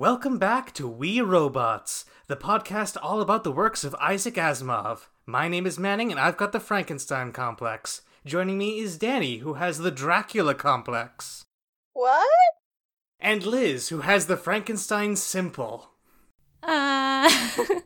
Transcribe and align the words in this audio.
Welcome 0.00 0.38
back 0.38 0.72
to 0.76 0.88
We 0.88 1.20
Robots, 1.20 2.06
the 2.26 2.34
podcast 2.34 2.96
all 3.02 3.20
about 3.20 3.44
the 3.44 3.52
works 3.52 3.84
of 3.84 3.94
Isaac 3.96 4.36
Asimov. 4.36 5.08
My 5.26 5.46
name 5.46 5.66
is 5.66 5.78
Manning, 5.78 6.10
and 6.10 6.18
I've 6.18 6.38
got 6.38 6.52
the 6.52 6.58
Frankenstein 6.58 7.32
complex. 7.32 8.00
Joining 8.24 8.56
me 8.56 8.78
is 8.78 8.96
Danny, 8.96 9.40
who 9.40 9.54
has 9.60 9.76
the 9.76 9.90
Dracula 9.90 10.54
complex. 10.54 11.44
What? 11.92 12.26
And 13.20 13.44
Liz, 13.44 13.90
who 13.90 14.00
has 14.00 14.24
the 14.24 14.38
Frankenstein 14.38 15.16
simple. 15.16 15.90
Uh. 16.62 17.30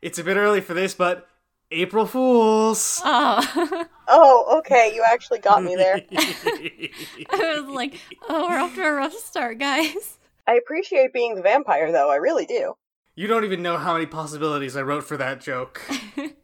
It's 0.00 0.20
a 0.20 0.24
bit 0.24 0.36
early 0.36 0.60
for 0.60 0.72
this, 0.72 0.94
but 0.94 1.26
April 1.72 2.06
Fools! 2.06 3.02
oh. 3.04 3.86
Oh, 4.08 4.58
okay, 4.58 4.92
you 4.94 5.02
actually 5.04 5.40
got 5.40 5.64
me 5.64 5.74
there. 5.74 6.00
I 6.16 7.60
was 7.60 7.74
like, 7.74 7.98
oh, 8.28 8.48
we're 8.48 8.56
off 8.56 8.76
to 8.76 8.82
a 8.82 8.92
rough 8.92 9.14
start, 9.14 9.58
guys. 9.58 10.16
I 10.46 10.54
appreciate 10.54 11.12
being 11.12 11.34
the 11.34 11.42
vampire, 11.42 11.90
though, 11.92 12.10
I 12.10 12.16
really 12.16 12.46
do. 12.46 12.74
you 13.14 13.26
don't 13.26 13.44
even 13.44 13.62
know 13.62 13.78
how 13.78 13.94
many 13.94 14.06
possibilities 14.06 14.76
I 14.76 14.82
wrote 14.82 15.04
for 15.04 15.16
that 15.16 15.40
joke. 15.40 15.82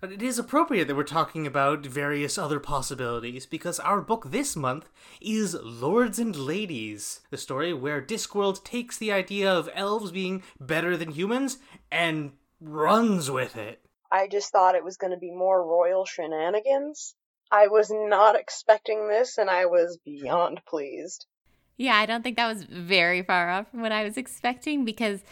But 0.00 0.10
it 0.10 0.20
is 0.20 0.36
appropriate 0.36 0.88
that 0.88 0.96
we're 0.96 1.04
talking 1.04 1.46
about 1.46 1.86
various 1.86 2.36
other 2.36 2.58
possibilities 2.58 3.46
because 3.46 3.78
our 3.78 4.00
book 4.00 4.32
this 4.32 4.56
month 4.56 4.88
is 5.20 5.54
Lords 5.54 6.18
and 6.18 6.34
Ladies, 6.34 7.20
the 7.30 7.36
story 7.36 7.72
where 7.72 8.02
Discworld 8.02 8.64
takes 8.64 8.98
the 8.98 9.12
idea 9.12 9.48
of 9.48 9.70
elves 9.76 10.10
being 10.10 10.42
better 10.58 10.96
than 10.96 11.12
humans 11.12 11.58
and 11.92 12.32
runs 12.60 13.30
with 13.30 13.56
it. 13.56 13.80
I 14.10 14.26
just 14.26 14.50
thought 14.50 14.74
it 14.74 14.82
was 14.82 14.96
going 14.96 15.12
to 15.12 15.20
be 15.20 15.30
more 15.30 15.64
royal 15.64 16.04
shenanigans. 16.04 17.14
I 17.52 17.68
was 17.68 17.88
not 17.94 18.34
expecting 18.34 19.06
this, 19.06 19.38
and 19.38 19.48
I 19.48 19.66
was 19.66 20.00
beyond 20.04 20.62
pleased. 20.66 21.26
Yeah, 21.76 21.96
I 21.96 22.06
don't 22.06 22.22
think 22.22 22.36
that 22.36 22.52
was 22.52 22.64
very 22.64 23.22
far 23.22 23.50
off 23.50 23.70
from 23.70 23.80
what 23.80 23.92
I 23.92 24.04
was 24.04 24.16
expecting 24.16 24.84
because 24.84 25.22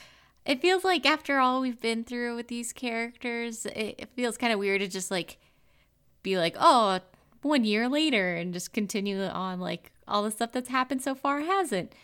it 0.45 0.61
feels 0.61 0.85
like 0.85 1.07
after 1.07 1.39
all 1.39 1.61
we've 1.61 1.81
been 1.81 2.05
through 2.05 2.37
with 2.37 2.49
these 2.49 2.73
characters, 2.73 3.67
it, 3.67 4.09
feels 4.17 4.37
kind 4.37 4.53
of 4.53 4.59
weird 4.59 4.81
to 4.81 4.89
just 4.89 5.11
like 5.11 5.39
be 6.23 6.39
like, 6.39 6.57
oh, 6.59 7.01
one 7.43 7.65
year 7.65 7.89
later 7.89 8.35
and 8.35 8.53
just 8.53 8.73
continue 8.73 9.23
on 9.23 9.61
like 9.61 9.93
all 10.09 10.23
the 10.23 10.31
stuff 10.31 10.53
that's 10.53 10.69
happened 10.69 11.03
so 11.03 11.15
far 11.15 11.41
hasn't. 11.41 11.95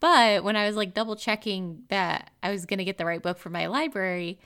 But 0.00 0.44
when 0.44 0.56
I 0.56 0.66
was 0.66 0.76
like 0.76 0.94
double 0.94 1.16
checking 1.16 1.82
that 1.88 2.30
I 2.42 2.50
was 2.50 2.66
going 2.66 2.78
to 2.78 2.84
get 2.84 2.98
the 2.98 3.06
right 3.06 3.22
book 3.22 3.38
for 3.38 3.50
my 3.50 3.66
library, 3.66 4.38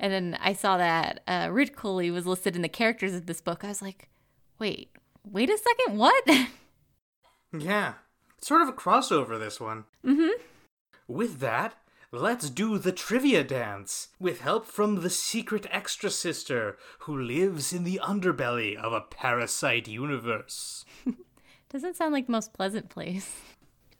and 0.00 0.12
then 0.12 0.38
I 0.40 0.52
saw 0.52 0.76
that 0.76 1.22
uh, 1.26 1.46
Ridcully 1.46 2.12
was 2.12 2.26
listed 2.26 2.56
in 2.56 2.62
the 2.62 2.68
characters 2.68 3.14
of 3.14 3.26
this 3.26 3.40
book, 3.40 3.64
I 3.64 3.68
was 3.68 3.82
like, 3.82 4.08
wait, 4.58 4.90
wait 5.24 5.50
a 5.50 5.58
second, 5.58 5.98
what? 5.98 6.28
Yeah, 7.58 7.94
sort 8.40 8.62
of 8.62 8.68
a 8.68 8.72
crossover, 8.72 9.38
this 9.38 9.60
one. 9.60 9.84
mm-hmm. 10.04 10.30
With 11.06 11.40
that, 11.40 11.74
let's 12.12 12.50
do 12.50 12.78
the 12.78 12.92
trivia 12.92 13.42
dance 13.44 14.08
with 14.18 14.40
help 14.40 14.66
from 14.66 14.96
the 14.96 15.10
secret 15.10 15.66
extra 15.70 16.10
sister 16.10 16.76
who 17.00 17.18
lives 17.18 17.72
in 17.72 17.84
the 17.84 18.00
underbelly 18.02 18.76
of 18.76 18.92
a 18.92 19.00
parasite 19.00 19.88
universe. 19.88 20.84
Doesn't 21.70 21.96
sound 21.96 22.12
like 22.12 22.26
the 22.26 22.32
most 22.32 22.52
pleasant 22.52 22.88
place. 22.88 23.36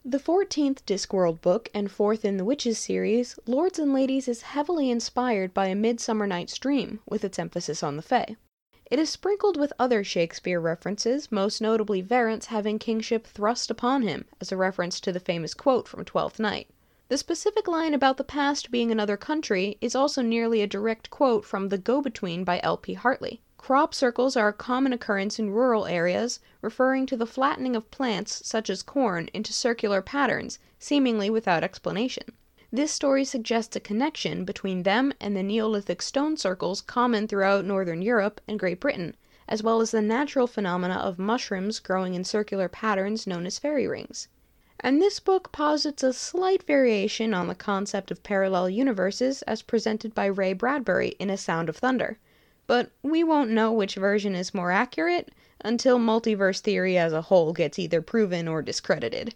The 0.05 0.19
14th 0.19 0.84
Discworld 0.86 1.42
book 1.42 1.69
and 1.75 1.91
fourth 1.91 2.25
in 2.25 2.39
the 2.39 2.45
Witches 2.45 2.78
series, 2.78 3.39
Lords 3.47 3.78
and 3.78 3.92
Ladies 3.92 4.28
is 4.28 4.42
heavily 4.42 4.91
inspired 4.91 5.52
by 5.52 5.67
A 5.67 5.75
Midsummer 5.75 6.27
Night's 6.27 6.56
Dream, 6.56 7.00
with 7.06 7.25
its 7.25 7.39
emphasis 7.39 7.83
on 7.83 7.97
the 7.97 8.02
Fae. 8.02 8.36
It 8.91 8.99
is 8.99 9.11
sprinkled 9.11 9.59
with 9.59 9.75
other 9.79 10.03
Shakespeare 10.03 10.59
references, 10.59 11.31
most 11.31 11.61
notably 11.61 12.01
Verence 12.01 12.47
having 12.47 12.79
kingship 12.79 13.27
thrust 13.27 13.71
upon 13.71 14.01
him, 14.01 14.25
as 14.41 14.51
a 14.51 14.57
reference 14.57 14.99
to 15.01 15.13
the 15.13 15.21
famous 15.21 15.53
quote 15.53 15.87
from 15.87 16.07
Twelfth 16.07 16.41
Night. 16.41 16.69
The 17.09 17.19
specific 17.19 17.69
line 17.69 17.93
about 17.93 18.17
the 18.17 18.25
past 18.25 18.71
being 18.71 18.91
another 18.91 19.19
country 19.19 19.77
is 19.83 19.95
also 19.95 20.23
nearly 20.23 20.63
a 20.63 20.67
direct 20.67 21.11
quote 21.11 21.45
from 21.45 21.69
The 21.69 21.77
Go 21.77 22.01
Between 22.01 22.45
by 22.45 22.61
L.P. 22.63 22.95
Hartley. 22.95 23.43
Crop 23.59 23.93
circles 23.95 24.39
are 24.39 24.49
a 24.49 24.55
common 24.55 24.95
occurrence 24.95 25.39
in 25.39 25.51
rural 25.51 25.85
areas, 25.85 26.41
referring 26.63 27.05
to 27.09 27.17
the 27.19 27.27
flattening 27.27 27.77
of 27.77 27.91
plants, 27.91 28.41
such 28.47 28.70
as 28.70 28.83
corn, 28.83 29.29
into 29.35 29.53
circular 29.53 30.01
patterns, 30.01 30.59
seemingly 30.79 31.29
without 31.29 31.63
explanation. 31.63 32.33
This 32.70 32.92
story 32.92 33.24
suggests 33.24 33.74
a 33.77 33.80
connection 33.80 34.45
between 34.45 34.83
them 34.83 35.14
and 35.18 35.34
the 35.34 35.42
Neolithic 35.42 36.02
stone 36.02 36.36
circles 36.36 36.83
common 36.83 37.27
throughout 37.27 37.64
northern 37.64 38.02
Europe 38.02 38.42
and 38.46 38.58
Great 38.58 38.79
Britain, 38.79 39.17
as 39.48 39.62
well 39.62 39.80
as 39.80 39.90
the 39.90 40.02
natural 40.02 40.46
phenomena 40.46 40.96
of 40.96 41.18
mushrooms 41.18 41.78
growing 41.78 42.12
in 42.12 42.24
circular 42.24 42.68
patterns 42.68 43.27
known 43.27 43.46
as 43.46 43.58
fairy 43.58 43.86
rings. 43.86 44.28
And 44.80 45.01
this 45.01 45.18
book 45.18 45.51
posits 45.51 46.02
a 46.02 46.12
slight 46.12 46.62
variation 46.62 47.33
on 47.33 47.46
the 47.48 47.55
concept 47.55 48.11
of 48.11 48.23
parallel 48.23 48.68
universes 48.68 49.40
as 49.42 49.62
presented 49.62 50.14
by 50.14 50.27
Ray 50.27 50.52
Bradbury 50.52 51.17
in 51.18 51.30
A 51.30 51.39
Sound 51.39 51.70
of 51.70 51.77
Thunder. 51.78 52.18
But 52.67 52.90
we 53.02 53.24
won't 53.24 53.48
know 53.51 53.73
which 53.73 53.95
version 53.95 54.34
is 54.34 54.52
more 54.52 54.70
accurate 54.70 55.33
until 55.62 55.98
multiverse 55.98 56.61
theory 56.61 56.98
as 56.98 57.14
a 57.14 57.23
whole 57.23 57.55
gets 57.55 57.78
either 57.78 58.02
proven 58.02 58.46
or 58.46 58.61
discredited. 58.61 59.34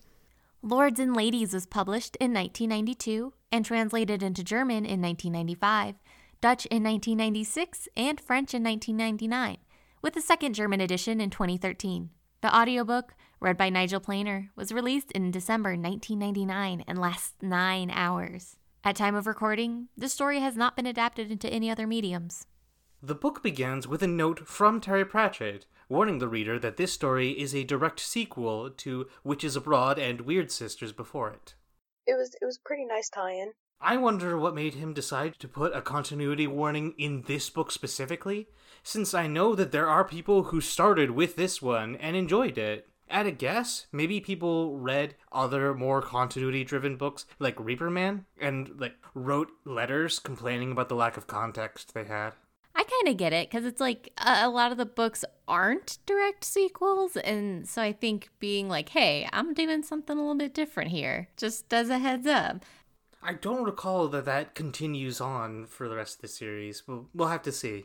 Lords 0.65 1.01
and 1.01 1.13
Ladies 1.13 1.53
was 1.53 1.67
published 1.67 2.17
in 2.21 2.33
1992 2.33 3.33
and 3.51 3.65
translated 3.65 4.23
into 4.23 4.45
German 4.45 4.87
in 4.87 5.03
1995, 5.03 5.97
Dutch 6.41 6.67
in 6.67 6.85
1996, 6.85 7.89
and 7.97 8.21
French 8.21 8.55
in 8.55 8.63
1999, 8.63 9.57
with 10.03 10.17
a 10.17 10.21
second 10.21 10.55
German 10.55 10.81
edition 10.81 11.21
in 11.21 11.31
2013. 11.31 12.11
The 12.43 12.57
audiobook, 12.57 13.17
read 13.41 13.57
by 13.59 13.71
Nigel 13.71 13.99
Planer, 13.99 14.51
was 14.55 14.71
released 14.71 15.11
in 15.11 15.33
December 15.33 15.71
1999 15.71 16.85
and 16.87 16.97
lasts 16.97 17.35
nine 17.43 17.91
hours. 17.91 18.55
At 18.85 18.95
time 18.95 19.17
of 19.17 19.27
recording, 19.27 19.89
the 19.97 20.09
story 20.09 20.39
has 20.39 20.57
not 20.57 20.77
been 20.77 20.87
adapted 20.87 21.33
into 21.33 21.53
any 21.53 21.73
other 21.73 21.89
mediums. 21.89 22.47
The 23.05 23.17
book 23.17 23.43
begins 23.43 23.89
with 23.89 24.01
a 24.05 24.07
note 24.07 24.47
from 24.47 24.81
Terry 24.81 25.05
Pratchett, 25.05 25.67
warning 25.89 26.21
the 26.21 26.29
reader 26.29 26.57
that 26.61 26.77
this 26.77 26.93
story 26.93 27.31
is 27.31 27.53
a 27.53 27.65
direct 27.65 27.99
sequel 27.99 28.71
to 28.71 29.09
Witches 29.25 29.57
Abroad 29.57 29.99
and 29.99 30.21
Wyrd 30.21 30.53
Sisters 30.53 30.93
before 30.93 31.29
it. 31.31 31.57
It 32.07 32.15
was 32.17 32.37
it 32.41 32.45
was 32.45 32.59
a 32.59 32.69
pretty 32.69 32.85
nice 32.85 33.09
tie-in. 33.09 33.55
I 33.81 33.97
wonder 33.97 34.39
what 34.39 34.55
made 34.55 34.75
him 34.75 34.95
decide 34.95 35.41
to 35.41 35.49
put 35.49 35.75
a 35.75 35.83
continuity 35.83 36.47
warning 36.47 36.95
in 36.97 37.23
this 37.23 37.51
book 37.51 37.73
specifically, 37.73 38.47
since 38.85 39.15
I 39.15 39.27
know 39.27 39.57
that 39.57 39.73
there 39.73 39.89
are 39.89 40.05
people 40.05 40.45
who 40.45 40.61
started 40.61 41.11
with 41.11 41.35
this 41.35 41.61
one 41.61 41.97
and 41.97 42.15
enjoyed 42.15 42.57
it. 42.57 42.89
At 43.11 43.27
a 43.27 43.33
guess, 43.33 43.89
maybe 43.91 44.21
people 44.21 44.79
read 44.79 45.17
other 45.33 45.75
more 45.75 46.03
continuity 46.03 46.63
driven 46.63 46.97
books 46.97 47.27
like 47.41 47.59
Reaper 47.59 47.91
Man 47.91 48.27
and 48.41 48.79
like 48.79 48.95
wrote 49.13 49.51
letters 49.65 50.21
complaining 50.21 50.71
about 50.71 50.89
the 50.89 50.95
lack 50.95 51.17
of 51.17 51.27
context 51.27 51.95
they 51.95 52.05
had. 52.05 52.35
I 52.75 52.85
kind 52.85 53.09
of 53.09 53.17
get 53.17 53.33
it 53.33 53.51
because 53.51 53.65
it's 53.65 53.81
like 53.81 54.13
a, 54.19 54.47
a 54.47 54.49
lot 54.49 54.73
of 54.73 54.79
the 54.79 54.87
books 54.87 55.25
aren't 55.47 55.99
direct 56.07 56.45
sequels. 56.45 57.17
And 57.17 57.69
so 57.69 57.83
I 57.83 57.93
think 57.93 58.31
being 58.39 58.69
like, 58.69 58.91
hey, 58.91 59.29
I'm 59.33 59.55
doing 59.55 59.83
something 59.83 60.17
a 60.17 60.21
little 60.21 60.35
bit 60.35 60.55
different 60.55 60.91
here, 60.91 61.29
just 61.37 61.73
as 61.73 61.91
a 61.91 61.99
heads 61.99 62.27
up. 62.27 62.65
I 63.23 63.35
don't 63.35 63.65
recall 63.65 64.09
that 64.09 64.25
that 64.25 64.55
continues 64.55 65.21
on 65.21 65.67
for 65.67 65.89
the 65.89 65.97
rest 65.97 66.17
of 66.17 66.23
the 66.23 66.29
series. 66.29 66.89
We'll, 66.89 67.09
we'll 67.15 67.29
have 67.29 67.43
to 67.43 67.53
see. 67.53 67.85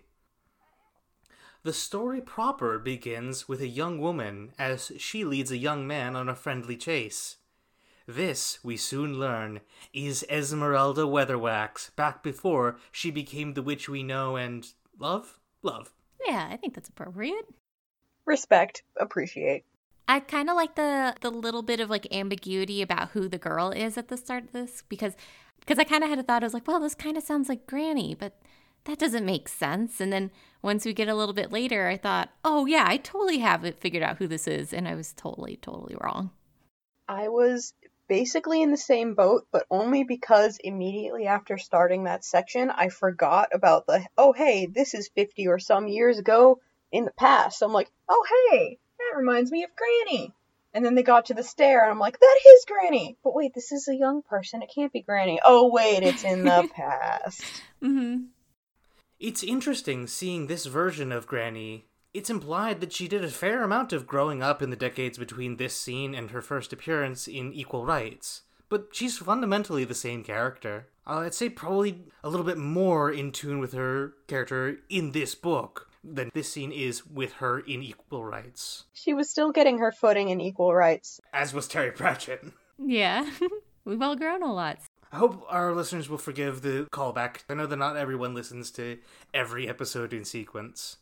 The 1.63 1.73
story 1.73 2.21
proper 2.21 2.79
begins 2.79 3.47
with 3.47 3.61
a 3.61 3.67
young 3.67 3.99
woman 3.99 4.53
as 4.57 4.91
she 4.97 5.25
leads 5.25 5.51
a 5.51 5.57
young 5.57 5.85
man 5.85 6.15
on 6.15 6.29
a 6.29 6.35
friendly 6.35 6.77
chase. 6.77 7.36
This, 8.09 8.59
we 8.63 8.77
soon 8.77 9.19
learn, 9.19 9.59
is 9.91 10.25
Esmeralda 10.29 11.01
Weatherwax, 11.01 11.93
back 11.97 12.23
before 12.23 12.77
she 12.89 13.11
became 13.11 13.53
the 13.53 13.61
witch 13.61 13.89
we 13.89 14.01
know 14.01 14.37
and 14.37 14.65
love? 14.97 15.37
Love. 15.61 15.91
Yeah, 16.25 16.47
I 16.49 16.55
think 16.55 16.73
that's 16.73 16.87
appropriate. 16.87 17.45
Respect, 18.25 18.83
appreciate. 18.97 19.65
I 20.07 20.21
kind 20.21 20.49
of 20.49 20.55
like 20.55 20.75
the 20.75 21.15
the 21.19 21.29
little 21.29 21.63
bit 21.63 21.81
of 21.81 21.89
like 21.89 22.07
ambiguity 22.15 22.81
about 22.81 23.09
who 23.09 23.27
the 23.27 23.37
girl 23.37 23.71
is 23.71 23.97
at 23.97 24.07
the 24.07 24.15
start 24.15 24.45
of 24.45 24.51
this 24.53 24.83
because 24.87 25.17
because 25.59 25.77
I 25.77 25.83
kind 25.83 26.01
of 26.01 26.09
had 26.09 26.19
a 26.19 26.23
thought 26.23 26.43
I 26.43 26.45
was 26.45 26.53
like, 26.53 26.65
well, 26.65 26.79
this 26.79 26.95
kind 26.95 27.17
of 27.17 27.23
sounds 27.23 27.49
like 27.49 27.67
Granny, 27.67 28.15
but 28.15 28.39
that 28.85 28.99
doesn't 28.99 29.25
make 29.25 29.49
sense. 29.49 29.99
And 29.99 30.13
then 30.13 30.31
once 30.61 30.85
we 30.85 30.93
get 30.93 31.09
a 31.09 31.15
little 31.15 31.33
bit 31.33 31.51
later, 31.51 31.89
I 31.89 31.97
thought, 31.97 32.29
oh 32.45 32.65
yeah, 32.67 32.85
I 32.87 32.95
totally 32.95 33.39
have 33.39 33.65
it 33.65 33.81
figured 33.81 34.03
out 34.03 34.17
who 34.17 34.27
this 34.27 34.47
is, 34.47 34.71
and 34.71 34.87
I 34.87 34.95
was 34.95 35.11
totally 35.11 35.57
totally 35.57 35.97
wrong. 35.99 36.31
I 37.09 37.27
was 37.27 37.73
basically 38.07 38.61
in 38.61 38.71
the 38.71 38.77
same 38.77 39.13
boat, 39.13 39.47
but 39.51 39.65
only 39.69 40.03
because 40.03 40.57
immediately 40.63 41.27
after 41.27 41.57
starting 41.57 42.03
that 42.03 42.23
section, 42.23 42.69
I 42.69 42.89
forgot 42.89 43.49
about 43.53 43.85
the, 43.87 44.05
oh, 44.17 44.33
hey, 44.33 44.65
this 44.65 44.93
is 44.93 45.09
50 45.15 45.47
or 45.47 45.59
some 45.59 45.87
years 45.87 46.17
ago 46.19 46.59
in 46.91 47.05
the 47.05 47.11
past. 47.11 47.59
So 47.59 47.65
I'm 47.65 47.73
like, 47.73 47.91
oh, 48.09 48.25
hey, 48.51 48.79
that 48.97 49.17
reminds 49.17 49.51
me 49.51 49.63
of 49.63 49.69
Granny. 49.75 50.33
And 50.73 50.85
then 50.85 50.95
they 50.95 51.03
got 51.03 51.27
to 51.27 51.33
the 51.33 51.43
stair, 51.43 51.81
and 51.81 51.91
I'm 51.91 51.99
like, 51.99 52.19
that 52.19 52.39
is 52.49 52.65
Granny. 52.65 53.17
But 53.23 53.33
wait, 53.33 53.53
this 53.55 53.71
is 53.71 53.87
a 53.87 53.95
young 53.95 54.21
person. 54.21 54.61
It 54.61 54.71
can't 54.73 54.93
be 54.93 55.01
Granny. 55.01 55.39
Oh, 55.43 55.71
wait, 55.71 56.03
it's 56.03 56.23
in 56.23 56.43
the 56.43 56.69
past. 56.75 57.41
Mm-hmm. 57.81 58.25
It's 59.19 59.43
interesting 59.43 60.05
seeing 60.05 60.45
this 60.45 60.67
version 60.67 61.11
of 61.11 61.25
Granny. 61.25 61.86
It's 62.17 62.29
implied 62.31 62.81
that 62.81 62.93
she 62.93 63.07
did 63.07 63.23
a 63.23 63.29
fair 63.29 63.61
amount 63.63 63.93
of 63.93 64.07
growing 64.07 64.41
up 64.41 64.61
in 64.63 64.69
the 64.71 64.75
decades 64.75 65.17
between 65.19 65.57
this 65.57 65.75
scene 65.79 66.15
and 66.15 66.31
her 66.31 66.41
first 66.41 66.73
appearance 66.73 67.27
in 67.27 67.53
Equal 67.53 67.85
Rites. 67.85 68.41
but 68.69 68.87
she's 68.91 69.17
fundamentally 69.19 69.85
the 69.85 69.93
same 69.95 70.23
character. 70.23 70.87
Uh, 71.05 71.19
I'd 71.19 71.33
say 71.35 71.47
probably 71.49 72.05
a 72.23 72.29
little 72.29 72.45
bit 72.45 72.57
more 72.57 73.11
in 73.11 73.31
tune 73.31 73.59
with 73.59 73.73
her 73.73 74.13
character 74.27 74.79
in 74.89 75.11
this 75.11 75.35
book 75.35 75.89
than 76.03 76.31
this 76.33 76.51
scene 76.51 76.71
is 76.71 77.05
with 77.05 77.33
her 77.33 77.59
in 77.59 77.81
Equal 77.83 78.25
Rites, 78.25 78.85
She 78.93 79.13
was 79.13 79.29
still 79.29 79.51
getting 79.51 79.77
her 79.77 79.91
footing 79.91 80.29
in 80.29 80.41
equal 80.41 80.73
rites. 80.73 81.19
as 81.33 81.53
was 81.53 81.67
Terry 81.67 81.91
Pratchett. 81.91 82.43
Yeah. 82.79 83.29
We've 83.85 84.01
all 84.01 84.15
grown 84.15 84.41
a 84.43 84.53
lot. 84.53 84.79
I 85.11 85.17
hope 85.17 85.45
our 85.49 85.73
listeners 85.73 86.09
will 86.09 86.17
forgive 86.17 86.61
the 86.61 86.87
callback. 86.91 87.43
I 87.49 87.53
know 87.53 87.67
that 87.67 87.75
not 87.77 87.95
everyone 87.95 88.33
listens 88.33 88.71
to 88.71 88.97
every 89.33 89.67
episode 89.69 90.11
in 90.13 90.25
sequence. 90.25 90.97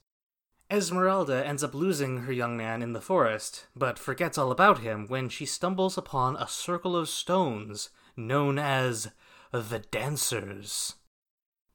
Esmeralda 0.72 1.46
ends 1.46 1.64
up 1.64 1.76
losing 1.76 2.20
her 2.20 2.32
young 2.32 2.58
man 2.58 2.82
in 2.82 2.94
the 2.94 3.02
forest, 3.02 3.68
but 3.76 4.00
forgets 4.00 4.38
all 4.38 4.52
about 4.52 4.80
him 4.80 5.06
when 5.08 5.30
she 5.30 5.46
stumbles 5.46 5.98
upon 5.98 6.36
a 6.38 6.48
circle 6.48 6.96
of 6.96 7.08
stones 7.08 7.90
known 8.18 8.58
as 8.58 9.12
the 9.52 9.80
Dancers. 9.92 10.96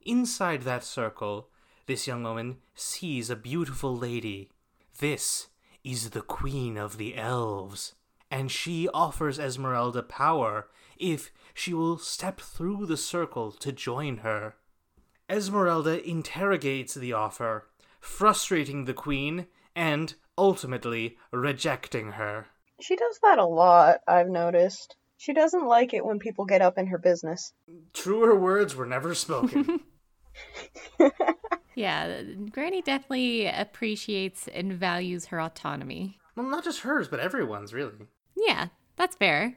Inside 0.00 0.62
that 0.62 0.82
circle, 0.82 1.50
this 1.86 2.08
young 2.08 2.24
woman 2.24 2.58
sees 2.74 3.30
a 3.30 3.36
beautiful 3.36 3.96
lady. 3.96 4.50
This 4.98 5.48
is 5.84 6.10
the 6.10 6.22
Queen 6.22 6.76
of 6.76 6.96
the 6.96 7.16
Elves, 7.16 7.94
and 8.28 8.50
she 8.50 8.88
offers 8.88 9.38
Esmeralda 9.38 10.02
power 10.02 10.68
if 10.98 11.30
she 11.54 11.72
will 11.72 11.96
step 11.96 12.40
through 12.40 12.86
the 12.86 12.96
circle 12.96 13.52
to 13.52 13.70
join 13.70 14.18
her. 14.18 14.56
Esmeralda 15.28 16.06
interrogates 16.06 16.94
the 16.94 17.12
offer, 17.12 17.69
frustrating 18.00 18.84
the 18.84 18.94
queen 18.94 19.46
and 19.76 20.14
ultimately 20.36 21.16
rejecting 21.32 22.12
her. 22.12 22.46
She 22.80 22.96
does 22.96 23.18
that 23.22 23.38
a 23.38 23.46
lot, 23.46 24.00
I've 24.08 24.28
noticed. 24.28 24.96
She 25.18 25.34
doesn't 25.34 25.66
like 25.66 25.92
it 25.92 26.04
when 26.04 26.18
people 26.18 26.46
get 26.46 26.62
up 26.62 26.78
in 26.78 26.86
her 26.86 26.98
business. 26.98 27.52
Truer 27.92 28.34
words 28.34 28.74
were 28.74 28.86
never 28.86 29.14
spoken. 29.14 29.80
Yeah, 31.74 32.22
Granny 32.50 32.82
definitely 32.82 33.46
appreciates 33.46 34.48
and 34.48 34.72
values 34.72 35.26
her 35.26 35.40
autonomy. 35.40 36.18
well, 36.36 36.46
not 36.46 36.64
just 36.64 36.80
hers, 36.80 37.08
but 37.08 37.20
everyone's, 37.20 37.72
really. 37.72 37.94
Yeah, 38.36 38.66
that's 38.96 39.16
fair. 39.16 39.56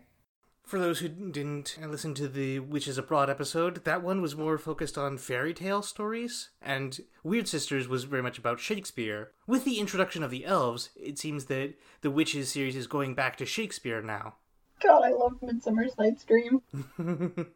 For 0.63 0.79
those 0.79 0.99
who 0.99 1.09
didn't 1.09 1.77
listen 1.85 2.13
to 2.15 2.27
the 2.27 2.59
Witches 2.59 2.97
Abroad 2.97 3.29
episode, 3.29 3.83
that 3.83 4.01
one 4.01 4.21
was 4.21 4.35
more 4.35 4.57
focused 4.57 4.97
on 4.97 5.17
fairy 5.17 5.53
tale 5.53 5.81
stories, 5.81 6.49
and 6.61 7.01
Wyrd 7.23 7.47
Sisters 7.47 7.87
was 7.87 8.05
very 8.05 8.23
much 8.23 8.37
about 8.37 8.59
Shakespeare. 8.59 9.31
With 9.45 9.65
the 9.65 9.79
introduction 9.79 10.23
of 10.23 10.31
the 10.31 10.45
elves, 10.45 10.89
it 10.95 11.19
seems 11.19 11.45
that 11.45 11.75
the 12.01 12.09
Witches 12.09 12.49
series 12.49 12.75
is 12.75 12.87
going 12.87 13.13
back 13.13 13.35
to 13.37 13.45
Shakespeare 13.45 14.01
now. 14.01 14.35
God, 14.81 15.03
I 15.03 15.11
love 15.11 15.33
Midsummer's 15.41 15.97
Night's 15.97 16.23
Dream. 16.23 16.61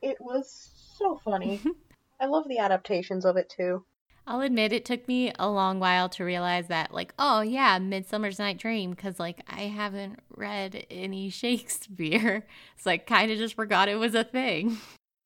it 0.00 0.16
was 0.20 0.70
so 0.96 1.20
funny. 1.24 1.60
I 2.20 2.26
love 2.26 2.48
the 2.48 2.58
adaptations 2.58 3.24
of 3.24 3.36
it 3.36 3.50
too. 3.50 3.84
I'll 4.26 4.40
admit 4.40 4.72
it 4.72 4.84
took 4.84 5.06
me 5.06 5.32
a 5.38 5.48
long 5.48 5.78
while 5.78 6.08
to 6.10 6.24
realize 6.24 6.66
that, 6.66 6.92
like, 6.92 7.14
oh 7.18 7.42
yeah, 7.42 7.78
Midsummer's 7.78 8.38
Night 8.38 8.58
Dream, 8.58 8.90
because 8.90 9.20
like 9.20 9.40
I 9.48 9.62
haven't 9.62 10.18
read 10.36 10.86
any 10.90 11.30
Shakespeare, 11.30 12.44
so 12.76 12.90
I 12.90 12.98
kind 12.98 13.30
of 13.30 13.38
just 13.38 13.54
forgot 13.54 13.88
it 13.88 13.96
was 13.96 14.14
a 14.14 14.24
thing. 14.24 14.78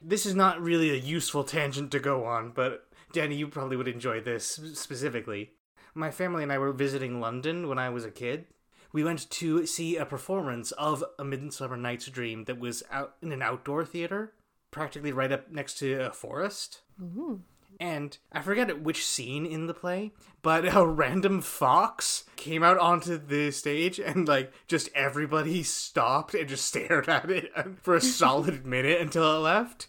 This 0.02 0.26
is 0.26 0.34
not 0.34 0.60
really 0.60 0.90
a 0.90 0.94
useful 0.94 1.44
tangent 1.44 1.90
to 1.92 1.98
go 1.98 2.24
on, 2.24 2.52
but 2.54 2.86
Danny, 3.12 3.36
you 3.36 3.48
probably 3.48 3.76
would 3.76 3.88
enjoy 3.88 4.20
this 4.20 4.60
specifically. 4.74 5.52
My 5.94 6.10
family 6.10 6.42
and 6.42 6.52
I 6.52 6.58
were 6.58 6.72
visiting 6.72 7.20
London 7.20 7.68
when 7.68 7.78
I 7.78 7.90
was 7.90 8.04
a 8.04 8.10
kid. 8.10 8.46
We 8.92 9.04
went 9.04 9.30
to 9.30 9.66
see 9.66 9.96
a 9.96 10.06
performance 10.06 10.72
of 10.72 11.04
A 11.18 11.24
Midsummer 11.24 11.76
Night's 11.76 12.06
Dream 12.06 12.44
that 12.44 12.58
was 12.58 12.82
out 12.90 13.14
in 13.22 13.32
an 13.32 13.42
outdoor 13.42 13.84
theater, 13.84 14.34
practically 14.70 15.12
right 15.12 15.32
up 15.32 15.50
next 15.50 15.78
to 15.78 16.06
a 16.06 16.10
forest. 16.12 16.82
Ooh. 17.00 17.42
And 17.80 18.18
I 18.30 18.42
forget 18.42 18.82
which 18.82 19.06
scene 19.06 19.46
in 19.46 19.66
the 19.66 19.72
play, 19.72 20.12
but 20.42 20.76
a 20.76 20.86
random 20.86 21.40
fox 21.40 22.24
came 22.36 22.62
out 22.62 22.76
onto 22.78 23.16
the 23.16 23.50
stage 23.50 23.98
and 23.98 24.28
like 24.28 24.52
just 24.68 24.90
everybody 24.94 25.62
stopped 25.62 26.34
and 26.34 26.46
just 26.46 26.64
stared 26.68 27.08
at 27.08 27.30
it 27.30 27.50
for 27.80 27.96
a 27.96 28.00
solid 28.02 28.66
minute 28.66 29.00
until 29.00 29.34
it 29.34 29.38
left. 29.38 29.86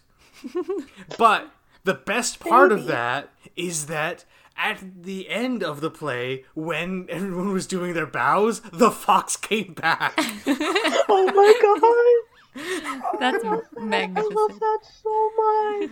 but 1.18 1.50
the 1.84 1.94
best 1.94 2.40
part 2.40 2.72
of 2.72 2.86
that 2.86 3.28
is 3.56 3.86
that 3.86 4.24
at 4.56 5.02
the 5.02 5.28
end 5.28 5.62
of 5.62 5.80
the 5.80 5.90
play, 5.90 6.44
when 6.54 7.06
everyone 7.10 7.52
was 7.52 7.66
doing 7.66 7.92
their 7.94 8.06
bows, 8.06 8.60
the 8.72 8.90
fox 8.90 9.36
came 9.36 9.74
back. 9.74 10.14
Oh 10.16 11.26
my 11.34 12.22
god! 12.54 13.20
That's 13.20 13.44
I 13.44 13.48
love. 13.48 13.64
I 13.80 14.20
love 14.20 14.60
that 14.60 14.80
so 15.02 15.30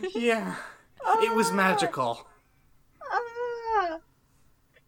much. 0.03 0.15
yeah. 0.15 0.57
It 1.23 1.35
was 1.35 1.53
magical. 1.53 2.27
Ah. 3.03 3.99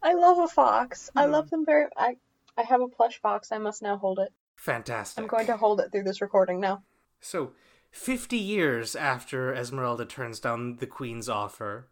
I 0.03 0.15
love 0.15 0.39
a 0.39 0.49
fox. 0.49 1.11
I 1.15 1.27
love 1.27 1.51
them 1.51 1.65
very. 1.65 1.87
I 1.97 2.17
I 2.57 2.63
have 2.63 2.81
a 2.81 2.89
plush 2.89 3.21
fox. 3.21 3.53
I 3.53 3.59
must 3.59 3.83
now 3.83 3.97
hold 3.97 4.19
it. 4.19 4.33
Fantastic. 4.57 5.21
I'm 5.23 5.29
going 5.29 5.47
to 5.47 5.57
hold 5.57 5.81
it 5.81 5.91
through 5.91 6.05
this 6.05 6.21
recording 6.21 6.61
now. 6.61 6.83
So, 7.21 7.53
50 7.91 8.37
years 8.37 8.95
after 8.95 9.55
Esmeralda 9.55 10.05
turns 10.05 10.41
down 10.41 10.77
the 10.77 10.87
Queen's 10.87 11.29
offer, 11.29 11.89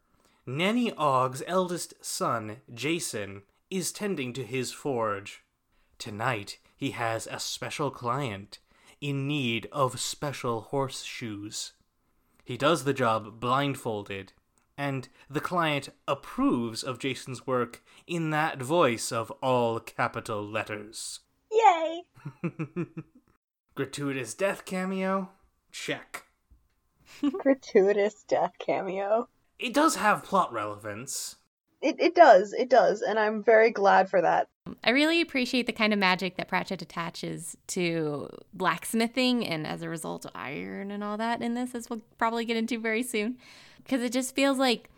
Nanny 0.47 0.93
Ogg's 0.93 1.43
eldest 1.47 1.95
son, 2.01 2.59
Jason, 2.73 3.43
is 3.71 3.93
tending 3.93 4.33
to 4.35 4.45
his 4.45 4.73
forge. 4.73 5.43
Tonight, 5.99 6.59
he 6.77 6.93
has 6.93 7.27
a 7.27 7.39
special 7.39 7.91
client 7.91 8.59
in 9.01 9.27
need 9.27 9.69
of 9.73 10.01
special 10.01 10.61
horseshoes. 10.63 11.73
He 12.51 12.57
does 12.57 12.83
the 12.83 12.93
job 12.93 13.39
blindfolded, 13.39 14.33
and 14.77 15.09
the 15.29 15.41
client 15.41 15.91
approves 16.09 16.83
of 16.83 16.99
Jason's 16.99 17.47
work 17.47 17.81
in 18.09 18.31
that 18.31 18.61
voice 18.61 19.13
of 19.13 19.31
all 19.41 19.79
capital 19.79 20.43
letters. 20.43 21.21
Yay! 21.53 22.03
Gratuitous 23.77 24.35
death 24.35 24.65
cameo? 24.65 25.31
Check. 25.71 26.25
Gratuitous 27.33 28.25
death 28.25 28.55
cameo. 28.59 29.29
It 29.61 29.73
does 29.73 29.95
have 29.95 30.25
plot 30.25 30.53
relevance. 30.53 31.37
It 31.81 32.01
it 32.01 32.17
does. 32.17 32.53
It 32.53 32.69
does, 32.69 33.01
and 33.01 33.17
I'm 33.17 33.45
very 33.45 33.71
glad 33.71 34.11
for 34.11 34.21
that. 34.23 34.49
I 34.85 34.91
really 34.91 35.21
appreciate 35.21 35.67
the 35.67 35.73
kind 35.73 35.93
of 35.93 35.99
magic 35.99 36.37
that 36.37 36.49
Pratchett 36.49 36.83
attaches 36.83 37.57
to 37.69 38.29
blacksmithing 38.53 39.47
and 39.47 39.67
as 39.67 39.83
a 39.83 39.89
result 39.89 40.27
iron 40.35 40.91
and 40.91 41.03
all 41.03 41.17
that 41.17 41.43
in 41.43 41.55
this, 41.55 41.75
as 41.75 41.89
we'll 41.89 42.03
probably 42.19 42.45
get 42.45 42.57
into 42.57 42.79
very 42.79 43.03
soon. 43.03 43.39
Because 43.79 44.03
it 44.03 44.13
just 44.13 44.35
feels 44.35 44.59
like 44.59 44.91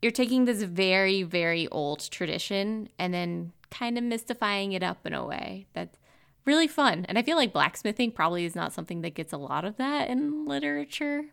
you're 0.00 0.12
taking 0.12 0.44
this 0.44 0.62
very, 0.62 1.22
very 1.22 1.68
old 1.68 2.10
tradition 2.10 2.88
and 2.98 3.14
then 3.14 3.52
kind 3.70 3.96
of 3.96 4.04
mystifying 4.04 4.72
it 4.72 4.82
up 4.82 5.06
in 5.06 5.14
a 5.14 5.24
way 5.24 5.66
that's 5.72 5.98
really 6.44 6.66
fun. 6.66 7.04
And 7.08 7.18
I 7.18 7.22
feel 7.22 7.36
like 7.36 7.52
blacksmithing 7.52 8.12
probably 8.12 8.44
is 8.44 8.56
not 8.56 8.72
something 8.72 9.02
that 9.02 9.14
gets 9.14 9.32
a 9.32 9.38
lot 9.38 9.64
of 9.64 9.76
that 9.76 10.08
in 10.08 10.46
literature. 10.46 11.26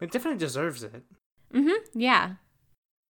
It 0.00 0.10
definitely 0.10 0.38
deserves 0.38 0.82
it. 0.82 1.02
Mm 1.52 1.64
hmm. 1.64 1.98
Yeah. 1.98 2.34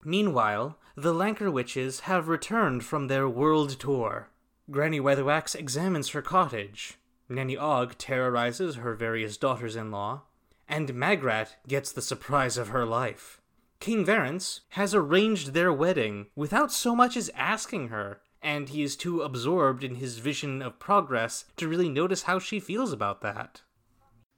Meanwhile, 0.05 0.79
the 0.97 1.13
Lancre 1.13 1.53
witches 1.53 2.01
have 2.01 2.29
returned 2.29 2.85
from 2.85 3.07
their 3.07 3.29
world 3.29 3.79
tour. 3.79 4.31
Granny 4.71 5.01
Weatherwax 5.01 5.55
examines 5.55 6.11
her 6.11 6.23
cottage. 6.23 6.99
Nanny 7.29 7.57
Ogg 7.57 7.97
terrorizes 7.99 8.77
her 8.77 8.95
various 8.95 9.37
daughters 9.37 9.77
in 9.77 9.91
law. 9.91 10.23
And 10.69 10.95
Magrat 10.95 11.57
gets 11.67 11.93
the 11.93 12.03
surprise 12.03 12.57
of 12.57 12.69
her 12.69 12.87
life. 12.87 13.41
King 13.81 14.05
Verence 14.05 14.61
has 14.71 14.95
arranged 14.95 15.53
their 15.53 15.73
wedding 15.73 16.27
without 16.37 16.71
so 16.71 16.95
much 16.95 17.17
as 17.17 17.31
asking 17.35 17.89
her, 17.89 18.21
and 18.43 18.69
he 18.69 18.83
is 18.83 18.97
too 18.97 19.23
absorbed 19.23 19.83
in 19.83 19.97
his 19.97 20.19
vision 20.19 20.63
of 20.63 20.79
progress 20.79 21.47
to 21.57 21.69
really 21.69 21.89
notice 21.89 22.23
how 22.23 22.39
she 22.39 22.61
feels 22.61 22.93
about 22.93 23.21
that. 23.23 23.63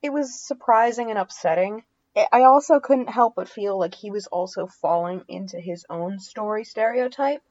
It 0.00 0.12
was 0.12 0.40
surprising 0.40 1.11
and 1.11 1.19
upsetting. 1.19 1.85
I- 2.14 2.45
also 2.45 2.81
couldn't 2.81 3.09
help 3.09 3.35
but 3.37 3.49
feel 3.49 3.78
like 3.78 3.95
he 3.95 4.11
was 4.11 4.26
also 4.26 4.66
falling 4.66 5.25
into 5.28 5.59
his 5.59 5.85
own 5.88 6.19
story 6.19 6.64
stereotype. 6.64 7.42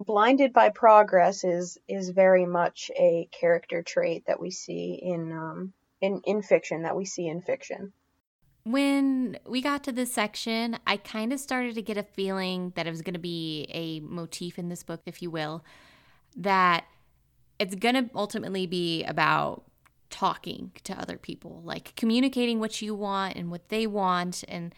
Blinded 0.00 0.52
by 0.52 0.70
progress 0.70 1.44
is 1.44 1.78
is 1.86 2.10
very 2.10 2.46
much 2.46 2.90
a 2.98 3.28
character 3.38 3.82
trait 3.82 4.24
that 4.26 4.40
we 4.40 4.50
see 4.50 4.98
in 5.02 5.32
um 5.32 5.72
in 6.00 6.22
in 6.24 6.42
fiction 6.42 6.82
that 6.82 6.96
we 6.96 7.04
see 7.04 7.28
in 7.28 7.42
fiction. 7.42 7.92
When 8.64 9.38
we 9.46 9.62
got 9.62 9.84
to 9.84 9.92
this 9.92 10.12
section, 10.12 10.78
I 10.86 10.96
kind 10.96 11.32
of 11.32 11.40
started 11.40 11.74
to 11.74 11.82
get 11.82 11.96
a 11.96 12.02
feeling 12.02 12.72
that 12.76 12.86
it 12.86 12.90
was 12.90 13.02
going 13.02 13.14
to 13.14 13.20
be 13.20 13.66
a 13.70 14.00
motif 14.00 14.58
in 14.58 14.68
this 14.68 14.82
book, 14.82 15.00
if 15.06 15.22
you 15.22 15.30
will, 15.30 15.64
that 16.36 16.84
it's 17.58 17.74
going 17.74 17.94
to 17.94 18.10
ultimately 18.14 18.66
be 18.66 19.04
about 19.04 19.64
talking 20.20 20.70
to 20.84 20.92
other 21.00 21.16
people, 21.16 21.62
like 21.64 21.96
communicating 21.96 22.60
what 22.60 22.82
you 22.82 22.94
want 22.94 23.36
and 23.36 23.50
what 23.50 23.70
they 23.70 23.86
want, 23.86 24.44
and 24.48 24.74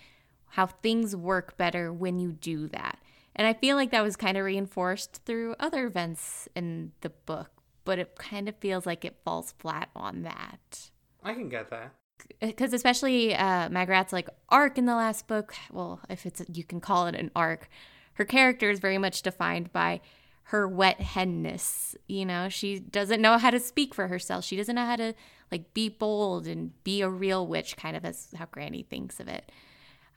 how 0.50 0.66
things 0.66 1.16
work 1.16 1.56
better 1.56 1.92
when 1.92 2.20
you 2.20 2.30
do 2.30 2.68
that. 2.68 3.00
And 3.34 3.44
I 3.44 3.52
feel 3.52 3.74
like 3.74 3.90
that 3.90 4.04
was 4.04 4.14
kind 4.14 4.36
of 4.36 4.44
reinforced 4.44 5.22
through 5.24 5.56
other 5.58 5.84
events 5.84 6.48
in 6.54 6.92
the 7.00 7.10
book, 7.10 7.50
but 7.84 7.98
it 7.98 8.14
kind 8.16 8.48
of 8.48 8.54
feels 8.58 8.86
like 8.86 9.04
it 9.04 9.16
falls 9.24 9.52
flat 9.58 9.88
on 9.96 10.22
that. 10.22 10.90
I 11.24 11.34
can 11.34 11.48
get 11.48 11.70
that. 11.70 11.92
because 12.38 12.72
especially 12.72 13.34
uh, 13.34 13.68
Magrat's 13.68 14.12
like 14.12 14.28
arc 14.48 14.78
in 14.78 14.86
the 14.86 14.94
last 14.94 15.26
book. 15.26 15.56
Well, 15.72 15.98
if 16.08 16.24
it's 16.24 16.40
you 16.52 16.62
can 16.62 16.80
call 16.80 17.08
it 17.08 17.16
an 17.16 17.32
arc, 17.34 17.68
her 18.14 18.24
character 18.24 18.70
is 18.70 18.78
very 18.78 18.98
much 18.98 19.22
defined 19.22 19.72
by 19.72 20.02
her 20.44 20.68
wet 20.68 21.00
headness. 21.00 21.96
You 22.06 22.24
know, 22.24 22.48
she 22.48 22.78
doesn't 22.78 23.22
know 23.22 23.38
how 23.38 23.50
to 23.50 23.60
speak 23.60 23.94
for 23.94 24.08
herself. 24.08 24.44
She 24.44 24.56
doesn't 24.56 24.74
know 24.74 24.86
how 24.86 24.96
to 24.96 25.14
like 25.50 25.74
be 25.74 25.88
bold 25.88 26.46
and 26.46 26.72
be 26.84 27.02
a 27.02 27.08
real 27.08 27.46
witch, 27.46 27.76
kind 27.76 27.96
of 27.96 28.04
as 28.04 28.28
how 28.36 28.46
Granny 28.46 28.82
thinks 28.82 29.20
of 29.20 29.28
it. 29.28 29.50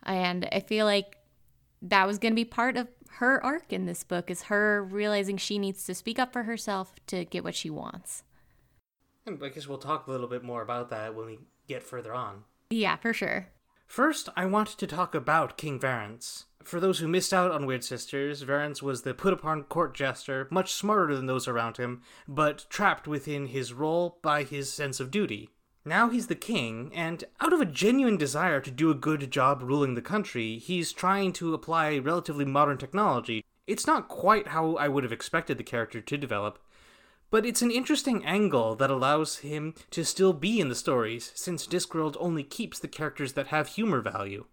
And 0.04 0.48
I 0.52 0.60
feel 0.60 0.86
like 0.86 1.18
that 1.82 2.08
was 2.08 2.20
going 2.20 2.32
to 2.32 2.36
be 2.36 2.46
part 2.46 2.78
of 2.78 2.88
her 3.12 3.44
arc 3.44 3.72
in 3.72 3.86
this 3.86 4.04
book 4.04 4.30
is 4.30 4.44
her 4.44 4.84
realizing 4.84 5.38
she 5.38 5.58
needs 5.58 5.86
to 5.86 5.94
speak 5.94 6.20
up 6.20 6.34
for 6.34 6.44
herself 6.44 6.94
to 7.08 7.26
get 7.26 7.44
what 7.44 7.56
she 7.56 7.70
wants. 7.70 8.24
And 9.26 9.42
I 9.44 9.50
guess 9.50 9.68
we'll 9.68 9.78
talk 9.78 10.08
a 10.08 10.12
little 10.12 10.28
bit 10.28 10.44
more 10.44 10.62
about 10.62 10.90
that 10.90 11.16
when 11.16 11.26
we 11.26 11.40
get 11.68 11.82
further 11.82 12.14
on. 12.14 12.44
Yeah, 12.70 12.98
for 12.98 13.14
sure. 13.14 13.48
First, 13.88 14.30
I 14.36 14.46
want 14.46 14.68
to 14.70 14.88
talk 14.88 15.16
about 15.16 15.58
King 15.58 15.80
Verence. 15.80 16.46
For 16.66 16.80
those 16.80 16.98
who 16.98 17.08
missed 17.08 17.32
out 17.32 17.52
on 17.52 17.68
Wyrd 17.68 17.84
Sisters, 17.84 18.42
Verence 18.42 18.82
was 18.82 19.04
the 19.04 19.14
put 19.14 19.34
upon 19.34 19.66
court 19.66 19.94
jester, 19.94 20.48
much 20.50 20.74
smarter 20.74 21.16
than 21.16 21.28
those 21.28 21.48
around 21.48 21.78
him, 21.78 22.02
but 22.28 22.66
trapped 22.70 23.08
within 23.08 23.46
his 23.46 23.72
role 23.72 24.18
by 24.24 24.42
his 24.42 24.74
sense 24.74 25.00
of 25.00 25.12
duty. 25.12 25.52
Now 25.86 26.10
he's 26.10 26.26
the 26.26 26.34
king, 26.34 26.92
and 26.92 27.24
out 27.40 27.54
of 27.54 27.62
a 27.62 27.66
genuine 27.66 28.18
desire 28.18 28.60
to 28.62 28.72
do 28.72 28.90
a 28.90 28.96
good 28.96 29.30
job 29.30 29.62
ruling 29.62 29.94
the 29.94 30.02
country, 30.02 30.58
he's 30.58 30.92
trying 30.92 31.34
to 31.34 31.54
apply 31.54 32.00
relatively 32.00 32.46
modern 32.46 32.80
technology. 32.80 33.46
It's 33.68 33.86
not 33.86 34.08
quite 34.08 34.48
how 34.48 34.76
I 34.76 34.88
would 34.88 35.04
have 35.04 35.14
expected 35.14 35.60
the 35.60 35.64
character 35.64 36.02
to 36.02 36.18
develop, 36.18 36.58
but 37.30 37.46
it's 37.46 37.62
an 37.62 37.70
interesting 37.70 38.26
angle 38.26 38.76
that 38.78 38.90
allows 38.90 39.38
him 39.38 39.76
to 39.92 40.04
still 40.04 40.34
be 40.34 40.60
in 40.60 40.70
the 40.70 40.76
stories, 40.76 41.32
since 41.36 41.68
Discworld 41.68 42.18
only 42.20 42.42
keeps 42.44 42.80
the 42.80 42.88
characters 42.88 43.34
that 43.34 43.48
have 43.48 43.68
humor 43.68 44.02
value. 44.02 44.46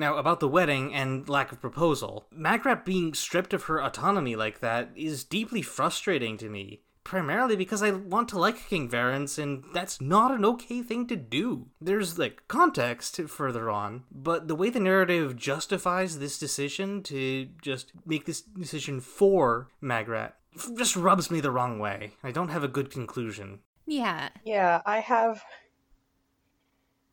Now, 0.00 0.16
about 0.16 0.40
the 0.40 0.48
wedding 0.48 0.94
and 0.94 1.28
lack 1.28 1.52
of 1.52 1.60
proposal, 1.60 2.26
Magrat 2.32 2.86
being 2.86 3.12
stripped 3.12 3.52
of 3.52 3.64
her 3.64 3.82
autonomy 3.82 4.34
like 4.34 4.60
that 4.60 4.88
is 4.96 5.24
deeply 5.24 5.60
frustrating 5.60 6.38
to 6.38 6.48
me. 6.48 6.80
Primarily 7.04 7.54
because 7.54 7.82
I 7.82 7.90
want 7.90 8.30
to 8.30 8.38
like 8.38 8.66
King 8.66 8.88
Verence, 8.88 9.38
and 9.38 9.62
that's 9.74 10.00
not 10.00 10.30
an 10.30 10.42
okay 10.46 10.80
thing 10.80 11.06
to 11.08 11.16
do. 11.16 11.66
There's, 11.82 12.18
like, 12.18 12.48
context 12.48 13.20
further 13.28 13.68
on, 13.68 14.04
but 14.10 14.48
the 14.48 14.54
way 14.54 14.70
the 14.70 14.80
narrative 14.80 15.36
justifies 15.36 16.18
this 16.18 16.38
decision 16.38 17.02
to 17.02 17.50
just 17.60 17.92
make 18.06 18.24
this 18.24 18.40
decision 18.40 19.00
for 19.00 19.68
Magrat 19.82 20.34
just 20.78 20.96
rubs 20.96 21.30
me 21.30 21.40
the 21.40 21.50
wrong 21.50 21.78
way. 21.78 22.12
I 22.24 22.30
don't 22.30 22.48
have 22.48 22.64
a 22.64 22.68
good 22.68 22.90
conclusion. 22.90 23.58
Yeah. 23.84 24.30
Yeah, 24.46 24.80
I 24.86 25.00
have. 25.00 25.42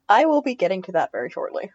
I 0.08 0.24
will 0.26 0.42
be 0.42 0.56
getting 0.56 0.82
to 0.84 0.94
that 0.94 1.12
very 1.12 1.30
shortly. 1.30 1.70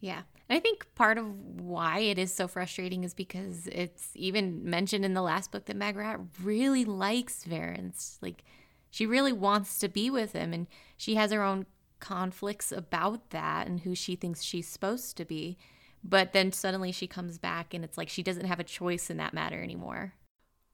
Yeah. 0.00 0.24
And 0.48 0.56
I 0.56 0.60
think 0.60 0.86
part 0.94 1.18
of 1.18 1.26
why 1.60 1.98
it 1.98 2.18
is 2.18 2.32
so 2.32 2.48
frustrating 2.48 3.04
is 3.04 3.12
because 3.12 3.66
it's 3.66 4.10
even 4.14 4.68
mentioned 4.68 5.04
in 5.04 5.14
the 5.14 5.22
last 5.22 5.52
book 5.52 5.66
that 5.66 5.76
Magrat 5.76 6.20
really 6.42 6.84
likes 6.84 7.44
Verence. 7.44 8.18
Like, 8.22 8.44
she 8.90 9.04
really 9.04 9.32
wants 9.32 9.78
to 9.80 9.88
be 9.88 10.08
with 10.08 10.32
him, 10.32 10.54
and 10.54 10.66
she 10.96 11.16
has 11.16 11.32
her 11.32 11.42
own 11.42 11.66
conflicts 12.00 12.72
about 12.72 13.30
that 13.30 13.66
and 13.66 13.80
who 13.80 13.94
she 13.94 14.16
thinks 14.16 14.42
she's 14.42 14.66
supposed 14.66 15.16
to 15.18 15.24
be. 15.26 15.58
But 16.02 16.32
then 16.32 16.52
suddenly 16.52 16.92
she 16.92 17.06
comes 17.06 17.36
back, 17.36 17.74
and 17.74 17.84
it's 17.84 17.98
like 17.98 18.08
she 18.08 18.22
doesn't 18.22 18.46
have 18.46 18.60
a 18.60 18.64
choice 18.64 19.10
in 19.10 19.18
that 19.18 19.34
matter 19.34 19.62
anymore. 19.62 20.14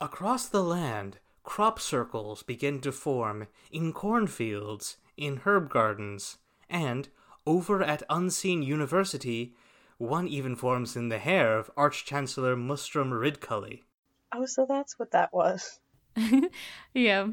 Across 0.00 0.48
the 0.48 0.62
land, 0.62 1.18
crop 1.42 1.80
circles 1.80 2.44
begin 2.44 2.80
to 2.82 2.92
form 2.92 3.48
in 3.72 3.92
cornfields, 3.92 4.98
in 5.16 5.38
herb 5.44 5.70
gardens, 5.70 6.38
and, 6.70 7.08
over 7.46 7.82
at 7.82 8.02
Unseen 8.08 8.62
University, 8.62 9.54
one 9.98 10.28
even 10.28 10.56
forms 10.56 10.96
in 10.96 11.08
the 11.08 11.18
hair 11.18 11.58
of 11.58 11.70
Arch 11.76 12.04
Chancellor 12.04 12.56
Mustrum 12.56 13.10
Ridcully. 13.10 13.82
Oh, 14.32 14.46
so 14.46 14.66
that's 14.68 14.98
what 14.98 15.12
that 15.12 15.32
was. 15.32 15.78
yeah. 16.94 17.28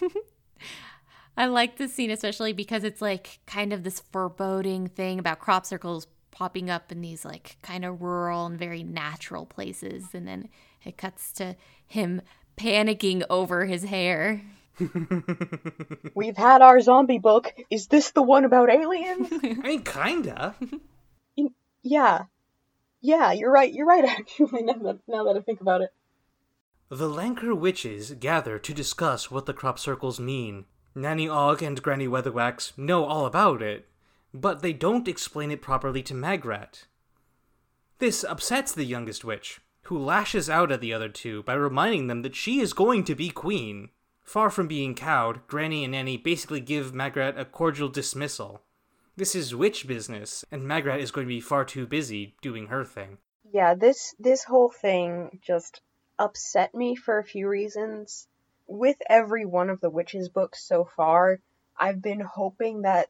I 1.36 1.46
like 1.46 1.78
this 1.78 1.92
scene 1.92 2.10
especially 2.10 2.52
because 2.52 2.84
it's 2.84 3.02
like 3.02 3.40
kind 3.46 3.72
of 3.72 3.82
this 3.82 4.00
foreboding 4.12 4.88
thing 4.88 5.18
about 5.18 5.40
crop 5.40 5.66
circles 5.66 6.06
popping 6.30 6.70
up 6.70 6.92
in 6.92 7.00
these 7.00 7.24
like 7.24 7.56
kind 7.62 7.84
of 7.84 8.02
rural 8.02 8.46
and 8.46 8.58
very 8.58 8.82
natural 8.82 9.46
places 9.46 10.06
and 10.14 10.28
then 10.28 10.48
it 10.84 10.96
cuts 10.96 11.32
to 11.32 11.56
him 11.86 12.22
panicking 12.56 13.24
over 13.30 13.64
his 13.64 13.84
hair. 13.84 14.42
We've 16.14 16.36
had 16.36 16.62
our 16.62 16.80
zombie 16.80 17.18
book. 17.18 17.52
Is 17.70 17.86
this 17.86 18.10
the 18.10 18.22
one 18.22 18.44
about 18.44 18.70
aliens? 18.70 19.28
I 19.32 19.54
mean, 19.54 19.82
kinda. 19.82 20.54
Yeah. 21.84 22.24
Yeah, 23.00 23.32
you're 23.32 23.52
right. 23.52 23.72
You're 23.72 23.86
right, 23.86 24.04
actually, 24.08 24.62
now 24.62 24.72
that, 24.72 24.98
now 25.06 25.24
that 25.24 25.36
I 25.36 25.40
think 25.40 25.60
about 25.60 25.82
it. 25.82 25.90
The 26.88 27.08
Lancre 27.08 27.56
witches 27.56 28.12
gather 28.12 28.58
to 28.58 28.74
discuss 28.74 29.30
what 29.30 29.46
the 29.46 29.54
crop 29.54 29.78
circles 29.78 30.18
mean. 30.18 30.64
Nanny 30.94 31.28
Ogg 31.28 31.62
and 31.62 31.82
Granny 31.82 32.08
Weatherwax 32.08 32.76
know 32.78 33.04
all 33.04 33.26
about 33.26 33.62
it, 33.62 33.88
but 34.32 34.62
they 34.62 34.72
don't 34.72 35.08
explain 35.08 35.50
it 35.50 35.60
properly 35.60 36.02
to 36.04 36.14
Magrat. 36.14 36.86
This 37.98 38.24
upsets 38.24 38.72
the 38.72 38.84
youngest 38.84 39.24
witch, 39.24 39.60
who 39.82 39.98
lashes 39.98 40.48
out 40.48 40.72
at 40.72 40.80
the 40.80 40.92
other 40.92 41.08
two 41.08 41.42
by 41.42 41.54
reminding 41.54 42.06
them 42.06 42.22
that 42.22 42.34
she 42.34 42.60
is 42.60 42.72
going 42.72 43.04
to 43.04 43.14
be 43.14 43.28
queen. 43.30 43.90
Far 44.22 44.50
from 44.50 44.68
being 44.68 44.94
cowed, 44.94 45.46
Granny 45.46 45.84
and 45.84 45.92
Nanny 45.92 46.16
basically 46.16 46.60
give 46.60 46.94
Magrat 46.94 47.38
a 47.38 47.44
cordial 47.44 47.88
dismissal. 47.88 48.62
This 49.16 49.36
is 49.36 49.54
witch 49.54 49.86
business, 49.86 50.44
and 50.50 50.66
Magrat 50.66 50.98
is 50.98 51.12
going 51.12 51.28
to 51.28 51.32
be 51.32 51.40
far 51.40 51.64
too 51.64 51.86
busy 51.86 52.34
doing 52.42 52.66
her 52.66 52.84
thing. 52.84 53.18
Yeah, 53.52 53.74
this 53.74 54.12
this 54.18 54.42
whole 54.42 54.70
thing 54.70 55.38
just 55.40 55.80
upset 56.18 56.74
me 56.74 56.96
for 56.96 57.18
a 57.18 57.24
few 57.24 57.48
reasons. 57.48 58.26
With 58.66 58.96
every 59.08 59.44
one 59.44 59.70
of 59.70 59.80
the 59.80 59.90
witches 59.90 60.28
books 60.28 60.66
so 60.66 60.84
far, 60.84 61.38
I've 61.76 62.02
been 62.02 62.20
hoping 62.20 62.82
that 62.82 63.08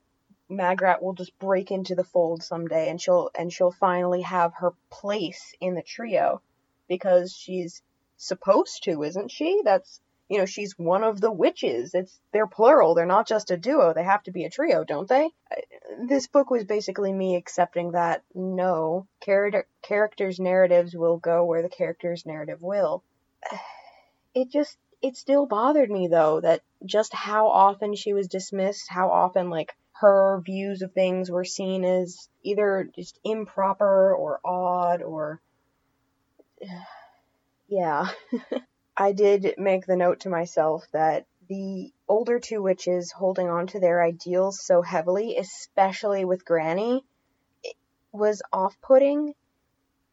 Magrat 0.51 1.03
will 1.03 1.15
just 1.15 1.39
break 1.39 1.71
into 1.71 1.95
the 1.95 2.05
fold 2.05 2.43
someday 2.43 2.91
and 2.91 3.01
she'll 3.01 3.31
and 3.35 3.51
she'll 3.51 3.71
finally 3.71 4.21
have 4.21 4.53
her 4.57 4.75
place 4.91 5.55
in 5.59 5.75
the 5.75 5.83
trio 5.83 6.43
because 6.87 7.35
she's 7.35 7.81
supposed 8.19 8.83
to, 8.83 9.03
isn't 9.05 9.31
she? 9.31 9.63
That's 9.65 10.03
you 10.29 10.39
know, 10.39 10.47
she's 10.47 10.79
one 10.79 11.05
of 11.05 11.21
the 11.21 11.31
witches. 11.31 11.95
It's 11.95 12.19
they're 12.33 12.47
plural. 12.47 12.95
They're 12.95 13.07
not 13.07 13.29
just 13.29 13.51
a 13.51 13.57
duo. 13.57 13.93
They 13.93 14.05
have 14.05 14.23
to 14.25 14.33
be 14.33 14.45
a 14.45 14.51
trio, 14.51 14.85
don't 14.85 15.09
they? 15.09 15.31
This 16.09 16.27
book 16.27 16.51
was 16.51 16.65
basically 16.65 17.13
me 17.13 17.37
accepting 17.37 17.93
that 17.93 18.23
no, 18.35 19.07
character 19.21 19.67
characters' 19.83 20.41
narratives 20.41 20.95
will 20.95 21.19
go 21.19 21.45
where 21.45 21.63
the 21.63 21.69
character's 21.69 22.27
narrative 22.27 22.63
will. 22.63 23.03
It 24.37 24.51
just 24.51 24.77
it 25.01 25.17
still 25.17 25.47
bothered 25.47 25.89
me 25.89 26.09
though 26.09 26.41
that 26.41 26.63
just 26.85 27.15
how 27.15 27.47
often 27.47 27.95
she 27.95 28.13
was 28.15 28.27
dismissed, 28.27 28.89
how 28.89 29.11
often 29.11 29.49
like 29.49 29.77
her 29.93 30.43
views 30.45 30.83
of 30.83 30.93
things 30.93 31.31
were 31.31 31.45
seen 31.45 31.85
as 31.85 32.29
either 32.43 32.91
just 32.97 33.21
improper 33.23 34.13
or 34.13 34.41
odd 34.45 35.03
or 35.03 35.41
yeah. 37.69 38.09
I 38.97 39.13
did 39.13 39.55
make 39.59 39.87
the 39.87 39.97
note 39.97 40.21
to 40.21 40.29
myself 40.29 40.87
that 40.93 41.27
the 41.49 41.93
older 42.09 42.39
two 42.39 42.63
witches 42.63 43.11
holding 43.11 43.49
on 43.49 43.67
to 43.69 43.81
their 43.81 44.03
ideals 44.03 44.61
so 44.61 44.83
heavily, 44.83 45.37
especially 45.37 46.25
with 46.25 46.45
Granny, 46.45 47.05
was 48.13 48.43
off 48.53 48.81
putting 48.81 49.35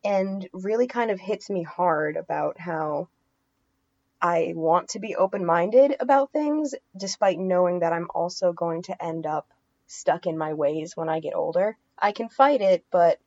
and 0.03 0.49
really 0.51 0.87
kind 0.87 1.11
of 1.11 1.19
hits 1.19 1.49
me 1.49 1.61
hard 1.61 2.17
about 2.17 2.59
how 2.59 3.07
I 4.19 4.53
want 4.55 4.89
to 4.89 4.99
be 4.99 5.15
open 5.15 5.45
minded 5.45 5.95
about 5.99 6.31
things, 6.31 6.73
despite 6.97 7.39
knowing 7.39 7.79
that 7.79 7.93
I'm 7.93 8.09
also 8.13 8.51
going 8.51 8.81
to 8.83 9.03
end 9.03 9.25
up 9.25 9.47
stuck 9.85 10.25
in 10.25 10.37
my 10.37 10.53
ways 10.53 10.97
when 10.97 11.09
I 11.09 11.19
get 11.19 11.35
older. 11.35 11.77
I 11.97 12.11
can 12.11 12.29
fight 12.29 12.61
it, 12.61 12.83
but 12.91 13.19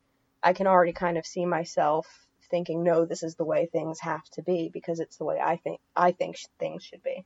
I 0.42 0.52
can 0.52 0.66
already 0.66 0.92
kind 0.92 1.16
of 1.16 1.26
see 1.26 1.46
myself 1.46 2.23
thinking, 2.54 2.84
no, 2.84 3.04
this 3.04 3.24
is 3.24 3.34
the 3.34 3.44
way 3.44 3.66
things 3.66 3.98
have 3.98 4.22
to 4.30 4.40
be 4.40 4.70
because 4.72 5.00
it's 5.00 5.16
the 5.16 5.24
way 5.24 5.40
I 5.40 5.56
think 5.56 5.80
I 5.96 6.12
think 6.12 6.36
things 6.60 6.84
should 6.84 7.02
be. 7.02 7.24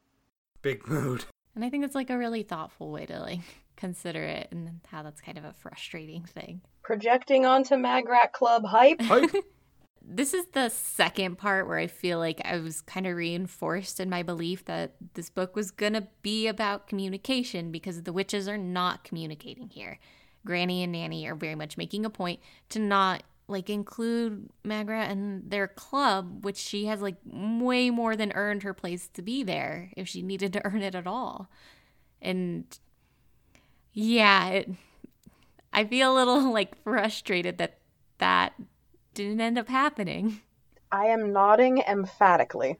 Big 0.62 0.88
mood. 0.88 1.26
And 1.54 1.62
I 1.62 1.68
think 1.68 1.84
it's 1.84 1.94
like 1.94 2.08
a 2.08 2.16
really 2.16 2.44
thoughtful 2.44 2.90
way 2.90 3.04
to 3.04 3.20
like 3.20 3.40
consider 3.76 4.22
it 4.22 4.48
and 4.52 4.80
how 4.86 5.02
that's 5.02 5.20
kind 5.20 5.36
of 5.36 5.44
a 5.44 5.52
frustrating 5.52 6.24
thing. 6.24 6.62
Projecting 6.82 7.44
onto 7.44 7.76
Magrat 7.76 8.32
Club 8.32 8.64
hype. 8.64 9.02
Hype. 9.02 9.30
this 10.02 10.32
is 10.32 10.46
the 10.52 10.70
second 10.70 11.36
part 11.36 11.68
where 11.68 11.76
I 11.76 11.88
feel 11.88 12.18
like 12.18 12.40
I 12.46 12.56
was 12.56 12.80
kind 12.80 13.06
of 13.06 13.14
reinforced 13.14 14.00
in 14.00 14.08
my 14.08 14.22
belief 14.22 14.64
that 14.64 14.94
this 15.12 15.28
book 15.28 15.54
was 15.54 15.70
going 15.70 15.92
to 15.92 16.06
be 16.22 16.46
about 16.46 16.86
communication 16.86 17.70
because 17.70 18.02
the 18.02 18.14
witches 18.14 18.48
are 18.48 18.56
not 18.56 19.04
communicating 19.04 19.68
here. 19.68 19.98
Granny 20.46 20.82
and 20.82 20.92
Nanny 20.92 21.26
are 21.26 21.34
very 21.34 21.54
much 21.54 21.76
making 21.76 22.06
a 22.06 22.10
point 22.10 22.40
to 22.70 22.78
not 22.78 23.24
like 23.48 23.70
include 23.70 24.50
Magrat 24.62 25.10
and 25.10 25.50
their 25.50 25.66
club, 25.66 26.44
which 26.44 26.58
she 26.58 26.84
has 26.86 27.00
like 27.00 27.16
way 27.24 27.90
more 27.90 28.14
than 28.14 28.32
earned 28.32 28.62
her 28.62 28.74
place 28.74 29.08
to 29.14 29.22
be 29.22 29.42
there 29.42 29.90
if 29.96 30.06
she 30.06 30.22
needed 30.22 30.52
to 30.52 30.64
earn 30.64 30.82
it 30.82 30.94
at 30.94 31.06
all. 31.06 31.48
And 32.20 32.64
yeah, 33.92 34.48
it 34.48 34.70
I 35.72 35.84
feel 35.84 36.12
a 36.12 36.14
little 36.14 36.52
like 36.52 36.80
frustrated 36.82 37.58
that 37.58 37.78
that 38.18 38.54
didn't 39.14 39.40
end 39.40 39.58
up 39.58 39.68
happening. 39.68 40.40
I 40.92 41.06
am 41.06 41.32
nodding 41.32 41.82
emphatically. 41.86 42.78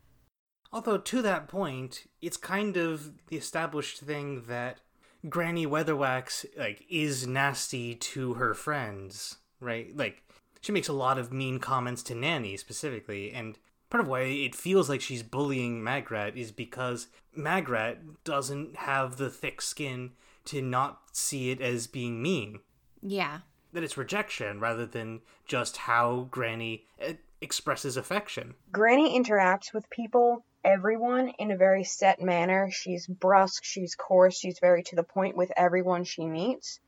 Although 0.73 0.99
to 0.99 1.23
that 1.23 1.49
point, 1.49 2.07
it's 2.21 2.37
kind 2.37 2.77
of 2.77 3.27
the 3.29 3.37
established 3.37 4.01
thing 4.01 4.45
that 4.49 4.81
Granny 5.29 5.67
Weatherwax 5.67 6.45
like 6.57 6.85
is 6.91 7.27
nasty 7.27 7.95
to 7.95 8.35
her 8.35 8.55
friends, 8.55 9.39
right? 9.61 9.97
Like 9.97 10.23
she 10.61 10.73
makes 10.73 10.89
a 10.89 10.93
lot 10.93 11.19
of 11.19 11.33
mean 11.33 11.59
comments 11.59 12.03
to 12.05 12.15
Nanny 12.15 12.57
specifically, 12.57 13.33
and 13.33 13.59
part 13.91 14.03
of 14.03 14.09
why 14.09 14.23
it 14.23 14.55
feels 14.55 14.89
like 14.89 15.01
she's 15.01 15.23
bullying 15.23 15.83
Magrat 15.83 16.37
is 16.37 16.53
because 16.53 17.09
Magrat 17.35 18.25
doesn't 18.25 18.77
have 18.77 19.17
the 19.17 19.31
thick 19.31 19.63
skin 19.63 20.13
to 20.47 20.63
not 20.63 21.01
see 21.13 21.51
it 21.51 21.61
as 21.61 21.87
being 21.87 22.23
mean. 22.23 22.61
Yeah. 23.03 23.41
That 23.73 23.83
it's 23.83 23.97
rejection 23.97 24.61
rather 24.61 24.87
than 24.87 25.21
just 25.47 25.77
how 25.77 26.29
Granny 26.31 26.87
eh, 26.99 27.15
expresses 27.41 27.97
affection. 27.97 28.55
Granny 28.73 29.19
interacts 29.19 29.73
with 29.73 29.89
people, 29.91 30.45
everyone, 30.65 31.29
in 31.39 31.51
a 31.51 31.57
very 31.57 31.85
set 31.85 32.21
manner. 32.21 32.71
She's 32.71 33.07
brusque, 33.07 33.65
she's 33.65 33.95
coarse, 33.95 34.39
she's 34.39 34.59
very 34.59 34.83
to 34.85 34.97
the 34.97 35.03
point 35.03 35.37
with 35.37 35.53
everyone 35.57 36.05
she 36.05 36.27
meets. 36.27 36.81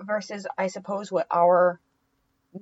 Versus, 0.00 0.46
I 0.56 0.68
suppose, 0.68 1.12
what 1.12 1.26
our 1.30 1.78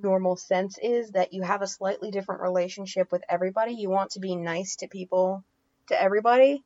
normal 0.01 0.35
sense 0.35 0.77
is 0.81 1.11
that 1.11 1.33
you 1.33 1.41
have 1.41 1.61
a 1.61 1.67
slightly 1.67 2.11
different 2.11 2.41
relationship 2.41 3.11
with 3.11 3.23
everybody. 3.29 3.73
You 3.73 3.89
want 3.89 4.11
to 4.11 4.19
be 4.19 4.35
nice 4.35 4.77
to 4.77 4.87
people, 4.87 5.43
to 5.89 6.01
everybody. 6.01 6.63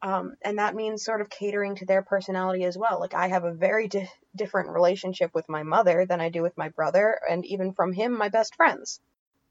Um, 0.00 0.36
and 0.42 0.58
that 0.58 0.76
means 0.76 1.04
sort 1.04 1.20
of 1.20 1.30
catering 1.30 1.74
to 1.76 1.86
their 1.86 2.02
personality 2.02 2.64
as 2.64 2.78
well. 2.78 3.00
Like, 3.00 3.14
I 3.14 3.28
have 3.28 3.44
a 3.44 3.52
very 3.52 3.88
di- 3.88 4.10
different 4.36 4.70
relationship 4.70 5.32
with 5.34 5.48
my 5.48 5.64
mother 5.64 6.06
than 6.06 6.20
I 6.20 6.28
do 6.28 6.42
with 6.42 6.56
my 6.56 6.68
brother, 6.68 7.18
and 7.28 7.44
even 7.46 7.72
from 7.72 7.92
him, 7.92 8.16
my 8.16 8.28
best 8.28 8.54
friends. 8.54 9.00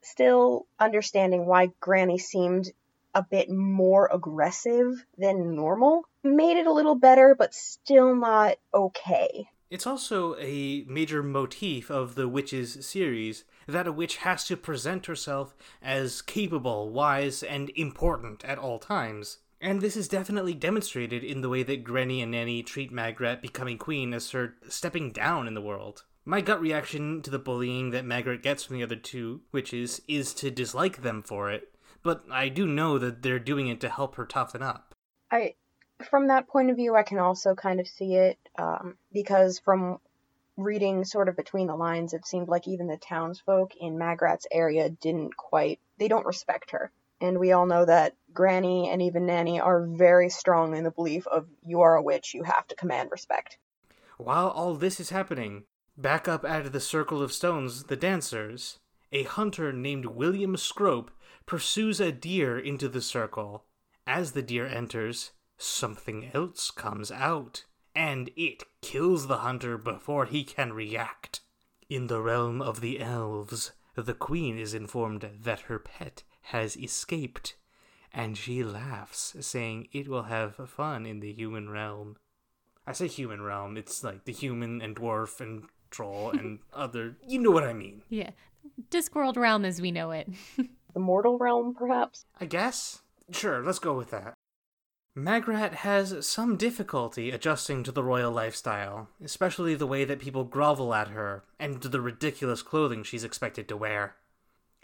Still 0.01 0.65
understanding 0.79 1.45
why 1.45 1.71
Granny 1.81 2.17
seemed 2.17 2.71
a 3.13 3.25
bit 3.29 3.49
more 3.49 4.09
aggressive 4.13 5.05
than 5.17 5.55
normal 5.55 6.03
made 6.23 6.57
it 6.57 6.67
a 6.67 6.73
little 6.73 6.95
better, 6.95 7.35
but 7.37 7.53
still 7.53 8.15
not 8.15 8.57
okay. 8.73 9.49
It's 9.69 9.85
also 9.85 10.37
a 10.37 10.85
major 10.87 11.21
motif 11.21 11.91
of 11.91 12.15
the 12.15 12.29
Witches 12.29 12.85
series 12.85 13.43
that 13.67 13.87
a 13.87 13.91
witch 13.91 14.17
has 14.17 14.45
to 14.45 14.55
present 14.55 15.07
herself 15.07 15.55
as 15.81 16.21
capable, 16.21 16.89
wise, 16.89 17.43
and 17.43 17.69
important 17.75 18.45
at 18.45 18.57
all 18.57 18.79
times. 18.79 19.39
And 19.59 19.81
this 19.81 19.97
is 19.97 20.07
definitely 20.07 20.53
demonstrated 20.53 21.21
in 21.23 21.41
the 21.41 21.49
way 21.49 21.63
that 21.63 21.83
Granny 21.83 22.21
and 22.21 22.31
Nanny 22.31 22.63
treat 22.63 22.91
Magrat 22.91 23.41
becoming 23.41 23.77
queen 23.77 24.13
as 24.13 24.31
her 24.31 24.55
stepping 24.69 25.11
down 25.11 25.47
in 25.47 25.53
the 25.53 25.61
world. 25.61 26.05
My 26.23 26.39
gut 26.39 26.61
reaction 26.61 27.21
to 27.23 27.29
the 27.29 27.39
bullying 27.39 27.89
that 27.89 28.05
Magrat 28.05 28.43
gets 28.43 28.63
from 28.63 28.77
the 28.77 28.83
other 28.83 28.95
two 28.95 29.41
witches 29.51 30.01
is 30.07 30.33
to 30.35 30.51
dislike 30.51 31.01
them 31.01 31.23
for 31.23 31.51
it, 31.51 31.73
but 32.03 32.23
I 32.31 32.47
do 32.47 32.67
know 32.67 32.97
that 32.99 33.21
they're 33.21 33.39
doing 33.39 33.67
it 33.67 33.81
to 33.81 33.89
help 33.89 34.15
her 34.15 34.25
toughen 34.25 34.61
up. 34.61 34.93
I, 35.31 35.55
from 36.03 36.27
that 36.27 36.47
point 36.47 36.69
of 36.69 36.75
view, 36.75 36.95
I 36.95 37.03
can 37.03 37.19
also 37.19 37.55
kind 37.55 37.79
of 37.79 37.87
see 37.87 38.15
it 38.15 38.37
um, 38.57 38.97
because 39.11 39.59
from 39.59 39.99
reading 40.55 41.05
sort 41.05 41.29
of 41.29 41.35
between 41.35 41.67
the 41.67 41.75
lines, 41.75 42.13
it 42.13 42.25
seemed 42.25 42.47
like 42.47 42.67
even 42.67 42.87
the 42.87 42.97
townsfolk 42.97 43.75
in 43.79 43.97
Magrat's 43.97 44.47
area 44.51 44.89
didn't 44.89 45.37
quite, 45.37 45.79
they 45.97 46.07
don't 46.07 46.25
respect 46.25 46.71
her. 46.71 46.91
And 47.19 47.39
we 47.39 47.51
all 47.51 47.65
know 47.65 47.85
that 47.85 48.15
Granny 48.33 48.89
and 48.89 49.01
even 49.01 49.25
Nanny 49.25 49.59
are 49.59 49.85
very 49.85 50.29
strong 50.29 50.75
in 50.75 50.83
the 50.83 50.91
belief 50.91 51.25
of 51.27 51.47
you 51.65 51.81
are 51.81 51.95
a 51.95 52.01
witch, 52.01 52.33
you 52.33 52.43
have 52.43 52.67
to 52.67 52.75
command 52.75 53.09
respect. 53.11 53.57
While 54.17 54.49
all 54.49 54.75
this 54.75 54.99
is 54.99 55.09
happening, 55.09 55.63
back 55.95 56.27
up 56.27 56.43
of 56.43 56.71
the 56.71 56.79
circle 56.79 57.21
of 57.21 57.33
stones, 57.33 57.85
the 57.85 57.95
dancers, 57.95 58.79
a 59.11 59.23
hunter 59.23 59.71
named 59.71 60.05
William 60.05 60.57
Scrope 60.57 61.11
pursues 61.45 61.99
a 61.99 62.11
deer 62.11 62.57
into 62.57 62.89
the 62.89 63.01
circle. 63.01 63.63
As 64.05 64.31
the 64.31 64.41
deer 64.41 64.65
enters, 64.65 65.31
something 65.57 66.31
else 66.33 66.71
comes 66.71 67.11
out, 67.11 67.65
and 67.95 68.29
it 68.35 68.63
kills 68.81 69.27
the 69.27 69.37
hunter 69.37 69.77
before 69.77 70.25
he 70.25 70.43
can 70.43 70.73
react. 70.73 71.41
In 71.89 72.07
the 72.07 72.21
realm 72.21 72.61
of 72.61 72.81
the 72.81 72.99
elves, 72.99 73.71
the 73.95 74.13
queen 74.13 74.57
is 74.57 74.73
informed 74.73 75.27
that 75.41 75.61
her 75.61 75.79
pet 75.79 76.23
has 76.43 76.77
escaped, 76.77 77.55
and 78.13 78.37
she 78.37 78.63
laughs, 78.63 79.35
saying 79.39 79.87
it 79.91 80.07
will 80.07 80.23
have 80.23 80.55
fun 80.69 81.05
in 81.05 81.19
the 81.19 81.31
human 81.33 81.69
realm. 81.69 82.17
I 82.85 82.93
say 82.93 83.07
human 83.07 83.41
realm, 83.41 83.75
it's 83.77 84.03
like 84.03 84.25
the 84.25 84.33
human 84.33 84.81
and 84.81 84.95
dwarf 84.95 85.41
and 85.41 85.63
troll 85.89 86.29
and 86.37 86.59
other. 86.73 87.17
You 87.27 87.39
know 87.39 87.51
what 87.51 87.63
I 87.63 87.73
mean. 87.73 88.03
Yeah. 88.09 88.31
Discworld 88.91 89.37
realm 89.37 89.65
as 89.65 89.81
we 89.81 89.91
know 89.91 90.11
it. 90.11 90.29
The 90.93 91.03
mortal 91.03 91.37
realm, 91.37 91.75
perhaps? 91.75 92.25
I 92.41 92.45
guess? 92.45 93.03
Sure, 93.29 93.63
let's 93.63 93.77
go 93.77 93.93
with 93.93 94.09
that. 94.09 94.33
Magrat 95.17 95.73
has 95.73 96.27
some 96.27 96.57
difficulty 96.57 97.31
adjusting 97.31 97.81
to 97.81 97.91
the 97.91 98.03
royal 98.03 98.31
lifestyle, 98.31 99.09
especially 99.23 99.73
the 99.73 99.87
way 99.87 100.05
that 100.05 100.19
people 100.19 100.43
grovel 100.43 100.93
at 100.93 101.07
her 101.07 101.43
and 101.59 101.81
the 101.81 101.99
ridiculous 101.99 102.61
clothing 102.61 103.01
she's 103.01 103.23
expected 103.23 103.67
to 103.67 103.75
wear. 103.75 104.17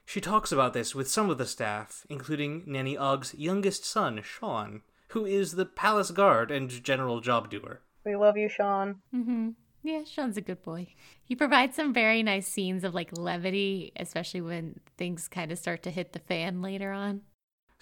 She 0.07 0.19
talks 0.19 0.51
about 0.51 0.73
this 0.73 0.95
with 0.95 1.07
some 1.07 1.29
of 1.29 1.37
the 1.37 1.45
staff, 1.45 2.07
including 2.09 2.63
Nanny 2.65 2.97
Ogg's 2.97 3.35
youngest 3.35 3.85
son, 3.85 4.21
Sean, 4.23 4.81
who 5.09 5.23
is 5.23 5.51
the 5.51 5.67
palace 5.67 6.09
guard 6.09 6.49
and 6.49 6.83
general 6.83 7.21
job 7.21 7.51
doer. 7.51 7.81
We 8.03 8.15
love 8.15 8.35
you, 8.35 8.49
Sean. 8.49 9.01
mm-hmm. 9.13 9.49
Yeah, 9.83 10.03
Sean's 10.03 10.37
a 10.37 10.41
good 10.41 10.63
boy. 10.63 10.87
He 11.23 11.35
provides 11.35 11.75
some 11.75 11.93
very 11.93 12.23
nice 12.23 12.47
scenes 12.47 12.83
of 12.83 12.95
like 12.95 13.15
levity, 13.15 13.91
especially 13.97 14.41
when 14.41 14.79
things 14.97 15.27
kind 15.27 15.51
of 15.51 15.59
start 15.59 15.83
to 15.83 15.91
hit 15.91 16.13
the 16.13 16.19
fan 16.19 16.63
later 16.63 16.91
on. 16.91 17.21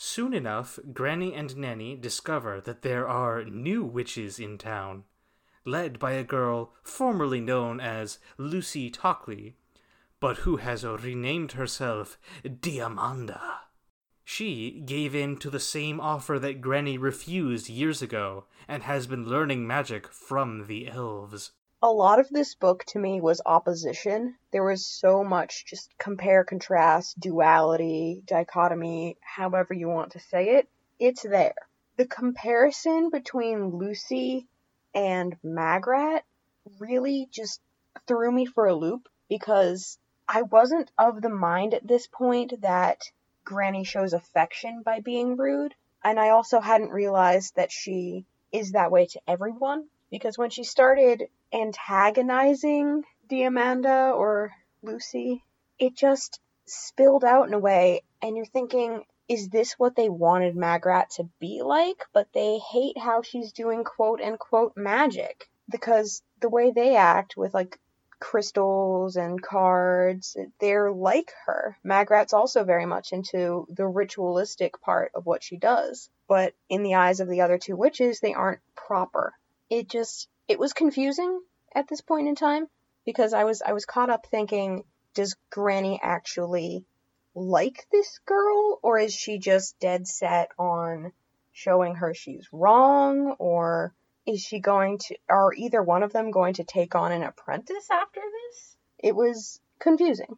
Soon 0.04 0.34
enough, 0.34 0.80
Granny 0.94 1.36
and 1.36 1.56
Nanny 1.56 1.96
discover 1.96 2.60
that 2.60 2.82
there 2.82 3.08
are 3.08 3.46
new 3.46 3.84
witches 3.84 4.40
in 4.40 4.58
town, 4.58 5.04
led 5.64 6.00
by 6.00 6.14
a 6.14 6.24
girl 6.24 6.74
formerly 6.82 7.40
known 7.40 7.80
as 7.80 8.18
Lucy 8.36 8.90
Tockley, 8.90 9.58
but 10.20 10.38
who 10.38 10.58
has 10.58 10.84
renamed 10.84 11.52
herself 11.52 12.18
Diamanda. 12.44 13.60
She 14.24 14.82
gave 14.84 15.14
in 15.14 15.38
to 15.38 15.52
the 15.52 15.60
same 15.60 16.00
offer 16.02 16.40
that 16.40 16.62
Granny 16.62 16.98
refused 16.98 17.70
years 17.70 18.02
ago 18.02 18.46
and 18.68 18.82
has 18.82 19.06
been 19.06 19.30
learning 19.30 19.68
magic 19.68 20.08
from 20.08 20.66
the 20.66 20.88
elves. 20.88 21.52
A 21.84 21.92
lot 21.92 22.20
of 22.20 22.30
this 22.30 22.54
book 22.54 22.84
to 22.90 23.00
me 23.00 23.22
was 23.22 23.42
opposition. 23.44 24.38
There 24.52 24.64
was 24.64 24.86
so 24.86 25.24
much 25.24 25.66
just 25.66 25.98
compare, 25.98 26.44
contrast, 26.44 27.20
duality, 27.20 28.22
dichotomy, 28.28 29.18
however 29.20 29.74
you 29.74 29.88
want 29.88 30.12
to 30.12 30.20
say 30.20 30.58
it. 30.58 30.70
It's 31.00 31.24
there. 31.24 31.56
The 31.96 32.06
comparison 32.06 33.10
between 33.10 33.72
Lucy 33.72 34.46
and 34.94 35.36
Magrat 35.42 36.24
really 36.78 37.28
just 37.32 37.60
threw 38.06 38.32
me 38.32 38.46
for 38.46 38.68
a 38.68 38.76
loop 38.76 39.10
because 39.28 39.98
I 40.28 40.44
wasn't 40.44 40.92
of 41.00 41.20
the 41.20 41.30
mind 41.30 41.74
at 41.74 41.88
this 41.88 42.06
point 42.06 42.62
that 42.62 43.10
Granny 43.44 43.86
shows 43.86 44.14
affection 44.14 44.84
by 44.84 45.00
being 45.00 45.36
rude, 45.36 45.74
and 46.04 46.20
I 46.20 46.30
also 46.30 46.60
hadn't 46.60 46.92
realized 46.92 47.56
that 47.56 47.72
she 47.72 48.28
is 48.52 48.74
that 48.74 48.92
way 48.92 49.08
to 49.08 49.22
everyone 49.28 49.88
because 50.12 50.38
when 50.38 50.52
she 50.52 50.64
started 50.64 51.28
antagonizing 51.54 53.04
Diamanda 53.30 54.16
or 54.16 54.52
Lucy, 54.82 55.44
it 55.80 55.96
just 55.96 56.40
spilled 56.66 57.24
out 57.24 57.48
in 57.48 57.54
a 57.54 57.60
way, 57.60 58.04
and 58.22 58.36
you're 58.36 58.46
thinking, 58.46 59.04
is 59.28 59.50
this 59.50 59.74
what 59.74 59.96
they 59.96 60.10
wanted 60.10 60.56
Magrat 60.56 61.12
to 61.12 61.30
be 61.40 61.62
like? 61.64 62.04
But 62.14 62.28
they 62.34 62.58
hate 62.58 62.98
how 62.98 63.22
she's 63.22 63.54
doing 63.54 63.84
quote 63.84 64.22
unquote 64.22 64.74
magic 64.76 65.50
because 65.70 66.22
the 66.42 66.50
way 66.50 66.72
they 66.72 66.96
act 66.96 67.38
with 67.38 67.54
like 67.54 67.80
crystals 68.20 69.16
and 69.16 69.42
cards, 69.42 70.38
they're 70.60 70.92
like 70.92 71.32
her. 71.46 71.78
Magrat's 71.84 72.34
also 72.34 72.64
very 72.64 72.86
much 72.86 73.14
into 73.14 73.66
the 73.70 73.88
ritualistic 73.88 74.80
part 74.82 75.12
of 75.16 75.26
what 75.26 75.44
she 75.44 75.58
does, 75.58 76.10
but 76.28 76.54
in 76.70 76.84
the 76.84 76.96
eyes 76.96 77.20
of 77.20 77.28
the 77.28 77.42
other 77.42 77.58
two 77.58 77.76
witches, 77.76 78.20
they 78.20 78.34
aren't 78.34 78.62
proper. 78.76 79.34
It 79.70 79.90
just 79.90 80.28
it 80.52 80.60
was 80.60 80.74
confusing 80.74 81.42
at 81.74 81.88
this 81.88 82.02
point 82.02 82.28
in 82.28 82.36
time 82.36 82.68
because 83.06 83.34
I 83.34 83.46
was 83.46 83.62
I 83.62 83.72
was 83.72 83.86
caught 83.86 84.10
up 84.10 84.28
thinking, 84.28 84.84
does 85.14 85.36
Granny 85.50 85.98
actually 86.04 86.86
like 87.34 87.88
this 87.90 88.20
girl 88.26 88.80
or 88.84 89.00
is 89.00 89.14
she 89.14 89.40
just 89.40 89.80
dead 89.80 90.06
set 90.08 90.50
on 90.60 91.14
showing 91.54 91.96
her 91.96 92.14
she's 92.14 92.50
wrong 92.52 93.36
or 93.40 93.94
is 94.28 94.42
she 94.42 94.60
going 94.60 94.98
to 94.98 95.16
are 95.30 95.54
either 95.54 95.82
one 95.82 96.04
of 96.04 96.12
them 96.12 96.32
going 96.32 96.56
to 96.56 96.66
take 96.66 96.96
on 96.96 97.14
an 97.14 97.24
apprentice 97.24 97.90
after 97.90 98.20
this? 98.20 98.76
It 99.00 99.16
was 99.16 99.62
confusing. 99.80 100.38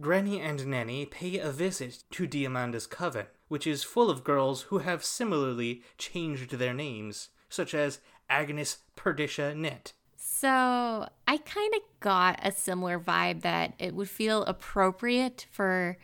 Granny 0.00 0.40
and 0.40 0.66
Nanny 0.66 1.04
pay 1.04 1.38
a 1.38 1.50
visit 1.50 2.04
to 2.12 2.26
Diamanda's 2.26 2.86
coven, 2.86 3.26
which 3.48 3.66
is 3.66 3.84
full 3.84 4.08
of 4.08 4.24
girls 4.24 4.62
who 4.62 4.78
have 4.78 5.04
similarly 5.04 5.82
changed 5.98 6.52
their 6.52 6.72
names, 6.72 7.28
such 7.50 7.74
as 7.74 8.00
Agnes 8.32 8.78
Perdicia 8.96 9.54
Nitt. 9.54 9.92
So 10.16 10.48
I 11.28 11.36
kind 11.36 11.74
of 11.74 11.82
got 12.00 12.40
a 12.42 12.50
similar 12.50 12.98
vibe 12.98 13.42
that 13.42 13.74
it 13.78 13.94
would 13.94 14.08
feel 14.08 14.42
appropriate 14.44 15.46
for, 15.52 15.98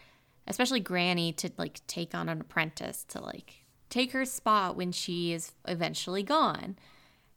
especially 0.46 0.80
Granny, 0.80 1.32
to 1.32 1.50
like 1.56 1.80
take 1.86 2.14
on 2.14 2.28
an 2.28 2.42
apprentice 2.42 3.02
to 3.04 3.20
like 3.20 3.64
take 3.88 4.12
her 4.12 4.26
spot 4.26 4.76
when 4.76 4.92
she 4.92 5.32
is 5.32 5.52
eventually 5.66 6.22
gone. 6.22 6.76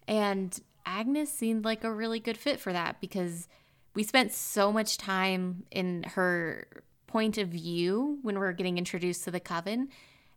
And 0.08 0.60
Agnes 0.86 1.32
seemed 1.32 1.64
like 1.64 1.86
a 1.86 1.94
really 1.94 2.20
good 2.20 2.38
fit 2.38 2.60
for 2.60 2.74
that 2.74 3.00
because 3.00 3.48
we 3.96 4.04
spent 4.04 4.34
so 4.34 4.72
much 4.72 4.98
time 4.98 5.64
in 5.72 6.04
her 6.16 6.68
point 7.08 7.38
of 7.38 7.48
view 7.48 8.20
when 8.22 8.38
we're 8.38 8.52
getting 8.52 8.78
introduced 8.78 9.24
to 9.24 9.32
the 9.32 9.40
coven. 9.40 9.88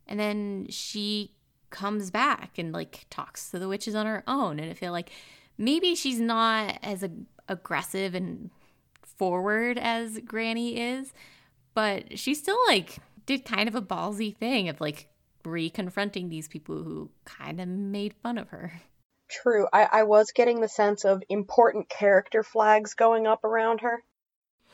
And 0.07 0.19
then 0.19 0.67
she 0.69 1.34
comes 1.75 2.09
back 2.09 2.57
and 2.57 2.71
like 2.71 3.05
talks 3.09 3.51
to 3.51 3.59
the 3.59 3.67
witches 3.67 3.95
on 3.95 4.05
her 4.05 4.23
own. 4.27 4.59
And 4.59 4.71
I 4.71 4.73
feel 4.73 4.93
like 4.93 5.11
maybe 5.57 5.93
she's 5.93 6.21
not 6.21 6.79
as 6.81 7.03
ag- 7.03 7.25
aggressive 7.49 8.15
and 8.15 8.49
forward 9.03 9.77
as 9.77 10.19
Granny 10.19 10.79
is, 10.79 11.11
but 11.73 12.17
she 12.17 12.33
still 12.33 12.57
like 12.67 12.99
did 13.25 13.43
kind 13.43 13.67
of 13.67 13.75
a 13.75 13.81
ballsy 13.81 14.35
thing 14.35 14.69
of 14.69 14.79
like 14.79 15.09
re-confronting 15.43 16.29
these 16.29 16.47
people 16.47 16.81
who 16.81 17.11
kind 17.25 17.59
of 17.59 17.67
made 17.67 18.13
fun 18.13 18.37
of 18.37 18.49
her. 18.49 18.81
True. 19.29 19.67
I, 19.73 19.89
I 19.91 20.03
was 20.03 20.31
getting 20.31 20.61
the 20.61 20.69
sense 20.69 21.03
of 21.03 21.23
important 21.27 21.89
character 21.89 22.41
flags 22.41 22.93
going 22.93 23.27
up 23.27 23.43
around 23.43 23.81
her. 23.81 24.01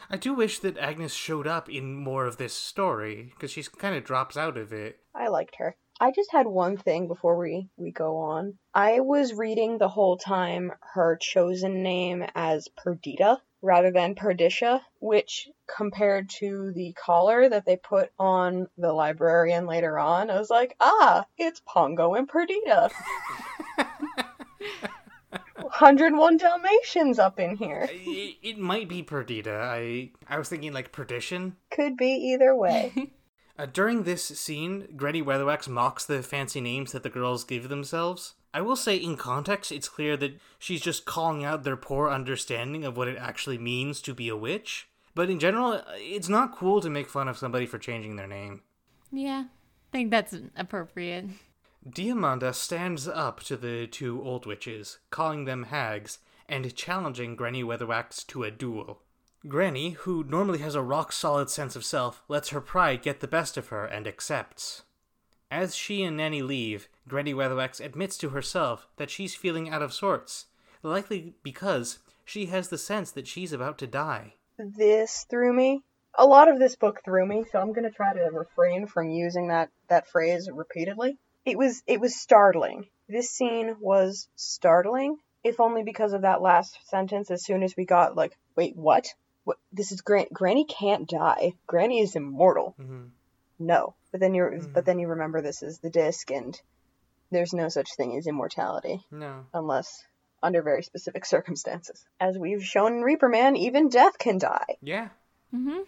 I 0.10 0.18
do 0.18 0.34
wish 0.34 0.60
that 0.60 0.78
Agnes 0.78 1.14
showed 1.14 1.48
up 1.48 1.68
in 1.70 1.96
more 1.96 2.26
of 2.26 2.38
this 2.38 2.54
story 2.54 3.32
because 3.34 3.52
she 3.52 3.64
kind 3.64 3.96
of 3.96 4.04
drops 4.04 4.38
out 4.38 4.58
of 4.58 4.72
it. 4.72 5.00
I 5.16 5.30
liked 5.30 5.56
her. 5.58 5.76
I 6.02 6.10
just 6.10 6.32
had 6.32 6.48
one 6.48 6.78
thing 6.78 7.08
before 7.08 7.38
we, 7.38 7.70
we 7.78 7.92
go 7.92 8.18
on. 8.18 8.58
I 8.74 9.02
was 9.02 9.36
reading 9.36 9.78
the 9.78 9.88
whole 9.88 10.18
time 10.18 10.72
her 10.96 11.16
chosen 11.22 11.84
name 11.84 12.26
as 12.34 12.68
Perdita 12.70 13.40
rather 13.62 13.92
than 13.92 14.16
Perdicia, 14.16 14.82
which 15.00 15.48
compared 15.68 16.32
to 16.40 16.72
the 16.74 16.94
collar 16.94 17.48
that 17.48 17.68
they 17.68 17.78
put 17.78 18.10
on 18.18 18.66
the 18.80 18.92
librarian 18.92 19.68
later 19.68 20.00
on, 20.00 20.32
I 20.32 20.40
was 20.40 20.50
like, 20.50 20.76
ah, 20.80 21.24
it's 21.38 21.62
Pongo 21.68 22.16
and 22.16 22.28
Perdita. 22.28 22.90
101 25.62 26.38
Dalmatians 26.38 27.20
up 27.20 27.40
in 27.40 27.56
here. 27.56 27.88
it, 27.92 28.38
it 28.42 28.58
might 28.58 28.90
be 28.90 29.04
Perdita. 29.04 29.54
I 29.54 30.10
I 30.28 30.40
was 30.40 30.50
thinking 30.50 30.74
like 30.74 30.92
perdition. 30.92 31.58
Could 31.70 31.96
be 31.96 32.34
either 32.34 32.56
way. 32.56 32.92
Uh, 33.58 33.66
during 33.66 34.04
this 34.04 34.24
scene, 34.24 34.88
Granny 34.96 35.22
Weatherwax 35.22 35.68
mocks 35.68 36.06
the 36.06 36.24
fancy 36.24 36.62
names 36.62 36.92
that 36.92 37.04
the 37.04 37.10
girls 37.10 37.44
give 37.44 37.70
themselves. 37.70 38.34
I 38.54 38.62
will 38.62 38.76
say, 38.76 38.96
in 38.96 39.16
context, 39.18 39.72
it's 39.72 39.88
clear 39.90 40.18
that 40.18 40.40
she's 40.60 40.82
just 40.82 41.06
calling 41.06 41.44
out 41.44 41.64
their 41.64 41.78
poor 41.78 42.10
understanding 42.10 42.84
of 42.84 42.98
what 42.98 43.08
it 43.08 43.18
actually 43.18 43.58
means 43.58 44.02
to 44.02 44.14
be 44.14 44.30
a 44.30 44.36
witch. 44.36 44.90
But 45.16 45.30
in 45.30 45.40
general, 45.40 45.82
it's 45.96 46.30
not 46.30 46.56
cool 46.56 46.82
to 46.82 46.90
make 46.90 47.10
fun 47.10 47.28
of 47.28 47.38
somebody 47.38 47.66
for 47.66 47.78
changing 47.78 48.16
their 48.16 48.28
name. 48.28 48.62
Yeah, 49.12 49.46
I 49.48 49.92
think 49.92 50.12
that's 50.12 50.36
appropriate. 50.56 51.26
Diamanda 51.88 52.54
stands 52.54 53.08
up 53.08 53.42
to 53.44 53.58
the 53.58 53.88
two 53.88 54.22
old 54.22 54.46
witches, 54.46 55.00
calling 55.10 55.46
them 55.46 55.64
hags, 55.64 56.20
and 56.48 56.76
challenging 56.76 57.36
Granny 57.36 57.64
Weatherwax 57.64 58.26
to 58.28 58.44
a 58.44 58.52
duel. 58.52 59.02
Granny, 59.48 59.92
who 59.92 60.24
normally 60.24 60.60
has 60.60 60.76
a 60.76 60.84
rock 60.84 61.12
solid 61.12 61.50
sense 61.50 61.76
of 61.76 61.84
self, 61.84 62.22
lets 62.28 62.50
her 62.50 62.62
pride 62.62 63.02
get 63.02 63.22
the 63.22 63.28
best 63.28 63.58
of 63.58 63.70
her 63.70 63.86
and 63.86 64.08
accepts. 64.08 64.84
As 65.50 65.76
she 65.76 66.04
and 66.04 66.16
Nanny 66.16 66.44
leave, 66.44 66.88
Granny 67.08 67.34
Weatherwax 67.34 67.84
admits 67.84 68.18
to 68.20 68.30
herself 68.30 68.88
that 68.98 69.10
she's 69.10 69.34
feeling 69.34 69.68
out 69.68 69.82
of 69.82 69.94
sorts, 69.94 70.46
likely 70.84 71.34
because 71.42 71.98
she 72.24 72.46
has 72.46 72.70
the 72.70 72.78
sense 72.78 73.10
that 73.12 73.28
she's 73.28 73.52
about 73.52 73.80
to 73.80 73.88
die. 73.88 74.36
This 74.60 75.26
threw 75.28 75.52
me. 75.52 75.82
A 76.14 76.26
lot 76.28 76.48
of 76.48 76.60
this 76.60 76.76
book 76.76 77.02
threw 77.04 77.26
me, 77.26 77.44
so 77.52 77.60
I'm 77.60 77.74
going 77.74 77.90
to 77.90 77.96
try 77.96 78.14
to 78.14 78.30
refrain 78.32 78.86
from 78.86 79.10
using 79.10 79.48
that, 79.48 79.72
that 79.88 80.08
phrase 80.08 80.48
repeatedly. 80.54 81.18
It 81.46 81.58
was 81.58 81.82
it 81.88 82.00
was 82.00 82.16
startling. 82.16 82.90
This 83.10 83.32
scene 83.32 83.76
was 83.80 84.28
startling, 84.36 85.18
if 85.44 85.60
only 85.60 85.82
because 85.82 86.14
of 86.14 86.22
that 86.22 86.44
last 86.44 86.78
sentence 86.90 87.32
as 87.32 87.44
soon 87.44 87.64
as 87.64 87.76
we 87.76 87.86
got 87.86 88.16
like, 88.16 88.38
wait, 88.56 88.76
what? 88.76 89.08
What 89.44 89.58
this 89.72 89.92
is 89.92 90.02
Gran- 90.02 90.28
Granny 90.32 90.66
can't 90.66 91.10
die. 91.10 91.54
Granny 91.68 92.02
is 92.02 92.16
immortal. 92.16 92.76
Mm-hmm. 92.80 93.06
No. 93.60 93.96
But 94.12 94.20
then 94.20 94.34
you 94.34 94.70
but 94.74 94.86
then 94.86 95.00
you 95.00 95.08
remember 95.08 95.42
this 95.42 95.64
is 95.64 95.80
the 95.80 95.90
disc 95.90 96.30
and 96.32 96.60
there's 97.32 97.54
no 97.54 97.70
such 97.70 97.96
thing 97.96 98.18
as 98.18 98.28
immortality 98.28 99.00
No. 99.10 99.46
unless 99.54 100.04
under 100.44 100.62
very 100.62 100.84
specific 100.84 101.26
circumstances. 101.36 102.04
As 102.20 102.38
we've 102.38 102.64
shown 102.64 102.94
in 102.98 103.02
Reaper 103.04 103.30
Man, 103.30 103.56
even 103.56 103.90
death 103.90 104.18
can 104.18 104.38
die. 104.38 104.78
Yeah. 104.82 105.10
Mm-hmm. 105.56 105.80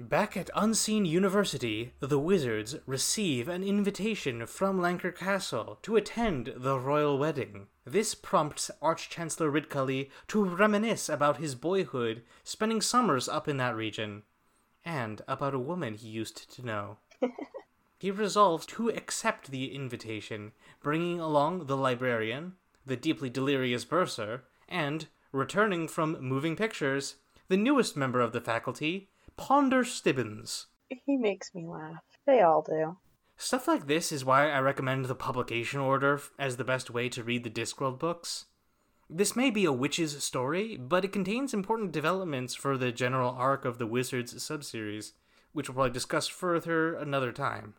Back 0.00 0.38
at 0.38 0.48
Unseen 0.54 1.04
University, 1.04 1.92
the 2.00 2.18
wizards 2.18 2.76
receive 2.86 3.46
an 3.46 3.62
invitation 3.62 4.46
from 4.46 4.80
Lancre 4.80 5.14
Castle 5.14 5.78
to 5.82 5.96
attend 5.96 6.54
the 6.56 6.78
royal 6.78 7.18
wedding. 7.18 7.66
This 7.84 8.14
prompts 8.14 8.70
Arch-Chancellor 8.80 9.50
Ridcully 9.50 10.10
to 10.28 10.44
reminisce 10.44 11.10
about 11.10 11.36
his 11.36 11.54
boyhood, 11.54 12.22
spending 12.42 12.80
summers 12.80 13.28
up 13.28 13.46
in 13.46 13.58
that 13.58 13.76
region, 13.76 14.22
and 14.82 15.20
about 15.28 15.52
a 15.52 15.58
woman 15.58 15.92
he 15.92 16.08
used 16.08 16.50
to 16.54 16.64
know. 16.64 16.96
he 17.98 18.10
resolves 18.10 18.64
to 18.66 18.88
accept 18.88 19.50
the 19.50 19.74
invitation, 19.74 20.52
bringing 20.82 21.20
along 21.20 21.66
the 21.66 21.76
librarian, 21.76 22.54
the 22.86 22.96
deeply 22.96 23.28
delirious 23.28 23.84
bursar, 23.84 24.44
and, 24.70 25.08
returning 25.32 25.86
from 25.86 26.18
moving 26.18 26.56
pictures, 26.56 27.16
the 27.48 27.58
newest 27.58 27.94
member 27.94 28.20
of 28.20 28.32
the 28.32 28.40
faculty, 28.40 29.10
Ponder 29.42 29.82
Stibbins. 29.82 30.66
He 30.88 31.16
makes 31.16 31.52
me 31.52 31.66
laugh. 31.66 32.04
They 32.28 32.42
all 32.42 32.62
do. 32.62 32.98
Stuff 33.36 33.66
like 33.66 33.88
this 33.88 34.12
is 34.12 34.24
why 34.24 34.48
I 34.48 34.60
recommend 34.60 35.06
the 35.06 35.16
publication 35.16 35.80
order 35.80 36.20
as 36.38 36.56
the 36.56 36.64
best 36.64 36.90
way 36.90 37.08
to 37.08 37.24
read 37.24 37.42
the 37.42 37.50
Discworld 37.50 37.98
books. 37.98 38.44
This 39.10 39.34
may 39.34 39.50
be 39.50 39.64
a 39.64 39.72
witch's 39.72 40.22
story, 40.22 40.76
but 40.76 41.04
it 41.04 41.12
contains 41.12 41.52
important 41.52 41.90
developments 41.90 42.54
for 42.54 42.78
the 42.78 42.92
general 42.92 43.32
arc 43.32 43.64
of 43.64 43.78
the 43.78 43.86
Wizards 43.86 44.32
subseries, 44.32 45.10
which 45.52 45.68
we'll 45.68 45.74
probably 45.74 45.90
discuss 45.90 46.28
further 46.28 46.94
another 46.94 47.32
time. 47.32 47.74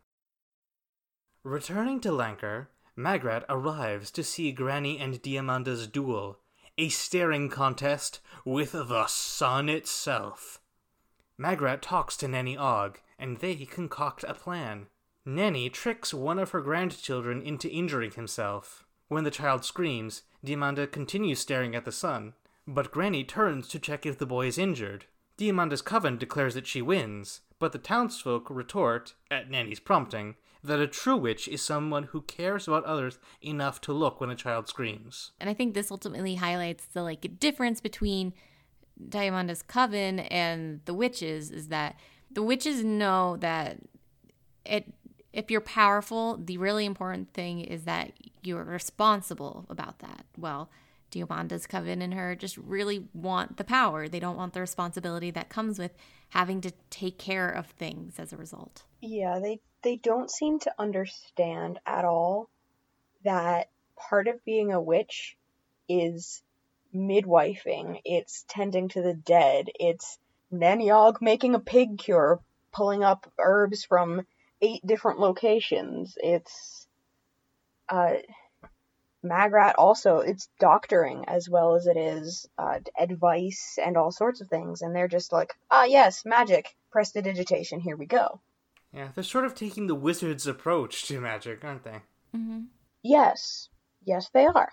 Returning 1.45 2.01
to 2.01 2.09
Lancre, 2.09 2.67
Magrat 2.97 3.45
arrives 3.47 4.11
to 4.11 4.23
see 4.25 4.51
Granny 4.51 4.99
and 4.99 5.21
Diamanda's 5.21 5.87
duel, 5.87 6.39
a 6.77 6.89
staring 6.89 7.47
contest 7.47 8.19
with 8.43 8.73
the 8.73 9.07
sun 9.07 9.69
itself. 9.69 10.59
Magrat 11.37 11.81
talks 11.81 12.15
to 12.17 12.27
Nanny 12.27 12.55
Ogg, 12.55 12.99
and 13.17 13.37
they 13.37 13.55
concoct 13.55 14.23
a 14.27 14.33
plan. 14.33 14.87
Nanny 15.25 15.69
tricks 15.69 16.13
one 16.13 16.37
of 16.37 16.51
her 16.51 16.61
grandchildren 16.61 17.41
into 17.41 17.69
injuring 17.69 18.11
himself. 18.11 18.85
When 19.07 19.23
the 19.23 19.31
child 19.31 19.65
screams, 19.65 20.23
Diamanda 20.45 20.91
continues 20.91 21.39
staring 21.39 21.75
at 21.75 21.85
the 21.85 21.91
sun, 21.91 22.33
but 22.67 22.91
Granny 22.91 23.23
turns 23.23 23.67
to 23.69 23.79
check 23.79 24.05
if 24.05 24.17
the 24.17 24.25
boy 24.25 24.47
is 24.47 24.57
injured. 24.57 25.05
Diamanda's 25.37 25.81
coven 25.81 26.17
declares 26.17 26.53
that 26.53 26.67
she 26.67 26.81
wins, 26.81 27.41
but 27.57 27.71
the 27.71 27.79
townsfolk 27.79 28.49
retort, 28.49 29.15
at 29.31 29.49
Nanny's 29.49 29.79
prompting, 29.79 30.35
that 30.63 30.79
a 30.79 30.87
true 30.87 31.17
witch 31.17 31.47
is 31.47 31.61
someone 31.61 32.03
who 32.03 32.21
cares 32.21 32.67
about 32.67 32.85
others 32.85 33.19
enough 33.41 33.81
to 33.81 33.93
look 33.93 34.21
when 34.21 34.29
a 34.29 34.35
child 34.35 34.67
screams. 34.67 35.31
And 35.39 35.49
I 35.49 35.53
think 35.53 35.73
this 35.73 35.91
ultimately 35.91 36.35
highlights 36.35 36.85
the 36.85 37.03
like 37.03 37.39
difference 37.39 37.81
between 37.81 38.33
Diamanda's 39.09 39.61
coven 39.61 40.19
and 40.19 40.81
the 40.85 40.93
witches 40.93 41.51
is 41.51 41.67
that 41.69 41.95
the 42.31 42.43
witches 42.43 42.83
know 42.83 43.37
that 43.37 43.77
it 44.65 44.93
if 45.33 45.49
you're 45.49 45.61
powerful, 45.61 46.37
the 46.37 46.59
really 46.59 46.85
important 46.85 47.33
thing 47.33 47.61
is 47.61 47.85
that 47.85 48.13
you're 48.43 48.63
responsible 48.63 49.65
about 49.67 49.97
that. 49.99 50.25
Well, 50.37 50.69
Diamanda's 51.09 51.65
coven 51.65 52.03
and 52.03 52.13
her 52.13 52.35
just 52.35 52.55
really 52.57 53.07
want 53.13 53.57
the 53.57 53.63
power. 53.63 54.07
They 54.07 54.19
don't 54.19 54.37
want 54.37 54.53
the 54.53 54.61
responsibility 54.61 55.31
that 55.31 55.49
comes 55.49 55.79
with 55.79 55.91
having 56.29 56.61
to 56.61 56.71
take 56.91 57.17
care 57.17 57.49
of 57.49 57.65
things 57.65 58.19
as 58.19 58.31
a 58.31 58.37
result. 58.37 58.83
Yeah, 59.01 59.39
they 59.39 59.59
they 59.81 59.95
don't 59.95 60.31
seem 60.31 60.59
to 60.59 60.73
understand 60.77 61.79
at 61.85 62.05
all 62.05 62.49
that 63.23 63.69
part 63.95 64.27
of 64.27 64.43
being 64.45 64.71
a 64.71 64.81
witch 64.81 65.35
is 65.89 66.42
midwifing, 66.93 67.99
it's 68.05 68.45
tending 68.47 68.89
to 68.89 69.01
the 69.01 69.13
dead, 69.13 69.69
it's 69.79 70.17
Nanny 70.51 70.91
Ogg 70.91 71.21
making 71.21 71.55
a 71.55 71.59
pig 71.59 71.97
cure, 71.97 72.39
pulling 72.71 73.03
up 73.03 73.31
herbs 73.39 73.83
from 73.83 74.25
eight 74.61 74.85
different 74.85 75.19
locations. 75.19 76.15
It's 76.17 76.87
uh 77.89 78.13
Magrat 79.23 79.75
also 79.77 80.19
it's 80.19 80.49
doctoring 80.59 81.25
as 81.27 81.49
well 81.49 81.75
as 81.75 81.87
it 81.87 81.97
is 81.97 82.45
uh, 82.57 82.79
advice 82.97 83.79
and 83.83 83.95
all 83.95 84.11
sorts 84.11 84.41
of 84.41 84.49
things. 84.49 84.81
And 84.81 84.95
they're 84.95 85.07
just 85.07 85.31
like 85.31 85.53
ah 85.71 85.85
yes 85.85 86.23
magic. 86.25 86.75
Prestidigitation 86.91 87.79
here 87.79 87.97
we 87.97 88.05
go. 88.05 88.41
Yeah, 88.93 89.09
they're 89.15 89.23
sort 89.23 89.45
of 89.45 89.55
taking 89.55 89.87
the 89.87 89.95
wizard's 89.95 90.45
approach 90.45 91.05
to 91.07 91.19
magic, 91.19 91.65
aren't 91.65 91.83
they? 91.83 92.01
Mm-hmm. 92.35 92.61
yes. 93.01 93.69
Yes 94.05 94.29
they 94.33 94.45
are. 94.45 94.69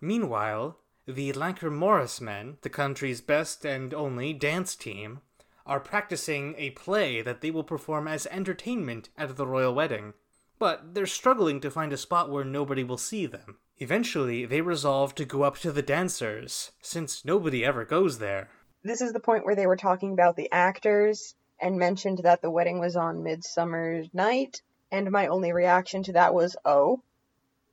Meanwhile, 0.00 0.78
The 1.06 1.34
Lancre 1.34 1.70
Morris 1.70 2.18
men, 2.18 2.56
the 2.62 2.70
country's 2.70 3.20
best 3.20 3.66
and 3.66 3.92
only 3.92 4.32
dance 4.32 4.74
team, 4.74 5.20
are 5.66 5.78
practicing 5.78 6.54
a 6.56 6.70
play 6.70 7.20
that 7.20 7.42
they 7.42 7.50
will 7.50 7.62
perform 7.62 8.08
as 8.08 8.26
entertainment 8.28 9.10
at 9.18 9.36
the 9.36 9.46
royal 9.46 9.74
wedding. 9.74 10.14
But 10.58 10.94
they're 10.94 11.06
struggling 11.06 11.60
to 11.60 11.70
find 11.70 11.92
a 11.92 11.98
spot 11.98 12.30
where 12.30 12.44
nobody 12.44 12.84
will 12.84 12.96
see 12.96 13.26
them. 13.26 13.58
Eventually, 13.76 14.46
they 14.46 14.62
resolve 14.62 15.14
to 15.16 15.26
go 15.26 15.42
up 15.42 15.58
to 15.58 15.72
the 15.72 15.82
dancers, 15.82 16.72
since 16.80 17.22
nobody 17.22 17.64
ever 17.64 17.84
goes 17.84 18.18
there. 18.18 18.48
This 18.82 19.02
is 19.02 19.12
the 19.12 19.20
point 19.20 19.44
where 19.44 19.56
they 19.56 19.66
were 19.66 19.76
talking 19.76 20.12
about 20.12 20.36
the 20.36 20.50
actors 20.52 21.34
and 21.60 21.78
mentioned 21.78 22.20
that 22.22 22.40
the 22.40 22.50
wedding 22.50 22.78
was 22.80 22.96
on 22.96 23.22
Midsummer 23.22 24.04
Night, 24.14 24.62
and 24.90 25.10
my 25.10 25.26
only 25.26 25.52
reaction 25.52 26.02
to 26.04 26.12
that 26.12 26.32
was, 26.32 26.56
oh, 26.64 27.02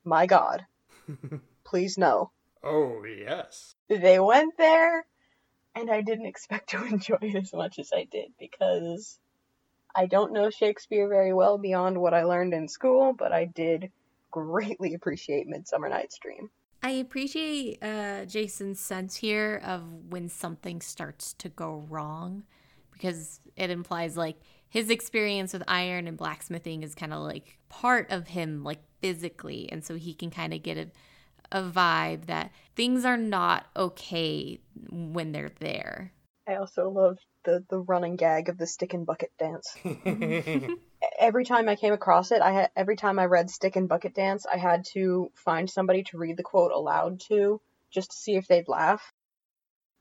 my 0.04 0.26
god. 0.26 0.66
Please 1.64 1.96
no. 1.96 2.30
Oh, 2.62 3.04
yes. 3.04 3.74
They 3.88 4.20
went 4.20 4.56
there, 4.56 5.04
and 5.74 5.90
I 5.90 6.00
didn't 6.00 6.26
expect 6.26 6.70
to 6.70 6.84
enjoy 6.86 7.18
it 7.20 7.36
as 7.36 7.52
much 7.52 7.78
as 7.78 7.90
I 7.94 8.06
did 8.10 8.32
because 8.38 9.18
I 9.94 10.06
don't 10.06 10.32
know 10.32 10.50
Shakespeare 10.50 11.08
very 11.08 11.32
well 11.32 11.58
beyond 11.58 11.98
what 12.00 12.14
I 12.14 12.24
learned 12.24 12.54
in 12.54 12.68
school, 12.68 13.12
but 13.12 13.32
I 13.32 13.44
did 13.44 13.90
greatly 14.30 14.94
appreciate 14.94 15.46
Midsummer 15.46 15.88
Night's 15.88 16.18
Dream. 16.18 16.50
I 16.82 16.90
appreciate 16.92 17.82
uh, 17.82 18.24
Jason's 18.24 18.80
sense 18.80 19.14
here 19.14 19.60
of 19.64 19.82
when 20.08 20.28
something 20.28 20.80
starts 20.80 21.32
to 21.34 21.48
go 21.48 21.86
wrong 21.88 22.42
because 22.92 23.40
it 23.56 23.70
implies 23.70 24.16
like 24.16 24.36
his 24.68 24.90
experience 24.90 25.52
with 25.52 25.62
iron 25.68 26.08
and 26.08 26.16
blacksmithing 26.16 26.82
is 26.82 26.94
kind 26.94 27.12
of 27.12 27.20
like 27.20 27.58
part 27.68 28.10
of 28.10 28.28
him, 28.28 28.64
like 28.64 28.80
physically. 29.00 29.68
And 29.70 29.84
so 29.84 29.96
he 29.96 30.14
can 30.14 30.30
kind 30.30 30.52
of 30.52 30.62
get 30.62 30.76
a, 30.76 30.88
a 31.52 31.62
vibe 31.62 32.26
that 32.26 32.50
things 32.74 33.04
are 33.04 33.16
not 33.16 33.66
okay 33.76 34.60
when 34.90 35.32
they're 35.32 35.52
there. 35.60 36.12
I 36.48 36.56
also 36.56 36.90
loved 36.90 37.20
the, 37.44 37.64
the 37.70 37.78
running 37.78 38.16
gag 38.16 38.48
of 38.48 38.58
the 38.58 38.66
stick 38.66 38.94
and 38.94 39.06
bucket 39.06 39.30
dance. 39.38 39.76
every 41.18 41.44
time 41.44 41.68
I 41.68 41.76
came 41.76 41.92
across 41.92 42.32
it, 42.32 42.42
I 42.42 42.52
had 42.52 42.70
every 42.74 42.96
time 42.96 43.18
I 43.18 43.26
read 43.26 43.50
stick 43.50 43.76
and 43.76 43.88
bucket 43.88 44.14
dance, 44.14 44.44
I 44.46 44.56
had 44.56 44.84
to 44.92 45.30
find 45.34 45.70
somebody 45.70 46.02
to 46.04 46.18
read 46.18 46.36
the 46.36 46.42
quote 46.42 46.72
aloud 46.72 47.20
to 47.28 47.60
just 47.90 48.10
to 48.10 48.16
see 48.16 48.36
if 48.36 48.48
they'd 48.48 48.68
laugh. 48.68 49.12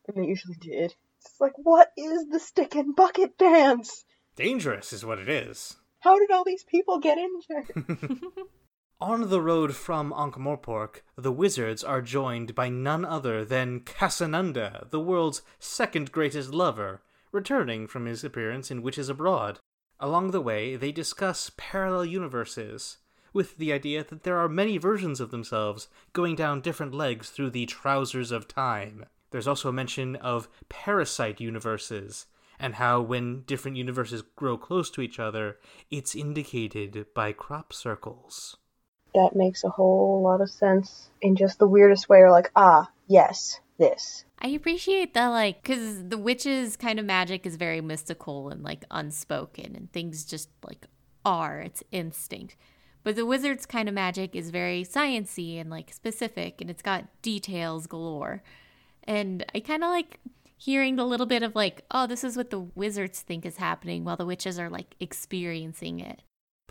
And 0.07 0.17
they 0.17 0.27
usually 0.27 0.57
did. 0.59 0.95
It's 1.23 1.39
like, 1.39 1.53
what 1.57 1.89
is 1.97 2.27
the 2.27 2.39
stick 2.39 2.75
and 2.75 2.95
bucket 2.95 3.37
dance? 3.37 4.03
Dangerous 4.35 4.93
is 4.93 5.05
what 5.05 5.19
it 5.19 5.29
is. 5.29 5.75
How 5.99 6.17
did 6.17 6.31
all 6.31 6.43
these 6.43 6.63
people 6.63 6.99
get 6.99 7.19
injured? 7.19 8.17
On 9.01 9.29
the 9.29 9.41
road 9.41 9.75
from 9.75 10.13
Ankh-Morpork, 10.15 11.01
the 11.15 11.31
wizards 11.31 11.83
are 11.83 12.03
joined 12.03 12.53
by 12.53 12.69
none 12.69 13.03
other 13.03 13.43
than 13.43 13.79
Casanunda, 13.79 14.91
the 14.91 14.99
world's 14.99 15.41
second 15.57 16.11
greatest 16.11 16.53
lover, 16.53 17.01
returning 17.31 17.87
from 17.87 18.05
his 18.05 18.23
appearance 18.23 18.69
in 18.69 18.83
Witches 18.83 19.09
Abroad. 19.09 19.57
Along 19.99 20.29
the 20.29 20.39
way, 20.39 20.75
they 20.75 20.91
discuss 20.91 21.49
parallel 21.57 22.05
universes, 22.05 22.97
with 23.33 23.57
the 23.57 23.73
idea 23.73 24.03
that 24.03 24.21
there 24.21 24.37
are 24.37 24.47
many 24.47 24.77
versions 24.77 25.19
of 25.19 25.31
themselves 25.31 25.87
going 26.13 26.35
down 26.35 26.61
different 26.61 26.93
legs 26.93 27.31
through 27.31 27.49
the 27.49 27.65
trousers 27.65 28.31
of 28.31 28.47
time. 28.47 29.05
There's 29.31 29.47
also 29.47 29.69
a 29.69 29.73
mention 29.73 30.15
of 30.17 30.47
parasite 30.69 31.41
universes, 31.41 32.27
and 32.59 32.75
how 32.75 33.01
when 33.01 33.41
different 33.47 33.77
universes 33.77 34.21
grow 34.35 34.59
close 34.59 34.91
to 34.91 35.01
each 35.01 35.17
other, 35.17 35.57
it's 35.89 36.13
indicated 36.13 37.07
by 37.15 37.31
crop 37.31 37.73
circles. 37.73 38.57
That 39.13 39.35
makes 39.35 39.63
a 39.63 39.69
whole 39.69 40.21
lot 40.23 40.41
of 40.41 40.49
sense 40.49 41.09
in 41.21 41.35
just 41.35 41.59
the 41.59 41.67
weirdest 41.67 42.07
way. 42.07 42.19
Or 42.19 42.31
like, 42.31 42.51
ah, 42.55 42.89
yes, 43.07 43.59
this. 43.77 44.25
I 44.39 44.47
appreciate 44.47 45.13
that, 45.13 45.27
like, 45.27 45.61
because 45.61 46.07
the 46.07 46.17
witch's 46.17 46.75
kind 46.75 46.99
of 46.99 47.05
magic 47.05 47.45
is 47.45 47.57
very 47.57 47.81
mystical 47.81 48.49
and 48.49 48.63
like 48.63 48.85
unspoken, 48.89 49.75
and 49.75 49.91
things 49.91 50.25
just 50.25 50.49
like 50.65 50.87
are. 51.25 51.59
It's 51.59 51.83
instinct. 51.91 52.55
But 53.03 53.15
the 53.15 53.25
wizard's 53.25 53.65
kind 53.65 53.89
of 53.89 53.95
magic 53.95 54.35
is 54.35 54.51
very 54.51 54.83
sciency 54.83 55.59
and 55.59 55.69
like 55.69 55.91
specific, 55.91 56.61
and 56.61 56.69
it's 56.69 56.81
got 56.81 57.07
details 57.21 57.87
galore. 57.87 58.43
And 59.03 59.45
I 59.55 59.59
kind 59.59 59.83
of 59.83 59.89
like 59.89 60.19
hearing 60.57 60.95
the 60.95 61.05
little 61.05 61.25
bit 61.25 61.41
of 61.41 61.55
like, 61.55 61.83
oh, 61.89 62.05
this 62.05 62.23
is 62.23 62.37
what 62.37 62.51
the 62.51 62.59
wizards 62.59 63.21
think 63.21 63.45
is 63.45 63.57
happening 63.57 64.03
while 64.03 64.17
the 64.17 64.25
witches 64.25 64.59
are 64.59 64.69
like 64.69 64.95
experiencing 64.99 65.99
it. 65.99 66.21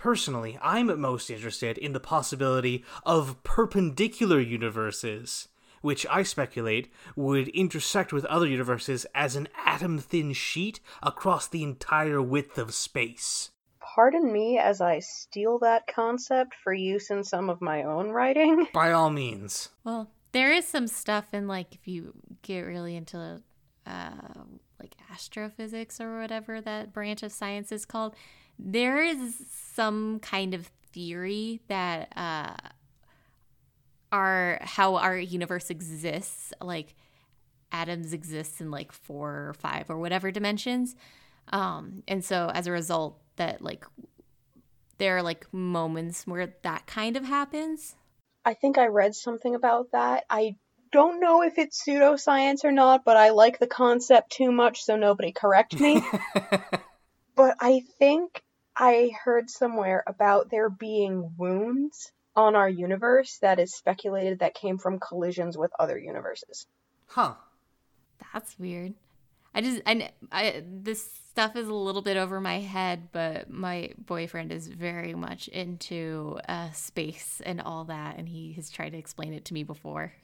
Personally, 0.01 0.59
I'm 0.63 0.99
most 0.99 1.29
interested 1.29 1.77
in 1.77 1.93
the 1.93 2.01
possibility 2.01 2.83
of 3.05 3.37
perpendicular 3.45 4.41
universes, 4.41 5.49
which 5.83 6.07
I 6.09 6.23
speculate 6.23 6.91
would 7.17 7.49
intersect 7.49 8.11
with 8.11 8.25
other 8.25 8.47
universes 8.47 9.05
as 9.15 9.37
an 9.37 9.49
atom 9.67 9.99
thin 9.99 10.33
sheet 10.33 10.81
across 11.03 11.47
the 11.47 11.63
entire 11.63 12.23
width 12.23 12.57
of 12.57 12.73
space. 12.73 13.51
Pardon 13.79 14.33
me 14.33 14.57
as 14.57 14.81
I 14.81 15.01
steal 15.01 15.59
that 15.59 15.87
concept 15.87 16.55
for 16.55 16.73
use 16.73 17.11
in 17.11 17.23
some 17.23 17.51
of 17.51 17.61
my 17.61 17.83
own 17.83 18.09
writing. 18.09 18.69
By 18.73 18.93
all 18.93 19.11
means. 19.11 19.69
Well, 19.85 20.11
there 20.33 20.51
is 20.51 20.67
some 20.67 20.87
stuff 20.87 21.35
in 21.35 21.47
like 21.47 21.75
if 21.75 21.87
you 21.87 22.15
get 22.41 22.61
really 22.61 22.97
into 22.97 23.43
uh, 23.87 24.11
like 24.81 24.95
astrophysics 25.13 26.01
or 26.01 26.21
whatever 26.21 26.63
that 26.63 26.95
branch 26.95 27.23
of 27.23 27.33
science 27.33 27.71
is 27.71 27.85
called 27.85 28.17
there 28.63 29.03
is 29.03 29.35
some 29.75 30.21
kind 30.21 30.55
of 30.55 30.71
theory 30.93 31.61
that 31.69 32.13
uh, 32.17 32.57
our 34.13 34.59
how 34.63 34.97
our 34.97 35.17
universe 35.17 35.71
exists, 35.71 36.53
like 36.61 36.95
atoms 37.73 38.13
exist 38.13 38.61
in 38.61 38.71
like 38.71 38.93
four 38.93 39.49
or 39.49 39.55
five 39.55 39.89
or 39.89 39.99
whatever 39.99 40.31
dimensions, 40.31 40.97
um, 41.53 42.03
and 42.07 42.25
so 42.25 42.51
as 42.53 42.67
a 42.67 42.73
result, 42.73 43.21
that 43.37 43.63
like 43.63 43.85
there 44.99 45.17
are 45.17 45.23
like 45.23 45.53
moments 45.53 46.27
where 46.27 46.55
that 46.63 46.87
kind 46.87 47.17
of 47.17 47.25
happens. 47.25 47.95
I 48.45 48.55
think 48.55 48.79
I 48.79 48.87
read 48.87 49.15
something 49.15 49.55
about 49.55 49.93
that. 49.93 50.25
I 50.31 50.57
don't 50.93 51.21
know 51.21 51.43
if 51.43 51.59
it's 51.59 51.83
pseudoscience 51.87 52.65
or 52.65 52.73
not, 52.73 53.05
but 53.05 53.17
I 53.17 53.31
like 53.31 53.59
the 53.59 53.67
concept 53.67 54.33
too 54.33 54.51
much, 54.51 54.83
so 54.83 54.97
nobody 54.97 55.33
correct 55.33 55.79
me. 55.79 56.03
but 57.37 57.57
I 57.61 57.83
think 57.99 58.43
I 58.83 59.11
heard 59.25 59.51
somewhere 59.51 60.03
about 60.07 60.51
there 60.51 60.71
being 60.71 61.35
wounds 61.37 62.11
on 62.35 62.57
our 62.57 62.69
universe 62.69 63.37
that 63.43 63.59
is 63.59 63.75
speculated 63.75 64.39
that 64.39 64.55
came 64.55 64.79
from 64.79 64.99
collisions 64.99 65.59
with 65.59 65.71
other 65.79 65.99
universes. 65.99 66.67
Huh. 67.07 67.35
That's 68.33 68.59
weird. 68.59 68.95
I 69.55 69.61
just 69.61 69.83
I, 69.85 70.11
I 70.33 70.63
this 70.67 71.13
stuff 71.31 71.57
is 71.57 71.69
a 71.69 71.75
little 71.75 72.01
bit 72.01 72.17
over 72.17 72.41
my 72.41 72.61
head, 72.61 73.09
but 73.13 73.51
my 73.51 73.91
boyfriend 73.99 74.51
is 74.51 74.69
very 74.69 75.15
much 75.15 75.49
into 75.49 76.39
uh, 76.49 76.71
space 76.71 77.43
and 77.45 77.61
all 77.61 77.85
that, 77.85 78.17
and 78.17 78.31
he 78.31 78.55
has 78.55 78.71
tried 78.71 78.91
to 78.91 78.99
explain 78.99 79.35
it 79.35 79.45
to 79.47 79.55
me 79.55 79.63
before. 79.63 80.15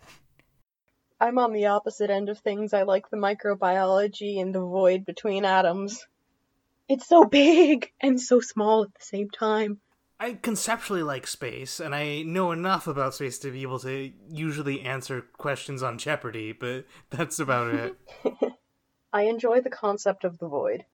I'm 1.21 1.39
on 1.39 1.53
the 1.53 1.67
opposite 1.67 2.09
end 2.09 2.31
of 2.31 2.39
things. 2.39 2.73
I 2.73 2.85
like 2.85 3.11
the 3.11 3.19
microbiology 3.19 4.41
and 4.41 4.55
the 4.55 4.61
void 4.61 5.05
between 5.05 5.45
atoms. 5.45 6.07
It's 6.89 7.09
so 7.09 7.25
big 7.25 7.91
and 8.01 8.21
so 8.21 8.41
small 8.41 8.85
at 8.85 8.95
the 8.95 9.05
same 9.05 9.31
time. 9.31 9.81
I 10.19 10.33
conceptually 10.33 11.03
like 11.03 11.27
space, 11.27 11.79
and 11.79 11.95
I 11.95 12.23
know 12.23 12.51
enough 12.51 12.87
about 12.87 13.15
space 13.15 13.39
to 13.41 13.51
be 13.51 13.63
able 13.63 13.79
to 13.81 14.13
usually 14.31 14.81
answer 14.81 15.21
questions 15.21 15.83
on 15.83 15.99
Jeopardy, 15.99 16.53
but 16.53 16.87
that's 17.11 17.39
about 17.39 17.75
it. 17.75 17.97
I 19.13 19.23
enjoy 19.23 19.61
the 19.61 19.71
concept 19.71 20.25
of 20.25 20.39
the 20.39 20.49
void. 20.49 20.85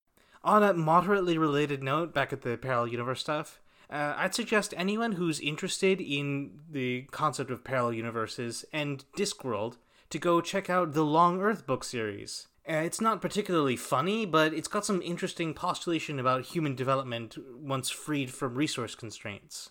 On 0.45 0.63
a 0.65 0.75
moderately 0.75 1.39
related 1.39 1.85
note, 1.85 2.13
back 2.13 2.33
at 2.33 2.43
the 2.43 2.57
parallel 2.57 2.89
universe 2.89 3.21
stuff, 3.21 3.61
uh, 3.89 4.15
I'd 4.17 4.35
suggest 4.35 4.75
anyone 4.77 5.13
who's 5.13 5.39
interested 5.39 6.01
in 6.01 6.61
the 6.69 7.03
concept 7.13 7.51
of 7.51 7.63
parallel 7.63 7.93
universes 7.93 8.65
and 8.73 9.05
Discworld 9.17 9.77
to 10.11 10.19
go 10.19 10.41
check 10.41 10.69
out 10.69 10.95
the 10.95 11.05
Long 11.05 11.41
Earth 11.41 11.67
book 11.67 11.85
series. 11.85 12.49
Uh, 12.69 12.75
it's 12.75 13.01
not 13.01 13.21
particularly 13.21 13.77
funny, 13.77 14.25
but 14.25 14.55
it's 14.55 14.69
got 14.69 14.85
some 14.85 15.03
interesting 15.03 15.53
postulation 15.53 16.21
about 16.21 16.47
human 16.47 16.75
development 16.75 17.37
once 17.57 17.91
freed 17.91 18.31
from 18.31 18.55
resource 18.55 18.95
constraints. 18.95 19.71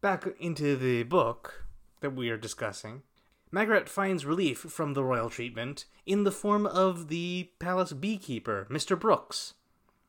Back 0.00 0.26
into 0.38 0.76
the 0.76 1.02
book 1.02 1.66
that 2.00 2.14
we 2.14 2.30
are 2.30 2.36
discussing, 2.36 3.02
Margaret 3.50 3.88
finds 3.88 4.24
relief 4.24 4.58
from 4.58 4.94
the 4.94 5.02
royal 5.02 5.28
treatment 5.28 5.84
in 6.06 6.22
the 6.22 6.30
form 6.30 6.64
of 6.64 7.08
the 7.08 7.50
palace 7.58 7.92
beekeeper, 7.92 8.68
Mr. 8.70 8.98
Brooks. 8.98 9.54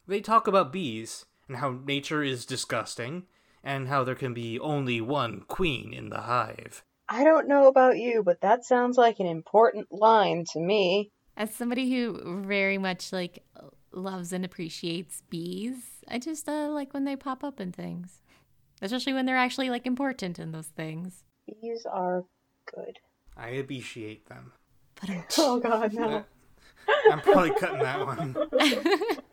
They 0.07 0.21
talk 0.21 0.47
about 0.47 0.71
bees 0.71 1.25
and 1.47 1.57
how 1.57 1.79
nature 1.83 2.23
is 2.23 2.45
disgusting, 2.45 3.23
and 3.63 3.87
how 3.87 4.03
there 4.03 4.15
can 4.15 4.33
be 4.33 4.59
only 4.59 5.01
one 5.01 5.41
queen 5.47 5.93
in 5.93 6.09
the 6.09 6.21
hive. 6.21 6.83
I 7.09 7.25
don't 7.25 7.47
know 7.47 7.67
about 7.67 7.97
you, 7.97 8.23
but 8.23 8.39
that 8.41 8.63
sounds 8.63 8.97
like 8.97 9.19
an 9.19 9.25
important 9.25 9.91
line 9.91 10.45
to 10.53 10.59
me. 10.59 11.11
As 11.37 11.53
somebody 11.53 11.91
who 11.91 12.43
very 12.45 12.77
much 12.77 13.11
like 13.11 13.43
loves 13.91 14.33
and 14.33 14.45
appreciates 14.45 15.23
bees, 15.29 15.75
I 16.07 16.19
just 16.19 16.47
uh, 16.47 16.69
like 16.69 16.93
when 16.93 17.05
they 17.05 17.15
pop 17.15 17.43
up 17.43 17.59
in 17.59 17.71
things, 17.71 18.21
especially 18.81 19.13
when 19.13 19.25
they're 19.25 19.37
actually 19.37 19.69
like 19.69 19.85
important 19.85 20.39
in 20.39 20.51
those 20.51 20.67
things. 20.67 21.23
Bees 21.47 21.85
are 21.89 22.23
good. 22.73 22.99
I 23.37 23.49
appreciate 23.49 24.27
them. 24.27 24.51
But 24.99 25.09
I'm 25.09 25.23
Oh 25.37 25.59
god, 25.59 25.93
no. 25.93 26.23
I'm 27.09 27.21
probably 27.21 27.51
cutting 27.51 27.79
that 27.79 28.05
one. 28.05 28.35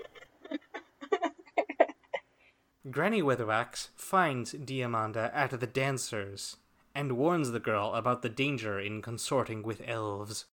Granny 2.90 3.20
Weatherwax 3.20 3.88
finds 3.96 4.54
Diamanda 4.54 5.30
at 5.34 5.58
the 5.58 5.66
dancers 5.66 6.56
and 6.94 7.18
warns 7.18 7.50
the 7.50 7.60
girl 7.60 7.92
about 7.94 8.22
the 8.22 8.28
danger 8.30 8.80
in 8.80 9.02
consorting 9.02 9.62
with 9.62 9.82
elves. 9.86 10.46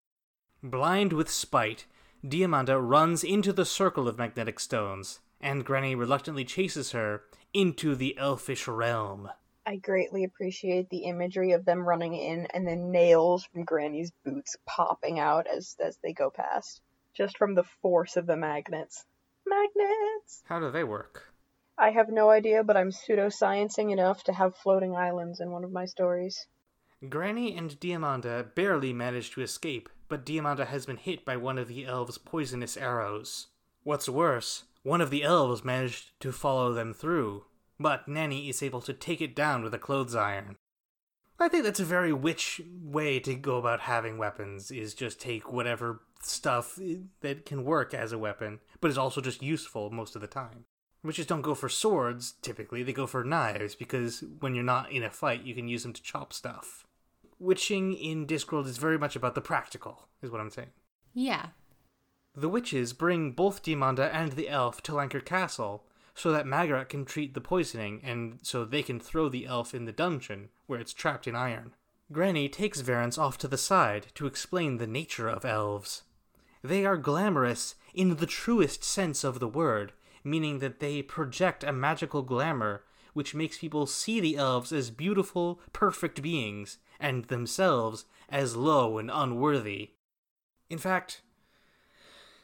Blind 0.64 1.12
with 1.12 1.28
spite, 1.28 1.86
Diamanda 2.24 2.80
runs 2.80 3.24
into 3.24 3.52
the 3.52 3.64
circle 3.64 4.06
of 4.06 4.16
magnetic 4.16 4.60
stones, 4.60 5.18
and 5.40 5.64
Granny 5.64 5.96
reluctantly 5.96 6.44
chases 6.44 6.92
her 6.92 7.24
into 7.52 7.96
the 7.96 8.16
elfish 8.16 8.68
realm. 8.68 9.28
I 9.66 9.76
greatly 9.76 10.22
appreciate 10.22 10.88
the 10.88 11.04
imagery 11.04 11.50
of 11.50 11.64
them 11.64 11.80
running 11.80 12.14
in 12.14 12.46
and 12.54 12.66
then 12.66 12.92
nails 12.92 13.44
from 13.44 13.64
Granny's 13.64 14.12
boots 14.24 14.56
popping 14.64 15.18
out 15.18 15.48
as 15.48 15.76
as 15.80 15.98
they 15.98 16.12
go 16.12 16.30
past. 16.30 16.80
Just 17.12 17.36
from 17.36 17.54
the 17.54 17.64
force 17.64 18.16
of 18.16 18.26
the 18.26 18.36
magnets. 18.36 19.04
Magnets! 19.44 20.44
How 20.44 20.60
do 20.60 20.70
they 20.70 20.84
work? 20.84 21.32
I 21.76 21.90
have 21.90 22.08
no 22.08 22.30
idea, 22.30 22.62
but 22.62 22.76
I'm 22.76 22.90
pseudosciencing 22.90 23.90
enough 23.90 24.22
to 24.24 24.32
have 24.32 24.56
floating 24.56 24.94
islands 24.94 25.40
in 25.40 25.50
one 25.50 25.64
of 25.64 25.72
my 25.72 25.86
stories. 25.86 26.46
Granny 27.08 27.56
and 27.56 27.80
Diamanda 27.80 28.54
barely 28.54 28.92
manage 28.92 29.32
to 29.32 29.42
escape, 29.42 29.88
but 30.12 30.26
Diamanda 30.26 30.66
has 30.66 30.84
been 30.84 30.98
hit 30.98 31.24
by 31.24 31.38
one 31.38 31.56
of 31.56 31.68
the 31.68 31.86
elves' 31.86 32.18
poisonous 32.18 32.76
arrows. 32.76 33.46
What's 33.82 34.10
worse, 34.10 34.64
one 34.82 35.00
of 35.00 35.08
the 35.08 35.22
elves 35.22 35.64
managed 35.64 36.20
to 36.20 36.32
follow 36.32 36.74
them 36.74 36.92
through, 36.92 37.46
but 37.80 38.06
Nanny 38.06 38.50
is 38.50 38.62
able 38.62 38.82
to 38.82 38.92
take 38.92 39.22
it 39.22 39.34
down 39.34 39.62
with 39.62 39.72
a 39.72 39.78
clothes 39.78 40.14
iron. 40.14 40.56
I 41.40 41.48
think 41.48 41.64
that's 41.64 41.80
a 41.80 41.84
very 41.86 42.12
witch 42.12 42.60
way 42.82 43.20
to 43.20 43.34
go 43.34 43.56
about 43.56 43.80
having 43.80 44.18
weapons, 44.18 44.70
is 44.70 44.92
just 44.92 45.18
take 45.18 45.50
whatever 45.50 46.02
stuff 46.20 46.78
that 47.22 47.46
can 47.46 47.64
work 47.64 47.94
as 47.94 48.12
a 48.12 48.18
weapon, 48.18 48.60
but 48.82 48.90
is 48.90 48.98
also 48.98 49.22
just 49.22 49.42
useful 49.42 49.88
most 49.88 50.14
of 50.14 50.20
the 50.20 50.26
time. 50.26 50.66
Witches 51.02 51.24
don't 51.24 51.40
go 51.40 51.54
for 51.54 51.70
swords, 51.70 52.34
typically, 52.42 52.82
they 52.82 52.92
go 52.92 53.06
for 53.06 53.24
knives, 53.24 53.74
because 53.74 54.22
when 54.40 54.54
you're 54.54 54.62
not 54.62 54.92
in 54.92 55.04
a 55.04 55.08
fight, 55.08 55.44
you 55.44 55.54
can 55.54 55.68
use 55.68 55.84
them 55.84 55.94
to 55.94 56.02
chop 56.02 56.34
stuff. 56.34 56.84
Witching 57.42 57.92
in 57.92 58.24
Discworld 58.24 58.66
is 58.66 58.78
very 58.78 58.96
much 58.96 59.16
about 59.16 59.34
the 59.34 59.40
practical, 59.40 60.06
is 60.22 60.30
what 60.30 60.40
I'm 60.40 60.50
saying. 60.50 60.70
yeah. 61.12 61.46
The 62.34 62.48
witches 62.48 62.92
bring 62.92 63.32
both 63.32 63.62
Diamanda 63.62 64.08
and 64.14 64.32
the 64.32 64.48
elf 64.48 64.80
to 64.84 64.92
Lancre 64.92 65.24
Castle 65.24 65.84
so 66.14 66.30
that 66.30 66.46
Magrat 66.46 66.88
can 66.88 67.04
treat 67.04 67.34
the 67.34 67.40
poisoning 67.40 68.00
and 68.04 68.38
so 68.42 68.64
they 68.64 68.82
can 68.82 69.00
throw 69.00 69.28
the 69.28 69.44
elf 69.44 69.74
in 69.74 69.84
the 69.84 69.92
dungeon 69.92 70.50
where 70.66 70.78
it's 70.78 70.94
trapped 70.94 71.26
in 71.26 71.34
iron. 71.34 71.74
Granny 72.12 72.48
takes 72.48 72.80
Verence 72.80 73.18
off 73.18 73.36
to 73.38 73.48
the 73.48 73.58
side 73.58 74.06
to 74.14 74.26
explain 74.26 74.78
the 74.78 74.86
nature 74.86 75.28
of 75.28 75.44
elves. 75.44 76.04
They 76.62 76.86
are 76.86 76.96
glamorous 76.96 77.74
in 77.92 78.16
the 78.16 78.26
truest 78.26 78.84
sense 78.84 79.24
of 79.24 79.40
the 79.40 79.48
word, 79.48 79.92
meaning 80.22 80.60
that 80.60 80.78
they 80.78 81.02
project 81.02 81.64
a 81.64 81.72
magical 81.72 82.22
glamour 82.22 82.84
which 83.12 83.34
makes 83.34 83.58
people 83.58 83.86
see 83.86 84.20
the 84.20 84.36
elves 84.36 84.72
as 84.72 84.90
beautiful, 84.90 85.60
perfect 85.72 86.22
beings, 86.22 86.78
and 86.98 87.24
themselves 87.26 88.04
as 88.28 88.56
low 88.56 88.98
and 88.98 89.10
unworthy. 89.12 89.90
In 90.70 90.78
fact, 90.78 91.22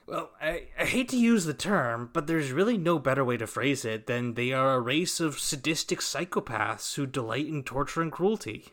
well, 0.06 0.30
I, 0.40 0.68
I 0.78 0.86
hate 0.86 1.10
to 1.10 1.18
use 1.18 1.44
the 1.44 1.52
term, 1.52 2.10
but 2.12 2.26
there's 2.26 2.50
really 2.50 2.78
no 2.78 2.98
better 2.98 3.24
way 3.24 3.36
to 3.36 3.46
phrase 3.46 3.84
it 3.84 4.06
than 4.06 4.34
they 4.34 4.52
are 4.52 4.74
a 4.74 4.80
race 4.80 5.20
of 5.20 5.38
sadistic 5.38 6.00
psychopaths 6.00 6.94
who 6.94 7.06
delight 7.06 7.46
in 7.46 7.62
torture 7.62 8.00
and 8.00 8.10
cruelty. 8.10 8.68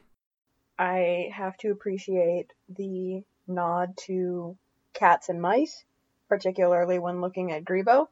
I 0.80 1.30
have 1.34 1.58
to 1.58 1.72
appreciate 1.72 2.52
the 2.70 3.24
nod 3.48 3.98
to 4.06 4.58
cats 4.94 5.28
and 5.30 5.42
mice, 5.42 5.84
particularly 6.30 7.00
when 7.00 7.22
looking 7.22 7.52
at 7.52 7.66
Grebo. 7.66 8.08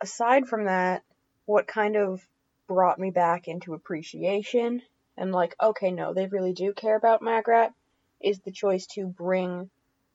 Aside 0.00 0.48
from 0.48 0.64
that, 0.64 1.02
what 1.44 1.66
kind 1.66 1.96
of 1.96 2.26
brought 2.68 2.98
me 2.98 3.10
back 3.10 3.48
into 3.48 3.74
appreciation 3.74 4.82
and 5.16 5.32
like, 5.32 5.56
okay, 5.60 5.90
no, 5.90 6.14
they 6.14 6.26
really 6.26 6.52
do 6.52 6.72
care 6.72 6.96
about 6.96 7.22
Magrat 7.22 7.72
is 8.20 8.40
the 8.40 8.52
choice 8.52 8.86
to 8.86 9.06
bring 9.06 9.70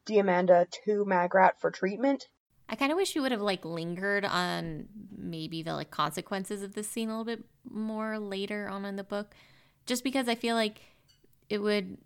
Diamanda 0.05 0.69
to 0.85 1.03
Magrat 1.05 1.59
for 1.59 1.71
treatment. 1.71 2.27
I 2.69 2.75
kind 2.75 2.91
of 2.91 2.95
wish 2.95 3.15
you 3.15 3.21
would 3.21 3.31
have 3.31 3.41
like 3.41 3.65
lingered 3.65 4.25
on 4.25 4.87
maybe 5.15 5.63
the 5.63 5.73
like 5.73 5.91
consequences 5.91 6.63
of 6.63 6.73
this 6.73 6.89
scene 6.89 7.09
a 7.09 7.11
little 7.11 7.25
bit 7.25 7.43
more 7.69 8.17
later 8.19 8.69
on 8.69 8.85
in 8.85 8.95
the 8.95 9.03
book, 9.03 9.35
just 9.85 10.03
because 10.03 10.29
I 10.29 10.35
feel 10.35 10.55
like 10.55 10.79
it 11.49 11.59
would 11.59 11.97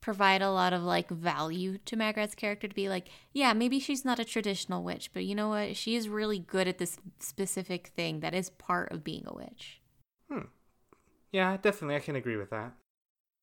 provide 0.00 0.42
a 0.42 0.50
lot 0.50 0.72
of 0.72 0.82
like 0.82 1.08
value 1.08 1.78
to 1.86 1.96
Magrat's 1.96 2.34
character 2.34 2.68
to 2.68 2.74
be 2.74 2.88
like, 2.88 3.08
yeah, 3.32 3.52
maybe 3.52 3.80
she's 3.80 4.04
not 4.04 4.18
a 4.18 4.24
traditional 4.24 4.82
witch, 4.84 5.10
but 5.12 5.24
you 5.24 5.34
know 5.34 5.48
what? 5.48 5.76
She 5.76 5.96
is 5.96 6.08
really 6.08 6.38
good 6.38 6.68
at 6.68 6.78
this 6.78 6.98
specific 7.18 7.88
thing 7.96 8.20
that 8.20 8.34
is 8.34 8.50
part 8.50 8.92
of 8.92 9.02
being 9.02 9.24
a 9.26 9.34
witch. 9.34 9.80
Hmm. 10.30 10.46
Yeah, 11.32 11.56
definitely, 11.56 11.96
I 11.96 12.00
can 12.00 12.16
agree 12.16 12.36
with 12.36 12.50
that. 12.50 12.72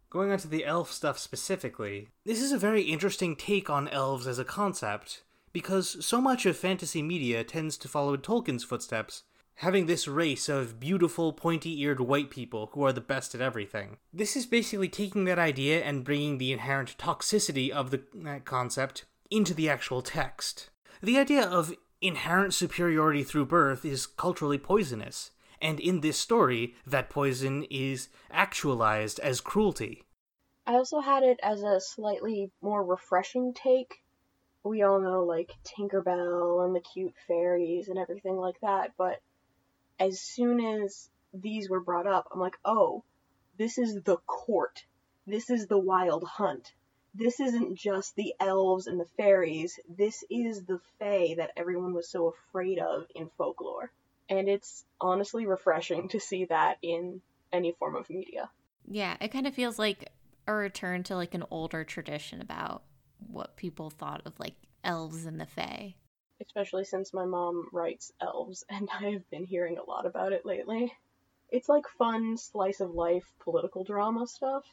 Going 0.09 0.31
on 0.31 0.39
to 0.39 0.47
the 0.47 0.65
elf 0.65 0.91
stuff 0.91 1.17
specifically, 1.17 2.09
this 2.25 2.41
is 2.41 2.51
a 2.51 2.57
very 2.57 2.81
interesting 2.81 3.35
take 3.35 3.69
on 3.69 3.87
elves 3.87 4.27
as 4.27 4.39
a 4.39 4.45
concept, 4.45 5.23
because 5.53 6.05
so 6.05 6.19
much 6.19 6.45
of 6.45 6.57
fantasy 6.57 7.01
media 7.01 7.43
tends 7.43 7.77
to 7.77 7.87
follow 7.87 8.17
Tolkien's 8.17 8.63
footsteps, 8.63 9.23
having 9.55 9.85
this 9.85 10.07
race 10.07 10.49
of 10.49 10.79
beautiful, 10.79 11.33
pointy 11.33 11.79
eared 11.81 11.99
white 11.99 12.29
people 12.29 12.69
who 12.73 12.83
are 12.83 12.93
the 12.93 12.99
best 12.99 13.35
at 13.35 13.41
everything. 13.41 13.97
This 14.13 14.35
is 14.35 14.45
basically 14.45 14.89
taking 14.89 15.25
that 15.25 15.39
idea 15.39 15.83
and 15.83 16.03
bringing 16.03 16.37
the 16.37 16.51
inherent 16.51 16.97
toxicity 16.97 17.69
of 17.69 17.91
the, 17.91 18.01
that 18.15 18.43
concept 18.43 19.05
into 19.29 19.53
the 19.53 19.69
actual 19.69 20.01
text. 20.01 20.69
The 21.01 21.17
idea 21.19 21.43
of 21.43 21.73
inherent 22.01 22.53
superiority 22.53 23.23
through 23.23 23.45
birth 23.45 23.85
is 23.85 24.07
culturally 24.07 24.57
poisonous, 24.57 25.31
and 25.61 25.79
in 25.79 26.01
this 26.01 26.17
story, 26.17 26.75
that 26.85 27.09
poison 27.09 27.65
is 27.69 28.09
actualized 28.31 29.19
as 29.19 29.41
cruelty. 29.41 30.03
I 30.65 30.73
also 30.73 30.99
had 30.99 31.23
it 31.23 31.39
as 31.43 31.63
a 31.63 31.79
slightly 31.79 32.51
more 32.61 32.83
refreshing 32.83 33.53
take. 33.53 34.03
We 34.63 34.83
all 34.83 34.99
know 34.99 35.23
like 35.23 35.55
Tinkerbell 35.63 36.65
and 36.65 36.75
the 36.75 36.81
cute 36.81 37.15
fairies 37.27 37.87
and 37.87 37.97
everything 37.97 38.37
like 38.37 38.59
that, 38.61 38.93
but 38.97 39.21
as 39.99 40.19
soon 40.19 40.59
as 40.59 41.09
these 41.33 41.69
were 41.69 41.79
brought 41.79 42.07
up, 42.07 42.27
I'm 42.31 42.39
like, 42.39 42.57
oh, 42.65 43.03
this 43.57 43.77
is 43.77 44.01
the 44.01 44.17
court. 44.25 44.85
This 45.27 45.49
is 45.49 45.67
the 45.67 45.77
wild 45.77 46.23
hunt. 46.23 46.73
This 47.13 47.39
isn't 47.39 47.75
just 47.75 48.15
the 48.15 48.33
elves 48.39 48.87
and 48.87 48.99
the 48.99 49.09
fairies. 49.17 49.79
This 49.87 50.23
is 50.29 50.63
the 50.63 50.79
fae 50.97 51.35
that 51.37 51.51
everyone 51.57 51.93
was 51.93 52.09
so 52.09 52.27
afraid 52.27 52.79
of 52.79 53.05
in 53.13 53.29
folklore. 53.37 53.91
And 54.31 54.49
it's 54.49 54.83
honestly 54.99 55.45
refreshing 55.45 56.07
to 56.09 56.19
see 56.19 56.45
that 56.45 56.77
in 56.81 57.21
any 57.53 57.73
form 57.73 57.95
of 57.95 58.09
media. 58.09 58.49
Yeah, 58.87 59.15
it 59.21 59.27
kind 59.31 59.45
of 59.45 59.53
feels 59.53 59.77
like 59.77 60.09
a 60.47 60.53
return 60.53 61.03
to 61.03 61.15
like 61.15 61.35
an 61.35 61.43
older 61.51 61.83
tradition 61.83 62.41
about 62.41 62.81
what 63.27 63.55
people 63.57 63.91
thought 63.91 64.23
of 64.25 64.39
like 64.39 64.55
elves 64.83 65.25
and 65.27 65.39
the 65.39 65.45
fae. 65.45 65.95
especially 66.41 66.83
since 66.83 67.13
my 67.13 67.25
mom 67.25 67.67
writes 67.71 68.11
elves 68.19 68.65
and 68.69 68.89
I 68.91 69.11
have 69.11 69.29
been 69.29 69.45
hearing 69.45 69.77
a 69.77 69.83
lot 69.83 70.05
about 70.05 70.33
it 70.33 70.45
lately. 70.45 70.91
It's 71.49 71.69
like 71.69 71.87
fun 71.97 72.37
slice 72.37 72.79
of 72.79 72.95
life 72.95 73.25
political 73.39 73.83
drama 73.83 74.25
stuff. 74.27 74.63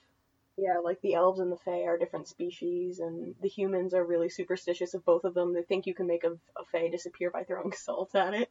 Yeah, 0.56 0.78
like 0.82 1.00
the 1.02 1.14
elves 1.14 1.40
and 1.40 1.52
the 1.52 1.56
fae 1.56 1.84
are 1.84 1.98
different 1.98 2.26
species, 2.28 2.98
and 2.98 3.34
the 3.40 3.48
humans 3.48 3.94
are 3.94 4.04
really 4.04 4.28
superstitious 4.28 4.94
of 4.94 5.04
both 5.04 5.24
of 5.24 5.34
them. 5.34 5.52
They 5.54 5.62
think 5.62 5.86
you 5.86 5.94
can 5.94 6.06
make 6.08 6.24
a, 6.24 6.32
a 6.32 6.64
fae 6.72 6.88
disappear 6.88 7.30
by 7.30 7.44
throwing 7.44 7.72
salt 7.76 8.14
at 8.14 8.34
it. 8.34 8.50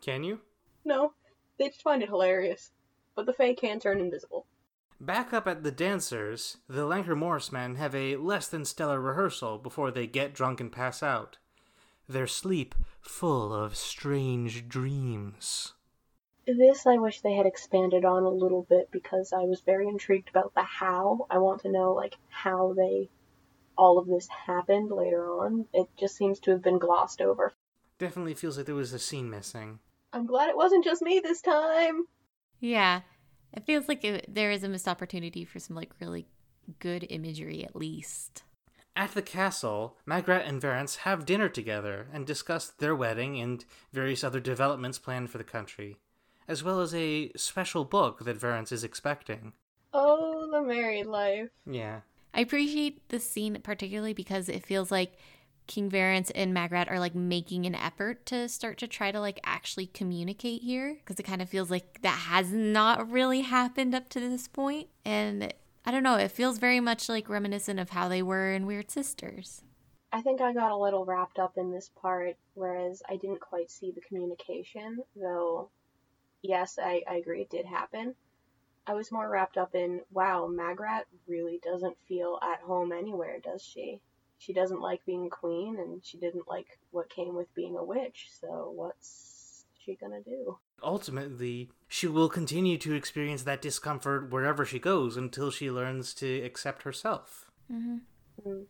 Can 0.00 0.24
you? 0.24 0.40
No, 0.84 1.12
they 1.58 1.68
just 1.68 1.82
find 1.82 2.02
it 2.02 2.08
hilarious. 2.08 2.70
But 3.14 3.26
the 3.26 3.32
fae 3.32 3.54
can 3.54 3.80
turn 3.80 4.00
invisible. 4.00 4.46
Back 5.00 5.32
up 5.32 5.46
at 5.46 5.62
the 5.62 5.70
dancers, 5.70 6.56
the 6.68 6.86
Lancre 6.86 7.16
Morrismen 7.16 7.76
have 7.76 7.94
a 7.94 8.16
less 8.16 8.48
than 8.48 8.64
stellar 8.64 9.00
rehearsal 9.00 9.58
before 9.58 9.90
they 9.90 10.06
get 10.06 10.34
drunk 10.34 10.60
and 10.60 10.72
pass 10.72 11.02
out. 11.02 11.38
Their 12.08 12.26
sleep 12.26 12.74
full 13.00 13.52
of 13.54 13.76
strange 13.76 14.68
dreams. 14.68 15.74
This 16.46 16.86
I 16.86 16.96
wish 16.96 17.20
they 17.20 17.34
had 17.34 17.44
expanded 17.46 18.04
on 18.04 18.22
a 18.22 18.30
little 18.30 18.62
bit 18.62 18.90
because 18.90 19.32
I 19.32 19.42
was 19.42 19.60
very 19.60 19.86
intrigued 19.86 20.30
about 20.30 20.54
the 20.54 20.62
how. 20.62 21.26
I 21.30 21.38
want 21.38 21.60
to 21.62 21.70
know 21.70 21.92
like 21.92 22.16
how 22.30 22.72
they 22.72 23.10
all 23.76 23.98
of 23.98 24.06
this 24.06 24.26
happened 24.28 24.90
later 24.90 25.30
on. 25.30 25.66
It 25.72 25.88
just 25.96 26.16
seems 26.16 26.40
to 26.40 26.50
have 26.50 26.62
been 26.62 26.78
glossed 26.78 27.20
over. 27.20 27.52
Definitely 27.98 28.34
feels 28.34 28.56
like 28.56 28.66
there 28.66 28.74
was 28.74 28.92
a 28.92 28.98
scene 28.98 29.28
missing. 29.30 29.78
I'm 30.18 30.26
glad 30.26 30.48
it 30.48 30.56
wasn't 30.56 30.82
just 30.84 31.00
me 31.00 31.20
this 31.20 31.40
time. 31.40 32.06
Yeah, 32.58 33.02
it 33.52 33.64
feels 33.64 33.86
like 33.86 34.02
it, 34.02 34.26
there 34.28 34.50
is 34.50 34.64
a 34.64 34.68
missed 34.68 34.88
opportunity 34.88 35.44
for 35.44 35.60
some 35.60 35.76
like 35.76 35.92
really 36.00 36.26
good 36.80 37.06
imagery 37.08 37.64
at 37.64 37.76
least. 37.76 38.42
At 38.96 39.12
the 39.12 39.22
castle, 39.22 39.96
Magrat 40.04 40.44
and 40.44 40.60
Verence 40.60 40.96
have 40.96 41.24
dinner 41.24 41.48
together 41.48 42.08
and 42.12 42.26
discuss 42.26 42.66
their 42.68 42.96
wedding 42.96 43.40
and 43.40 43.64
various 43.92 44.24
other 44.24 44.40
developments 44.40 44.98
planned 44.98 45.30
for 45.30 45.38
the 45.38 45.44
country, 45.44 45.98
as 46.48 46.64
well 46.64 46.80
as 46.80 46.92
a 46.92 47.30
special 47.36 47.84
book 47.84 48.24
that 48.24 48.40
Verence 48.40 48.72
is 48.72 48.82
expecting. 48.82 49.52
Oh, 49.94 50.50
the 50.50 50.62
married 50.62 51.06
life. 51.06 51.50
Yeah. 51.64 52.00
I 52.34 52.40
appreciate 52.40 53.08
this 53.08 53.30
scene 53.30 53.56
particularly 53.62 54.14
because 54.14 54.48
it 54.48 54.66
feels 54.66 54.90
like 54.90 55.12
King 55.68 55.88
Verence 55.88 56.32
and 56.34 56.52
Magrat 56.52 56.88
are 56.88 56.98
like 56.98 57.14
making 57.14 57.66
an 57.66 57.74
effort 57.74 58.26
to 58.26 58.48
start 58.48 58.78
to 58.78 58.88
try 58.88 59.12
to 59.12 59.20
like 59.20 59.38
actually 59.44 59.86
communicate 59.86 60.62
here 60.62 60.94
because 60.94 61.20
it 61.20 61.24
kind 61.24 61.40
of 61.40 61.48
feels 61.48 61.70
like 61.70 62.00
that 62.02 62.18
has 62.18 62.50
not 62.50 63.08
really 63.08 63.42
happened 63.42 63.94
up 63.94 64.08
to 64.08 64.20
this 64.20 64.48
point. 64.48 64.88
And 65.04 65.52
I 65.84 65.90
don't 65.90 66.02
know, 66.02 66.16
it 66.16 66.32
feels 66.32 66.58
very 66.58 66.80
much 66.80 67.08
like 67.08 67.28
reminiscent 67.28 67.78
of 67.78 67.90
how 67.90 68.08
they 68.08 68.22
were 68.22 68.52
in 68.52 68.66
Wyrd 68.66 68.90
Sisters. 68.90 69.62
I 70.10 70.22
think 70.22 70.40
I 70.40 70.54
got 70.54 70.72
a 70.72 70.76
little 70.76 71.04
wrapped 71.04 71.38
up 71.38 71.58
in 71.58 71.70
this 71.70 71.90
part, 72.00 72.36
whereas 72.54 73.02
I 73.08 73.16
didn't 73.16 73.40
quite 73.40 73.70
see 73.70 73.90
the 73.90 74.00
communication, 74.00 74.98
though, 75.14 75.68
yes, 76.40 76.78
I, 76.82 77.02
I 77.08 77.16
agree 77.16 77.42
it 77.42 77.50
did 77.50 77.66
happen. 77.66 78.14
I 78.86 78.94
was 78.94 79.12
more 79.12 79.28
wrapped 79.28 79.58
up 79.58 79.74
in, 79.74 80.00
wow, 80.10 80.46
Magrat 80.46 81.06
really 81.26 81.60
doesn't 81.62 81.98
feel 82.08 82.38
at 82.42 82.60
home 82.60 82.90
anywhere, 82.90 83.38
does 83.44 83.62
she? 83.62 84.00
She 84.38 84.52
doesn't 84.52 84.80
like 84.80 85.04
being 85.04 85.28
queen, 85.30 85.76
and 85.78 86.04
she 86.04 86.18
didn't 86.18 86.48
like 86.48 86.78
what 86.90 87.10
came 87.10 87.34
with 87.34 87.52
being 87.54 87.76
a 87.76 87.84
witch, 87.84 88.28
so 88.40 88.72
what's 88.74 89.64
she 89.78 89.96
gonna 89.96 90.22
do? 90.22 90.58
Ultimately, 90.82 91.70
she 91.88 92.06
will 92.06 92.28
continue 92.28 92.78
to 92.78 92.94
experience 92.94 93.42
that 93.42 93.62
discomfort 93.62 94.30
wherever 94.30 94.64
she 94.64 94.78
goes 94.78 95.16
until 95.16 95.50
she 95.50 95.70
learns 95.70 96.14
to 96.14 96.40
accept 96.42 96.82
herself. 96.82 97.50
Mm-hmm. 97.72 97.96
Mm. 98.46 98.64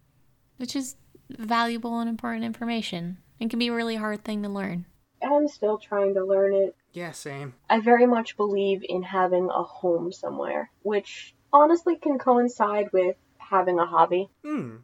Which 0.57 0.75
is 0.75 0.97
valuable 1.31 2.01
and 2.01 2.09
important 2.09 2.45
information. 2.45 3.19
It 3.39 3.51
can 3.51 3.59
be 3.59 3.69
a 3.69 3.75
really 3.75 3.97
hard 3.97 4.25
thing 4.25 4.43
to 4.43 4.49
learn. 4.49 4.87
I'm 5.23 5.49
still 5.49 5.79
trying 5.79 6.15
to 6.15 6.25
learn 6.25 6.55
it. 6.55 6.77
Yeah, 6.93 7.13
same. 7.13 7.55
I 7.69 7.81
very 7.81 8.07
much 8.07 8.37
believe 8.37 8.83
in 8.89 9.03
having 9.03 9.51
a 9.51 9.63
home 9.63 10.13
somewhere, 10.13 10.71
which 10.83 11.35
honestly 11.53 11.97
can 11.97 12.19
coincide 12.19 12.93
with 12.93 13.17
having 13.37 13.79
a 13.79 13.87
hobby, 13.87 14.29
Hmm. 14.45 14.77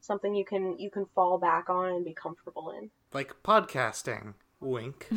Something 0.00 0.34
you 0.34 0.44
can 0.44 0.78
you 0.78 0.90
can 0.90 1.06
fall 1.14 1.38
back 1.38 1.70
on 1.70 1.88
and 1.88 2.04
be 2.04 2.12
comfortable 2.14 2.70
in. 2.70 2.90
Like 3.12 3.42
podcasting. 3.42 4.34
Wink. 4.60 5.08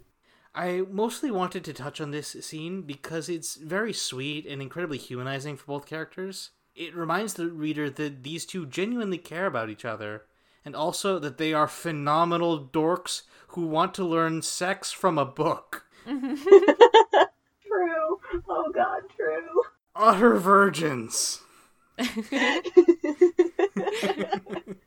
I 0.54 0.82
mostly 0.90 1.30
wanted 1.30 1.64
to 1.64 1.74
touch 1.74 2.00
on 2.00 2.12
this 2.12 2.28
scene 2.40 2.82
because 2.82 3.28
it's 3.28 3.56
very 3.56 3.92
sweet 3.92 4.46
and 4.46 4.62
incredibly 4.62 4.96
humanizing 4.96 5.56
for 5.56 5.66
both 5.66 5.86
characters. 5.86 6.50
It 6.74 6.96
reminds 6.96 7.34
the 7.34 7.48
reader 7.48 7.90
that 7.90 8.22
these 8.22 8.46
two 8.46 8.64
genuinely 8.64 9.18
care 9.18 9.44
about 9.46 9.68
each 9.68 9.84
other, 9.84 10.22
and 10.64 10.74
also 10.74 11.18
that 11.18 11.36
they 11.36 11.52
are 11.52 11.68
phenomenal 11.68 12.58
dorks 12.58 13.22
who 13.48 13.66
want 13.66 13.92
to 13.94 14.04
learn 14.04 14.40
sex 14.42 14.92
from 14.92 15.18
a 15.18 15.26
book. 15.26 15.84
True. 16.06 16.38
Oh 18.48 18.70
god, 18.74 19.02
true. 19.14 19.62
Utter 19.94 20.36
virgins. 20.36 21.42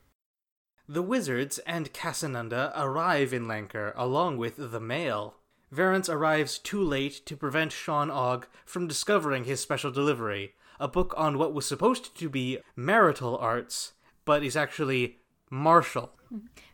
The 0.91 1.03
wizards 1.03 1.60
and 1.68 1.93
Casanunda 1.93 2.74
arrive 2.76 3.32
in 3.32 3.45
Lancre 3.45 3.93
along 3.95 4.38
with 4.38 4.72
the 4.72 4.80
mail. 4.80 5.36
Verence 5.72 6.10
arrives 6.10 6.57
too 6.57 6.82
late 6.82 7.24
to 7.28 7.38
prevent 7.38 7.72
Shawn 7.72 8.10
Ogg 8.10 8.47
from 8.66 8.88
discovering 8.88 9.43
his 9.43 9.60
special 9.60 9.91
delivery, 9.91 10.55
a 10.80 10.88
book 10.88 11.14
on 11.16 11.38
what 11.38 11.53
was 11.53 11.68
supposed 11.68 12.18
to 12.18 12.28
be 12.28 12.57
marital 12.76 13.38
arts, 13.38 13.93
but 14.26 14.41
is 14.41 14.57
actually 14.57 15.20
martial. 15.51 16.10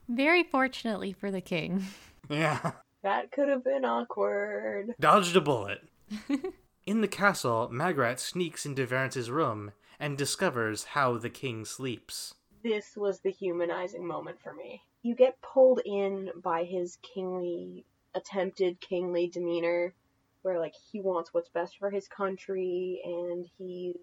Very 0.07 0.43
fortunately 0.43 1.11
for 1.11 1.29
the 1.29 1.41
king. 1.41 1.83
Yeah. 2.29 2.71
That 3.03 3.33
could 3.33 3.49
have 3.49 3.65
been 3.65 3.83
awkward. 3.83 4.95
Dodged 4.97 5.35
a 5.35 5.41
bullet. 5.41 5.89
in 6.85 7.01
the 7.01 7.09
castle, 7.09 7.67
Magrat 7.69 8.21
sneaks 8.21 8.65
into 8.65 8.87
Verence's 8.87 9.29
room 9.29 9.73
and 9.99 10.17
discovers 10.17 10.83
how 10.83 11.17
the 11.17 11.29
king 11.29 11.65
sleeps. 11.65 12.33
This 12.63 12.95
was 12.95 13.19
the 13.19 13.31
humanizing 13.31 14.05
moment 14.05 14.41
for 14.41 14.53
me. 14.53 14.81
You 15.03 15.15
get 15.15 15.41
pulled 15.41 15.81
in 15.85 16.31
by 16.41 16.63
his 16.63 16.97
kingly, 17.13 17.85
attempted 18.13 18.81
kingly 18.81 19.27
demeanor, 19.27 19.93
where 20.41 20.59
like 20.59 20.73
he 20.91 21.01
wants 21.01 21.33
what's 21.33 21.49
best 21.49 21.77
for 21.77 21.89
his 21.89 22.07
country 22.07 23.01
and 23.03 23.47
he's 23.57 23.95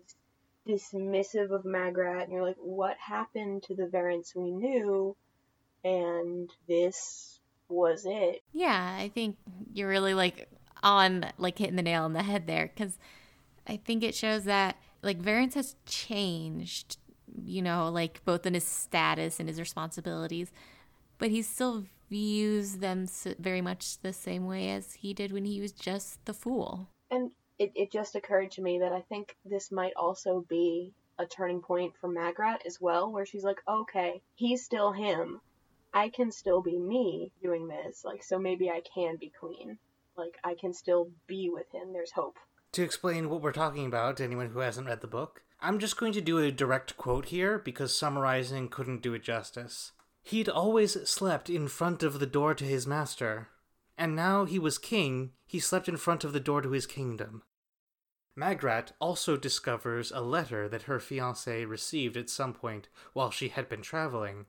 dismissive 0.66 1.50
of 1.50 1.64
Magrat, 1.64 2.24
and 2.24 2.32
you're 2.32 2.46
like, 2.46 2.56
what 2.58 2.96
happened 2.98 3.64
to 3.64 3.74
the 3.74 3.86
Verence 3.86 4.34
we 4.34 4.50
knew? 4.50 5.16
And 5.84 6.50
this 6.68 7.40
was 7.68 8.04
it. 8.06 8.42
Yeah, 8.52 8.96
I 8.98 9.08
think 9.08 9.36
you're 9.72 9.88
really 9.88 10.14
like 10.14 10.48
on 10.82 11.26
like 11.38 11.58
hitting 11.58 11.76
the 11.76 11.82
nail 11.82 12.04
on 12.04 12.12
the 12.12 12.22
head 12.22 12.46
there 12.46 12.70
because 12.74 12.98
I 13.66 13.76
think 13.76 14.02
it 14.02 14.14
shows 14.14 14.44
that 14.44 14.76
like 15.02 15.18
Verence 15.18 15.54
has 15.54 15.76
changed, 15.86 16.98
you 17.44 17.62
know, 17.62 17.88
like 17.88 18.24
both 18.24 18.46
in 18.46 18.54
his 18.54 18.64
status 18.64 19.40
and 19.40 19.48
his 19.48 19.58
responsibilities, 19.58 20.52
but 21.18 21.30
he 21.30 21.42
still 21.42 21.84
views 22.08 22.76
them 22.76 23.08
very 23.38 23.60
much 23.60 23.98
the 24.00 24.12
same 24.12 24.46
way 24.46 24.70
as 24.70 24.94
he 24.94 25.14
did 25.14 25.32
when 25.32 25.44
he 25.44 25.60
was 25.60 25.72
just 25.72 26.24
the 26.26 26.34
fool. 26.34 26.88
And 27.10 27.30
it, 27.58 27.72
it 27.74 27.92
just 27.92 28.14
occurred 28.14 28.50
to 28.52 28.62
me 28.62 28.80
that 28.80 28.92
I 28.92 29.00
think 29.02 29.36
this 29.44 29.72
might 29.72 29.94
also 29.96 30.44
be 30.48 30.92
a 31.18 31.26
turning 31.26 31.60
point 31.60 31.94
for 32.00 32.08
Magrat 32.08 32.62
as 32.66 32.80
well, 32.80 33.10
where 33.10 33.26
she's 33.26 33.44
like, 33.44 33.60
okay, 33.68 34.22
he's 34.34 34.64
still 34.64 34.92
him. 34.92 35.40
I 35.94 36.08
can 36.08 36.32
still 36.32 36.62
be 36.62 36.78
me 36.78 37.32
doing 37.42 37.68
this. 37.68 38.04
Like, 38.04 38.22
so 38.22 38.38
maybe 38.38 38.70
I 38.70 38.82
can 38.94 39.16
be 39.16 39.30
queen. 39.38 39.78
Like, 40.16 40.38
I 40.42 40.54
can 40.54 40.72
still 40.72 41.10
be 41.26 41.50
with 41.50 41.70
him. 41.72 41.92
There's 41.92 42.12
hope. 42.12 42.36
To 42.72 42.82
explain 42.82 43.28
what 43.28 43.42
we're 43.42 43.52
talking 43.52 43.84
about 43.84 44.16
to 44.16 44.24
anyone 44.24 44.48
who 44.48 44.60
hasn't 44.60 44.86
read 44.86 45.02
the 45.02 45.06
book, 45.06 45.42
I'm 45.60 45.78
just 45.78 45.98
going 45.98 46.14
to 46.14 46.22
do 46.22 46.38
a 46.38 46.50
direct 46.50 46.96
quote 46.96 47.26
here 47.26 47.58
because 47.58 47.94
summarizing 47.94 48.68
couldn't 48.68 49.02
do 49.02 49.12
it 49.12 49.22
justice. 49.22 49.92
He'd 50.22 50.48
always 50.48 50.92
slept 51.06 51.50
in 51.50 51.68
front 51.68 52.02
of 52.02 52.18
the 52.18 52.26
door 52.26 52.54
to 52.54 52.64
his 52.64 52.86
master, 52.86 53.48
and 53.98 54.16
now 54.16 54.46
he 54.46 54.58
was 54.58 54.78
king, 54.78 55.32
he 55.46 55.60
slept 55.60 55.86
in 55.86 55.98
front 55.98 56.24
of 56.24 56.32
the 56.32 56.40
door 56.40 56.62
to 56.62 56.70
his 56.70 56.86
kingdom. 56.86 57.42
Magrat 58.34 58.92
also 58.98 59.36
discovers 59.36 60.10
a 60.10 60.22
letter 60.22 60.66
that 60.66 60.84
her 60.84 60.98
fiance 60.98 61.66
received 61.66 62.16
at 62.16 62.30
some 62.30 62.54
point 62.54 62.88
while 63.12 63.30
she 63.30 63.48
had 63.48 63.68
been 63.68 63.82
traveling, 63.82 64.46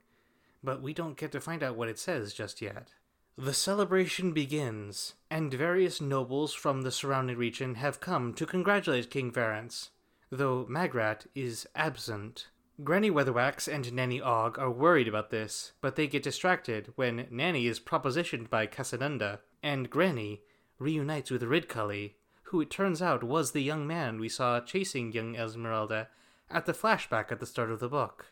but 0.64 0.82
we 0.82 0.94
don't 0.94 1.18
get 1.18 1.34
to 1.34 1.42
find 1.42 1.62
out 1.62 1.76
what 1.76 1.90
it 1.90 2.00
says 2.00 2.34
just 2.34 2.62
yet. 2.62 2.94
The 3.38 3.54
celebration 3.54 4.32
begins, 4.32 5.16
and 5.32 5.52
various 5.52 6.00
nobles 6.00 6.54
from 6.54 6.84
the 6.84 6.92
surrounding 6.92 7.36
region 7.36 7.76
have 7.76 8.00
come 8.00 8.36
to 8.36 8.46
congratulate 8.46 9.10
King 9.10 9.32
Verence, 9.32 9.90
though 10.30 10.68
Magrat 10.70 11.26
is 11.34 11.68
absent. 11.74 12.50
Granny 12.84 13.10
Weatherwax 13.10 13.68
and 13.68 13.92
Nanny 13.92 14.22
Ogg 14.22 14.60
are 14.60 14.70
worried 14.70 15.08
about 15.08 15.32
this, 15.32 15.74
but 15.82 15.96
they 15.96 16.06
get 16.06 16.22
distracted 16.22 16.94
when 16.96 17.28
Nanny 17.32 17.66
is 17.66 17.80
propositioned 17.80 18.52
by 18.52 18.68
Casanunda, 18.68 19.40
and 19.64 19.90
Granny 19.90 20.44
reunites 20.78 21.32
with 21.32 21.42
Ridcully, 21.42 22.14
who 22.44 22.62
it 22.62 22.70
turns 22.70 23.02
out 23.02 23.24
was 23.24 23.52
the 23.52 23.64
young 23.64 23.88
man 23.88 24.20
we 24.20 24.30
saw 24.30 24.60
chasing 24.60 25.12
young 25.12 25.36
Esmerelda 25.36 26.08
at 26.52 26.68
the 26.68 26.74
flashback 26.74 27.32
at 27.32 27.40
the 27.40 27.48
start 27.48 27.72
of 27.72 27.80
the 27.80 27.90
book. 27.90 28.28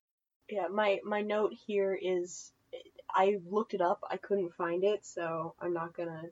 Yeah, 0.48 0.68
my, 0.68 1.00
my 1.04 1.22
note 1.22 1.54
here 1.54 1.98
is 2.00 2.52
I 3.14 3.38
looked 3.50 3.74
it 3.74 3.82
up. 3.82 4.04
I 4.10 4.18
couldn't 4.18 4.54
find 4.56 4.84
it, 4.84 5.06
so 5.06 5.56
I'm 5.60 5.74
not 5.74 5.96
gonna 5.96 6.24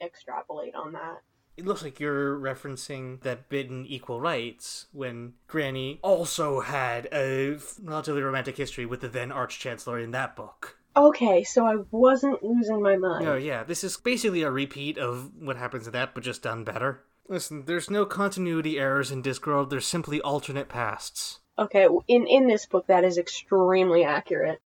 extrapolate 0.00 0.74
on 0.74 0.92
that. 0.92 1.22
It 1.56 1.66
looks 1.66 1.82
like 1.82 2.00
you're 2.00 2.38
referencing 2.38 3.20
that 3.22 3.48
bit 3.48 3.68
in 3.68 3.84
Equal 3.86 4.20
Rites 4.20 4.86
when 4.92 5.34
Granny 5.48 5.98
also 6.02 6.60
had 6.60 7.08
a 7.12 7.58
relatively 7.82 8.22
romantic 8.22 8.56
history 8.56 8.86
with 8.86 9.02
the 9.02 9.08
then 9.08 9.30
Arch 9.30 9.58
Chancellor 9.58 9.98
in 9.98 10.12
that 10.12 10.34
book. 10.34 10.78
Okay, 10.96 11.44
so 11.44 11.66
I 11.66 11.76
wasn't 11.90 12.42
losing 12.42 12.82
my 12.82 12.96
mind. 12.96 13.26
Oh, 13.26 13.36
yeah, 13.36 13.64
this 13.64 13.84
is 13.84 13.96
basically 13.96 14.42
a 14.42 14.50
repeat 14.50 14.98
of 14.98 15.30
what 15.38 15.56
happens 15.56 15.86
in 15.86 15.92
that, 15.92 16.14
but 16.14 16.22
just 16.22 16.42
done 16.42 16.64
better. 16.64 17.04
Listen, 17.28 17.64
there's 17.66 17.90
no 17.90 18.04
continuity 18.04 18.78
errors 18.78 19.10
in 19.10 19.22
Discworld, 19.22 19.70
there's 19.70 19.86
simply 19.86 20.20
alternate 20.20 20.68
pasts. 20.68 21.40
Okay, 21.58 21.86
in 22.08 22.26
in 22.26 22.46
this 22.46 22.66
book 22.66 22.86
that 22.86 23.04
is 23.04 23.18
extremely 23.18 24.04
accurate. 24.04 24.60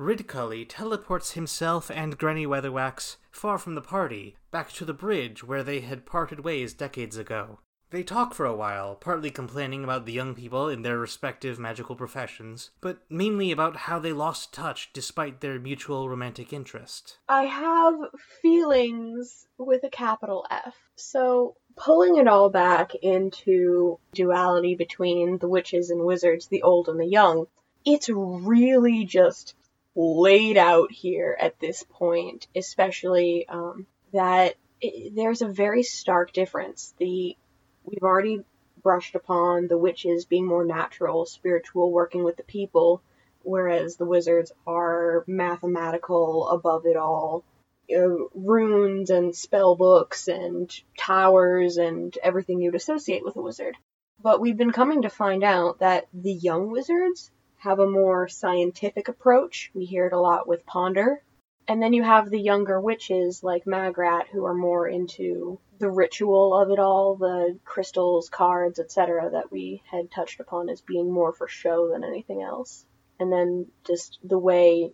Ridcully 0.00 0.64
teleports 0.66 1.32
himself 1.32 1.90
and 1.90 2.16
Granny 2.16 2.46
Weatherwax 2.46 3.16
far 3.30 3.58
from 3.58 3.74
the 3.74 3.82
party, 3.82 4.34
back 4.50 4.72
to 4.72 4.86
the 4.86 4.94
bridge 4.94 5.44
where 5.44 5.62
they 5.62 5.80
had 5.80 6.06
parted 6.06 6.40
ways 6.40 6.72
decades 6.72 7.18
ago. 7.18 7.58
They 7.90 8.02
talk 8.02 8.32
for 8.32 8.46
a 8.46 8.56
while, 8.56 8.94
partly 8.94 9.30
complaining 9.30 9.84
about 9.84 10.06
the 10.06 10.12
young 10.14 10.34
people 10.34 10.70
in 10.70 10.80
their 10.80 10.98
respective 10.98 11.58
magical 11.58 11.96
professions, 11.96 12.70
but 12.80 13.02
mainly 13.10 13.52
about 13.52 13.76
how 13.76 13.98
they 13.98 14.14
lost 14.14 14.54
touch 14.54 14.90
despite 14.94 15.42
their 15.42 15.60
mutual 15.60 16.08
romantic 16.08 16.50
interest. 16.50 17.18
I 17.28 17.42
have 17.42 17.96
feelings 18.40 19.48
with 19.58 19.84
a 19.84 19.90
capital 19.90 20.46
F. 20.50 20.76
So, 20.96 21.56
pulling 21.76 22.16
it 22.16 22.26
all 22.26 22.48
back 22.48 22.94
into 23.02 23.98
duality 24.14 24.76
between 24.76 25.36
the 25.36 25.48
witches 25.48 25.90
and 25.90 26.06
wizards, 26.06 26.46
the 26.46 26.62
old 26.62 26.88
and 26.88 26.98
the 26.98 27.04
young, 27.04 27.48
it's 27.84 28.08
really 28.08 29.04
just 29.04 29.54
laid 29.96 30.56
out 30.56 30.92
here 30.92 31.36
at 31.38 31.58
this 31.58 31.84
point, 31.90 32.46
especially 32.54 33.46
um, 33.48 33.86
that 34.12 34.54
it, 34.80 35.14
there's 35.14 35.42
a 35.42 35.48
very 35.48 35.82
stark 35.82 36.32
difference. 36.32 36.94
The 36.98 37.36
we've 37.84 38.02
already 38.02 38.44
brushed 38.82 39.14
upon 39.14 39.66
the 39.66 39.78
witches 39.78 40.24
being 40.24 40.46
more 40.46 40.64
natural, 40.64 41.26
spiritual, 41.26 41.92
working 41.92 42.24
with 42.24 42.36
the 42.36 42.42
people, 42.42 43.02
whereas 43.42 43.96
the 43.96 44.04
wizards 44.06 44.52
are 44.66 45.24
mathematical, 45.26 46.48
above 46.48 46.86
it 46.86 46.96
all. 46.96 47.44
Uh, 47.94 48.28
runes 48.34 49.10
and 49.10 49.34
spell 49.34 49.74
books 49.74 50.28
and 50.28 50.70
towers 50.96 51.76
and 51.76 52.16
everything 52.22 52.60
you'd 52.60 52.76
associate 52.76 53.24
with 53.24 53.34
a 53.34 53.42
wizard. 53.42 53.76
But 54.22 54.40
we've 54.40 54.56
been 54.56 54.70
coming 54.70 55.02
to 55.02 55.10
find 55.10 55.42
out 55.42 55.80
that 55.80 56.06
the 56.14 56.32
young 56.32 56.70
wizards 56.70 57.32
have 57.60 57.78
a 57.78 57.86
more 57.86 58.26
scientific 58.26 59.08
approach. 59.08 59.70
We 59.74 59.84
hear 59.84 60.06
it 60.06 60.14
a 60.14 60.20
lot 60.20 60.48
with 60.48 60.64
Ponder. 60.64 61.22
And 61.68 61.82
then 61.82 61.92
you 61.92 62.02
have 62.02 62.30
the 62.30 62.40
younger 62.40 62.80
witches 62.80 63.44
like 63.44 63.66
Magrat 63.66 64.28
who 64.32 64.46
are 64.46 64.54
more 64.54 64.88
into 64.88 65.60
the 65.78 65.90
ritual 65.90 66.58
of 66.58 66.70
it 66.70 66.78
all, 66.78 67.16
the 67.16 67.58
crystals, 67.64 68.30
cards, 68.30 68.80
etc., 68.80 69.30
that 69.30 69.52
we 69.52 69.82
had 69.90 70.10
touched 70.10 70.40
upon 70.40 70.70
as 70.70 70.80
being 70.80 71.12
more 71.12 71.32
for 71.32 71.48
show 71.48 71.88
than 71.90 72.02
anything 72.02 72.42
else. 72.42 72.84
And 73.18 73.30
then 73.30 73.66
just 73.86 74.18
the 74.24 74.38
way 74.38 74.92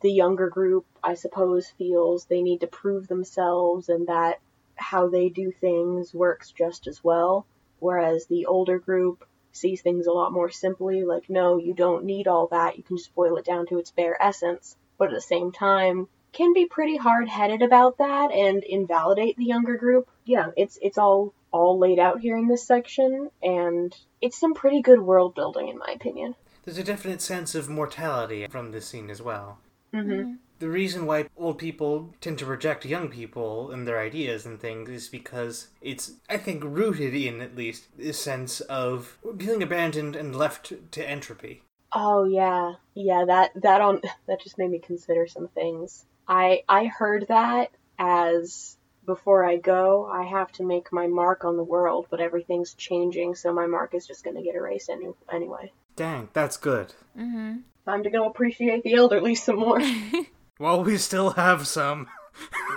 the 0.00 0.12
younger 0.12 0.48
group, 0.48 0.86
I 1.02 1.14
suppose, 1.14 1.68
feels 1.76 2.24
they 2.24 2.42
need 2.42 2.60
to 2.60 2.68
prove 2.68 3.08
themselves 3.08 3.88
and 3.88 4.06
that 4.06 4.40
how 4.76 5.08
they 5.08 5.28
do 5.28 5.50
things 5.50 6.14
works 6.14 6.52
just 6.52 6.86
as 6.86 7.02
well. 7.02 7.44
Whereas 7.80 8.26
the 8.26 8.46
older 8.46 8.78
group 8.78 9.26
sees 9.56 9.82
things 9.82 10.06
a 10.06 10.12
lot 10.12 10.32
more 10.32 10.50
simply, 10.50 11.04
like, 11.04 11.28
no, 11.28 11.58
you 11.58 11.74
don't 11.74 12.04
need 12.04 12.28
all 12.28 12.48
that, 12.48 12.76
you 12.76 12.82
can 12.82 12.96
just 12.96 13.14
boil 13.14 13.36
it 13.36 13.44
down 13.44 13.66
to 13.66 13.78
its 13.78 13.90
bare 13.90 14.20
essence. 14.20 14.76
But 14.98 15.08
at 15.08 15.14
the 15.14 15.20
same 15.20 15.52
time, 15.52 16.08
can 16.34 16.52
be 16.52 16.66
pretty 16.66 16.96
hard 16.96 17.28
headed 17.28 17.62
about 17.62 17.98
that 17.98 18.32
and 18.32 18.62
invalidate 18.64 19.36
the 19.36 19.44
younger 19.44 19.76
group. 19.76 20.08
Yeah, 20.24 20.50
it's 20.56 20.78
it's 20.82 20.98
all 20.98 21.32
all 21.52 21.78
laid 21.78 22.00
out 22.00 22.20
here 22.20 22.36
in 22.36 22.48
this 22.48 22.66
section 22.66 23.30
and 23.40 23.96
it's 24.20 24.38
some 24.38 24.54
pretty 24.54 24.82
good 24.82 25.00
world 25.00 25.36
building 25.36 25.68
in 25.68 25.78
my 25.78 25.92
opinion. 25.94 26.34
There's 26.64 26.78
a 26.78 26.84
definite 26.84 27.22
sense 27.22 27.54
of 27.54 27.68
mortality 27.68 28.46
from 28.48 28.72
this 28.72 28.88
scene 28.88 29.08
as 29.08 29.22
well. 29.22 29.58
Mm-hmm. 29.94 30.34
The 30.58 30.68
reason 30.68 31.06
why 31.06 31.28
old 31.36 31.58
people 31.58 32.14
tend 32.20 32.38
to 32.38 32.46
reject 32.46 32.84
young 32.84 33.08
people 33.08 33.70
and 33.70 33.86
their 33.86 33.98
ideas 33.98 34.46
and 34.46 34.60
things 34.60 34.88
is 34.88 35.08
because 35.08 35.68
it's, 35.80 36.12
I 36.28 36.36
think, 36.36 36.62
rooted 36.64 37.14
in 37.14 37.40
at 37.40 37.56
least 37.56 37.86
this 37.96 38.20
sense 38.20 38.60
of 38.62 39.18
feeling 39.38 39.62
abandoned 39.62 40.16
and 40.16 40.34
left 40.34 40.72
to 40.92 41.08
entropy. 41.08 41.62
Oh 41.92 42.24
yeah, 42.24 42.74
yeah. 42.94 43.24
That 43.24 43.52
that 43.62 43.80
on 43.80 44.00
that 44.26 44.42
just 44.42 44.58
made 44.58 44.70
me 44.70 44.78
consider 44.78 45.26
some 45.26 45.48
things. 45.48 46.04
I 46.26 46.62
I 46.68 46.86
heard 46.86 47.26
that 47.28 47.70
as 47.98 48.76
before 49.06 49.44
I 49.44 49.56
go, 49.56 50.06
I 50.06 50.24
have 50.24 50.50
to 50.52 50.64
make 50.64 50.92
my 50.92 51.06
mark 51.06 51.44
on 51.44 51.56
the 51.56 51.62
world, 51.62 52.06
but 52.10 52.20
everything's 52.20 52.74
changing, 52.74 53.34
so 53.34 53.52
my 53.52 53.66
mark 53.66 53.94
is 53.94 54.06
just 54.06 54.24
gonna 54.24 54.42
get 54.42 54.54
erased 54.54 54.88
any, 54.88 55.08
anyway. 55.30 55.72
Dang, 55.94 56.30
that's 56.32 56.56
good. 56.56 56.94
Mm-hmm. 57.16 57.58
Time 57.84 58.02
to 58.02 58.10
go 58.10 58.26
appreciate 58.26 58.82
the 58.82 58.94
elderly 58.94 59.34
some 59.34 59.56
more. 59.56 59.80
While 60.58 60.84
we 60.84 60.96
still 60.96 61.30
have 61.30 61.66
some. 61.66 62.08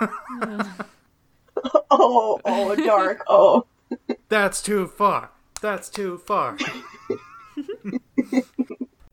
oh, 1.90 2.40
oh, 2.44 2.76
dark. 2.76 3.24
Oh. 3.28 3.66
That's 4.28 4.60
too 4.60 4.86
far. 4.86 5.30
That's 5.62 5.88
too 5.88 6.18
far. 6.18 6.56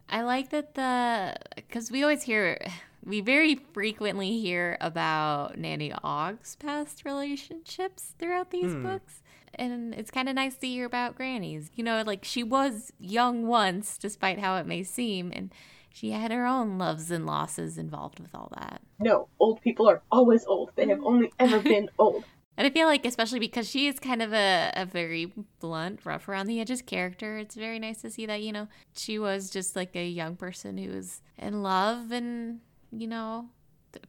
I 0.09 0.21
like 0.21 0.49
that 0.49 0.75
the 0.75 1.35
because 1.55 1.91
we 1.91 2.03
always 2.03 2.23
hear 2.23 2.59
we 3.03 3.21
very 3.21 3.55
frequently 3.73 4.39
hear 4.39 4.77
about 4.81 5.57
Nanny 5.57 5.93
Ogg's 6.03 6.55
past 6.57 7.03
relationships 7.05 8.13
throughout 8.19 8.51
these 8.51 8.73
Hmm. 8.73 8.83
books. 8.83 9.21
And 9.57 9.93
it's 9.95 10.11
kind 10.11 10.27
of 10.27 10.35
nice 10.35 10.57
to 10.57 10.67
hear 10.67 10.85
about 10.85 11.15
Granny's. 11.15 11.69
You 11.75 11.83
know, 11.85 12.03
like 12.05 12.25
she 12.25 12.43
was 12.43 12.91
young 12.99 13.47
once, 13.47 13.97
despite 13.97 14.39
how 14.39 14.57
it 14.57 14.65
may 14.67 14.83
seem, 14.83 15.31
and 15.33 15.53
she 15.95 16.11
had 16.11 16.29
her 16.29 16.45
own 16.45 16.77
loves 16.77 17.09
and 17.09 17.25
losses 17.25 17.77
involved 17.77 18.19
with 18.19 18.35
all 18.35 18.51
that. 18.57 18.81
No, 18.99 19.29
old 19.39 19.61
people 19.61 19.87
are 19.89 20.01
always 20.11 20.45
old. 20.45 20.71
They 20.75 20.89
have 20.89 21.01
only 21.01 21.31
ever 21.39 21.59
been 21.61 21.89
old. 21.97 22.25
And 22.57 22.67
I 22.67 22.69
feel 22.69 22.85
like, 22.85 23.05
especially 23.05 23.39
because 23.39 23.69
she 23.69 23.87
is 23.87 23.97
kind 23.97 24.21
of 24.21 24.33
a, 24.33 24.73
a 24.75 24.85
very 24.85 25.31
blunt, 25.61 26.01
rough 26.03 26.27
around 26.27 26.47
the 26.47 26.59
edges 26.59 26.81
character, 26.81 27.37
it's 27.37 27.55
very 27.55 27.79
nice 27.79 28.01
to 28.01 28.09
see 28.09 28.25
that, 28.25 28.41
you 28.41 28.51
know, 28.51 28.67
she 28.93 29.17
was 29.17 29.49
just 29.49 29.77
like 29.77 29.95
a 29.95 30.05
young 30.05 30.35
person 30.35 30.77
who 30.77 30.91
was 30.91 31.21
in 31.37 31.63
love 31.63 32.11
and, 32.11 32.59
you 32.91 33.07
know, 33.07 33.47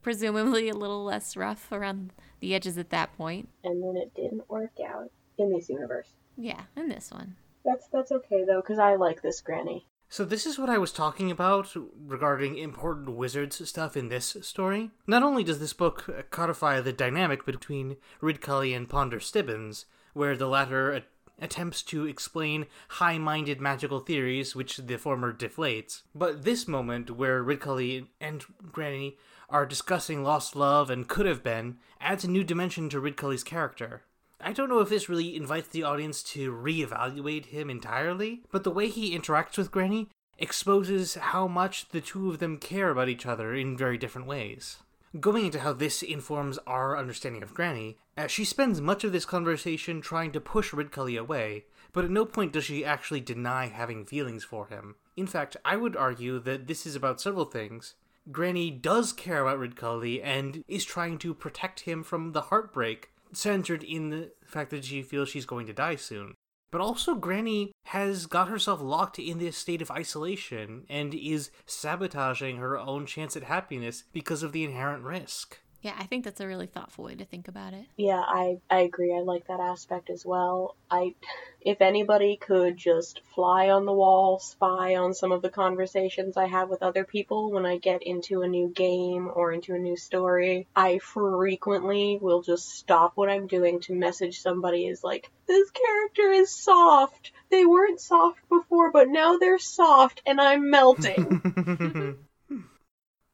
presumably 0.03 0.69
a 0.69 0.75
little 0.75 1.05
less 1.05 1.37
rough 1.37 1.71
around 1.71 2.13
the 2.41 2.53
edges 2.53 2.79
at 2.79 2.91
that 2.91 3.17
point. 3.17 3.49
And 3.63 3.81
then 3.81 3.97
it 3.97 4.13
didn't 4.17 4.51
work 4.51 4.73
out 4.85 5.13
in 5.39 5.53
this 5.53 5.69
universe. 5.69 6.09
Yeah, 6.37 6.63
in 6.77 6.89
this 6.89 7.13
one. 7.13 7.37
That's 7.65 7.87
that's 7.93 8.11
okay 8.11 8.45
though, 8.45 8.61
because 8.61 8.81
I 8.81 8.97
like 8.97 9.23
this 9.23 9.41
granny. 9.41 9.87
So 10.09 10.25
this 10.25 10.47
is 10.47 10.59
what 10.59 10.71
I 10.71 10.79
was 10.79 10.93
talking 10.93 11.31
about 11.31 11.75
regarding 12.07 12.57
important 12.57 13.11
wizards 13.17 13.67
stuff 13.69 13.97
in 13.97 14.09
this 14.09 14.37
story. 14.41 14.91
Not 15.07 15.23
only 15.23 15.43
does 15.43 15.59
this 15.59 15.73
book 15.73 16.29
codify 16.31 16.81
the 16.81 16.93
dynamic 16.93 17.45
between 17.45 17.97
Ridcully 18.23 18.75
and 18.75 18.89
Ponder 18.89 19.19
Stibbons, 19.19 19.87
where 20.15 20.37
the 20.37 20.47
latter 20.47 21.03
attempts 21.39 21.83
to 21.83 22.07
explain 22.07 22.67
high-minded 22.89 23.61
magical 23.61 24.01
theories 24.01 24.55
which 24.55 24.79
the 24.79 24.97
former 24.97 25.33
deflates, 25.33 26.03
but 26.15 26.45
this 26.45 26.67
moment 26.67 27.11
where 27.11 27.45
Ridcully 27.45 28.07
and 28.21 28.45
Granny 28.73 29.19
are 29.51 29.67
discussing 29.67 30.23
lost 30.23 30.57
love 30.57 30.89
and 30.89 31.09
could 31.09 31.27
have 31.27 31.43
been 31.43 31.77
adds 32.01 32.25
a 32.25 32.31
new 32.31 32.45
dimension 32.45 32.89
to 32.91 33.01
Ridcully's 33.01 33.45
character. 33.45 34.03
I 34.41 34.53
don't 34.53 34.69
know 34.69 34.81
if 34.81 34.89
this 34.89 35.09
really 35.09 35.35
invites 35.35 35.69
the 35.69 35.83
audience 35.83 36.23
to 36.25 36.53
reevaluate 36.53 37.47
him 37.47 37.71
entirely, 37.71 38.43
but 38.53 38.65
the 38.65 38.71
way 38.71 38.89
he 38.89 39.17
interacts 39.17 39.57
with 39.57 39.71
Granny 39.71 40.09
exposes 40.39 41.15
how 41.15 41.49
much 41.49 41.89
the 41.89 42.01
two 42.01 42.31
of 42.31 42.39
them 42.39 42.59
care 42.59 42.91
about 42.91 43.09
each 43.09 43.27
other 43.27 43.55
in 43.55 43.77
very 43.77 43.97
different 43.97 44.27
ways. 44.27 44.79
Going 45.19 45.47
into 45.47 45.61
how 45.61 45.73
this 45.73 46.03
informs 46.03 46.59
our 46.67 46.99
understanding 46.99 47.43
of 47.43 47.55
Granny, 47.55 47.97
uh, 48.19 48.27
she 48.27 48.45
spends 48.45 48.81
much 48.81 49.03
of 49.05 49.13
this 49.13 49.25
conversation 49.25 50.03
trying 50.03 50.33
to 50.33 50.41
push 50.41 50.73
Ridcully 50.73 51.19
away, 51.19 51.65
but 51.93 52.05
at 52.05 52.11
no 52.11 52.27
point 52.27 52.53
does 52.53 52.65
she 52.65 52.85
actually 52.85 53.21
deny 53.21 53.69
having 53.69 54.05
feelings 54.05 54.45
for 54.45 54.67
him. 54.67 54.97
In 55.17 55.27
fact, 55.27 55.57
I 55.65 55.77
would 55.77 55.97
argue 55.97 56.39
that 56.41 56.67
this 56.67 56.85
is 56.85 56.95
about 56.95 57.21
several 57.21 57.47
things. 57.47 57.95
Granny 58.31 58.71
does 58.71 59.13
care 59.13 59.47
about 59.47 59.59
Ridcully 59.59 60.21
and 60.23 60.63
is 60.69 60.85
trying 60.85 61.17
to 61.19 61.33
protect 61.33 61.81
him 61.81 62.03
from 62.03 62.33
the 62.33 62.43
heartbreak 62.43 63.11
centered 63.33 63.83
in 63.83 64.11
the 64.11 64.33
fact 64.45 64.71
that 64.71 64.85
she 64.85 65.03
feels 65.03 65.29
she's 65.29 65.47
going 65.47 65.67
to 65.67 65.73
die 65.73 65.97
soon. 65.97 66.35
But 66.71 66.81
also, 66.81 67.15
Granny 67.15 67.73
has 67.87 68.27
got 68.27 68.49
herself 68.49 68.81
locked 68.83 69.19
in 69.19 69.39
this 69.39 69.57
state 69.57 69.81
of 69.81 69.91
isolation 69.91 70.85
and 70.89 71.15
is 71.15 71.51
sabotaging 71.65 72.57
her 72.57 72.79
own 72.79 73.07
chance 73.07 73.37
at 73.37 73.45
happiness 73.45 74.05
because 74.13 74.43
of 74.43 74.53
the 74.53 74.65
inherent 74.65 75.05
risk. 75.05 75.61
Yeah, 75.87 75.95
I 75.97 76.07
think 76.07 76.25
that's 76.25 76.41
a 76.41 76.49
really 76.49 76.67
thoughtful 76.67 77.05
way 77.05 77.15
to 77.15 77.25
think 77.25 77.47
about 77.47 77.73
it. 77.73 77.87
Yeah, 77.97 78.21
I 78.21 78.59
I 78.69 78.81
agree. 78.81 79.15
I 79.15 79.21
like 79.21 79.47
that 79.47 79.61
aspect 79.61 80.11
as 80.11 80.27
well. 80.27 80.75
I 80.91 81.15
if 81.61 81.81
anybody 81.81 82.37
could 82.37 82.77
just 82.77 83.21
fly 83.37 83.71
on 83.71 83.87
the 83.87 83.93
wall, 83.93 84.41
spy 84.41 84.97
on 84.97 85.15
some 85.15 85.31
of 85.31 85.43
the 85.43 85.49
conversations 85.49 86.37
I 86.37 86.47
have 86.47 86.69
with 86.71 86.83
other 86.83 87.05
people 87.05 87.53
when 87.53 87.65
I 87.65 87.79
get 87.79 88.03
into 88.03 88.43
a 88.43 88.49
new 88.49 88.67
game 88.67 89.31
or 89.33 89.53
into 89.53 89.75
a 89.75 89.79
new 89.79 89.97
story, 89.97 90.67
I 90.75 90.99
frequently 90.99 92.19
will 92.21 92.43
just 92.43 92.69
stop 92.69 93.13
what 93.15 93.31
I'm 93.31 93.47
doing 93.47 93.79
to 93.83 93.95
message 93.95 94.41
somebody 94.41 94.89
is 94.89 95.05
like, 95.05 95.31
this 95.47 95.71
character 95.71 96.33
is 96.33 96.53
soft. 96.53 97.31
They 97.49 97.65
weren't 97.65 98.01
soft 98.01 98.41
before, 98.49 98.91
but 98.91 99.09
now 99.09 99.39
they're 99.39 99.61
soft 99.61 100.21
and 100.27 100.41
I'm 100.41 100.69
melting. 100.69 102.19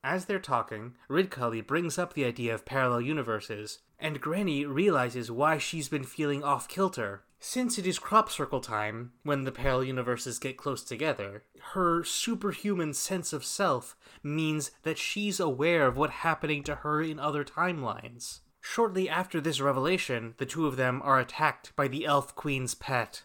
As 0.05 0.25
they're 0.25 0.41
talking, 0.41 0.95
Ridcully 1.09 1.65
brings 1.65 1.97
up 1.97 2.15
the 2.15 2.25
idea 2.25 2.55
of 2.55 2.65
parallel 2.65 3.03
universes, 3.03 3.79
and 4.01 4.21
Granny 4.21 4.67
realizes 4.67 5.31
why 5.31 5.59
she's 5.59 5.89
been 5.89 6.03
feeling 6.03 6.43
off 6.43 6.67
kilter. 6.67 7.23
Since 7.39 7.79
it 7.79 7.87
is 7.87 8.01
crop 8.01 8.29
circle 8.31 8.61
time, 8.61 9.13
when 9.23 9.45
the 9.45 9.53
parallel 9.53 9.85
universes 9.85 10.41
get 10.41 10.57
close 10.57 10.83
together, 10.83 11.45
her 11.75 12.03
superhuman 12.03 12.95
sense 12.95 13.33
of 13.33 13.45
self 13.45 13.97
means 14.25 14.73
that 14.83 14.99
she's 14.99 15.39
aware 15.39 15.87
of 15.87 15.97
what's 15.97 16.15
happening 16.15 16.65
to 16.65 16.77
her 16.77 17.01
in 17.01 17.21
other 17.21 17.45
timelines. 17.45 18.41
Shortly 18.61 19.09
after 19.09 19.41
this 19.41 19.61
revelation, 19.61 20.35
the 20.39 20.47
two 20.47 20.67
of 20.67 20.77
them 20.77 21.01
are 21.05 21.21
attacked 21.21 21.75
by 21.77 21.87
the 21.87 22.07
Elf 22.07 22.35
Queen's 22.35 22.75
pet. 22.75 23.23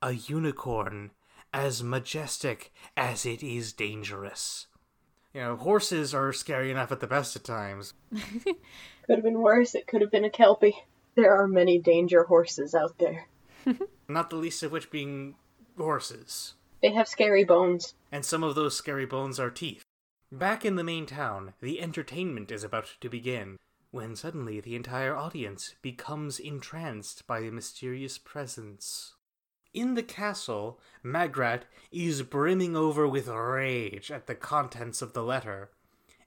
A 0.00 0.12
unicorn, 0.12 1.10
as 1.52 1.82
majestic 1.82 2.72
as 2.96 3.26
it 3.26 3.42
is 3.42 3.72
dangerous. 3.72 4.67
You 5.38 5.44
know, 5.44 5.56
horses 5.56 6.14
are 6.14 6.32
scary 6.32 6.68
enough 6.68 6.90
at 6.90 6.98
the 6.98 7.06
best 7.06 7.36
of 7.36 7.44
times. 7.44 7.94
could 8.12 8.56
have 9.06 9.22
been 9.22 9.38
worse. 9.38 9.76
It 9.76 9.86
could 9.86 10.00
have 10.00 10.10
been 10.10 10.24
a 10.24 10.30
kelpie. 10.30 10.74
There 11.14 11.32
are 11.32 11.46
many 11.46 11.78
danger 11.78 12.24
horses 12.24 12.74
out 12.74 12.98
there. 12.98 13.28
Not 14.08 14.30
the 14.30 14.36
least 14.36 14.64
of 14.64 14.72
which 14.72 14.90
being 14.90 15.36
horses. 15.76 16.54
They 16.82 16.90
have 16.90 17.06
scary 17.06 17.44
bones. 17.44 17.94
And 18.10 18.24
some 18.24 18.42
of 18.42 18.56
those 18.56 18.76
scary 18.76 19.06
bones 19.06 19.38
are 19.38 19.48
teeth. 19.48 19.84
Back 20.32 20.64
in 20.64 20.74
the 20.74 20.82
main 20.82 21.06
town, 21.06 21.54
the 21.60 21.80
entertainment 21.80 22.50
is 22.50 22.64
about 22.64 22.96
to 23.00 23.08
begin, 23.08 23.58
when 23.92 24.16
suddenly 24.16 24.58
the 24.58 24.74
entire 24.74 25.14
audience 25.14 25.76
becomes 25.82 26.40
entranced 26.40 27.28
by 27.28 27.42
a 27.42 27.52
mysterious 27.52 28.18
presence. 28.18 29.14
In 29.74 29.94
the 29.94 30.02
castle, 30.02 30.80
Magrat 31.02 31.66
is 31.92 32.22
brimming 32.22 32.74
over 32.74 33.06
with 33.06 33.28
rage 33.28 34.10
at 34.10 34.26
the 34.26 34.34
contents 34.34 35.02
of 35.02 35.12
the 35.12 35.22
letter, 35.22 35.70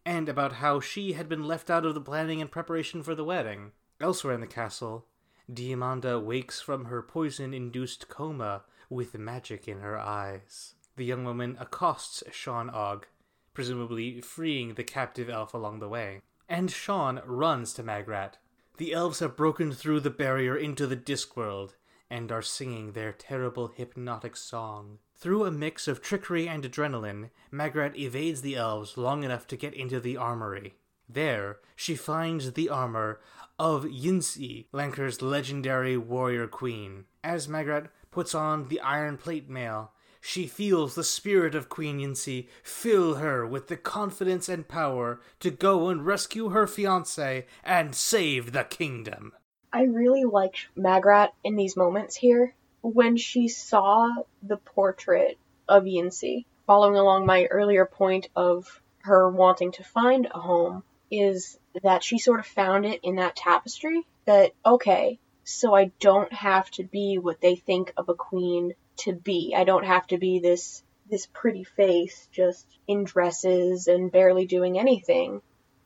and 0.05 0.29
about 0.29 0.53
how 0.53 0.79
she 0.79 1.13
had 1.13 1.27
been 1.27 1.43
left 1.43 1.69
out 1.69 1.85
of 1.85 1.95
the 1.95 2.01
planning 2.01 2.39
and 2.39 2.51
preparation 2.51 3.01
for 3.01 3.15
the 3.15 3.23
wedding. 3.23 3.71
Elsewhere 3.99 4.35
in 4.35 4.41
the 4.41 4.47
castle, 4.47 5.07
Diamanda 5.51 6.19
wakes 6.19 6.61
from 6.61 6.85
her 6.85 7.01
poison 7.01 7.53
induced 7.53 8.07
coma 8.07 8.63
with 8.89 9.17
magic 9.17 9.67
in 9.67 9.79
her 9.79 9.97
eyes. 9.97 10.75
The 10.95 11.05
young 11.05 11.25
woman 11.25 11.57
accosts 11.59 12.23
Shawn 12.31 12.69
Ogg, 12.69 13.07
presumably 13.53 14.21
freeing 14.21 14.75
the 14.75 14.83
captive 14.83 15.29
elf 15.29 15.53
along 15.53 15.79
the 15.79 15.89
way. 15.89 16.21
And 16.47 16.69
Shawn 16.69 17.21
runs 17.25 17.73
to 17.73 17.83
Magrat. 17.83 18.37
The 18.77 18.93
elves 18.93 19.19
have 19.19 19.35
broken 19.35 19.71
through 19.71 20.01
the 20.01 20.09
barrier 20.09 20.55
into 20.55 20.85
the 20.85 20.97
Discworld 20.97 21.73
and 22.11 22.29
are 22.29 22.41
singing 22.41 22.91
their 22.91 23.13
terrible 23.13 23.69
hypnotic 23.69 24.35
song. 24.35 24.99
Through 25.15 25.45
a 25.45 25.51
mix 25.51 25.87
of 25.87 26.01
trickery 26.01 26.47
and 26.47 26.63
adrenaline, 26.63 27.29
Magrat 27.49 27.97
evades 27.97 28.41
the 28.41 28.57
elves 28.57 28.97
long 28.97 29.23
enough 29.23 29.47
to 29.47 29.55
get 29.55 29.73
into 29.73 29.99
the 30.01 30.17
armory. 30.17 30.75
There, 31.07 31.59
she 31.75 31.95
finds 31.95 32.51
the 32.51 32.69
armor 32.69 33.21
of 33.57 33.85
Ynci, 33.85 34.65
Lancre's 34.73 35.21
legendary 35.21 35.95
warrior 35.95 36.47
queen. 36.47 37.05
As 37.23 37.47
Magrat 37.47 37.89
puts 38.11 38.35
on 38.35 38.67
the 38.67 38.81
iron 38.81 39.17
plate 39.17 39.49
mail, 39.49 39.93
she 40.19 40.47
feels 40.47 40.95
the 40.95 41.03
spirit 41.03 41.55
of 41.55 41.69
Queen 41.69 41.99
Ynci 41.99 42.47
fill 42.61 43.15
her 43.15 43.45
with 43.45 43.69
the 43.69 43.77
confidence 43.77 44.49
and 44.49 44.67
power 44.67 45.19
to 45.39 45.49
go 45.49 45.87
and 45.87 46.05
rescue 46.05 46.49
her 46.49 46.67
fiance 46.67 47.45
and 47.63 47.95
save 47.95 48.51
the 48.51 48.63
kingdom. 48.63 49.33
I 49.73 49.83
really 49.83 50.25
liked 50.25 50.67
Magrat 50.75 51.33
in 51.43 51.55
these 51.55 51.77
moments 51.77 52.15
here. 52.15 52.53
When 52.81 53.15
she 53.17 53.47
saw 53.47 54.09
the 54.43 54.57
portrait 54.57 55.37
of 55.67 55.83
Ynci, 55.83 56.45
following 56.65 56.97
along 56.97 57.25
my 57.25 57.45
earlier 57.45 57.85
point 57.85 58.27
of 58.35 58.81
her 58.99 59.29
wanting 59.29 59.71
to 59.73 59.83
find 59.83 60.27
a 60.27 60.39
home, 60.39 60.83
is 61.09 61.57
that 61.83 62.03
she 62.03 62.17
sort 62.17 62.39
of 62.39 62.45
found 62.45 62.85
it 62.85 63.01
in 63.03 63.15
that 63.15 63.35
tapestry. 63.35 64.05
That, 64.25 64.51
okay, 64.65 65.19
so 65.43 65.73
I 65.73 65.91
don't 65.99 66.31
have 66.33 66.69
to 66.71 66.83
be 66.83 67.17
what 67.17 67.41
they 67.41 67.55
think 67.55 67.93
of 67.97 68.09
a 68.09 68.13
queen 68.13 68.73
to 68.97 69.13
be. 69.13 69.53
I 69.55 69.63
don't 69.63 69.85
have 69.85 70.07
to 70.07 70.17
be 70.17 70.39
this 70.39 70.83
this 71.09 71.27
pretty 71.33 71.65
face 71.65 72.29
just 72.31 72.65
in 72.87 73.03
dresses 73.03 73.87
and 73.87 74.11
barely 74.11 74.45
doing 74.45 74.79
anything. 74.79 75.41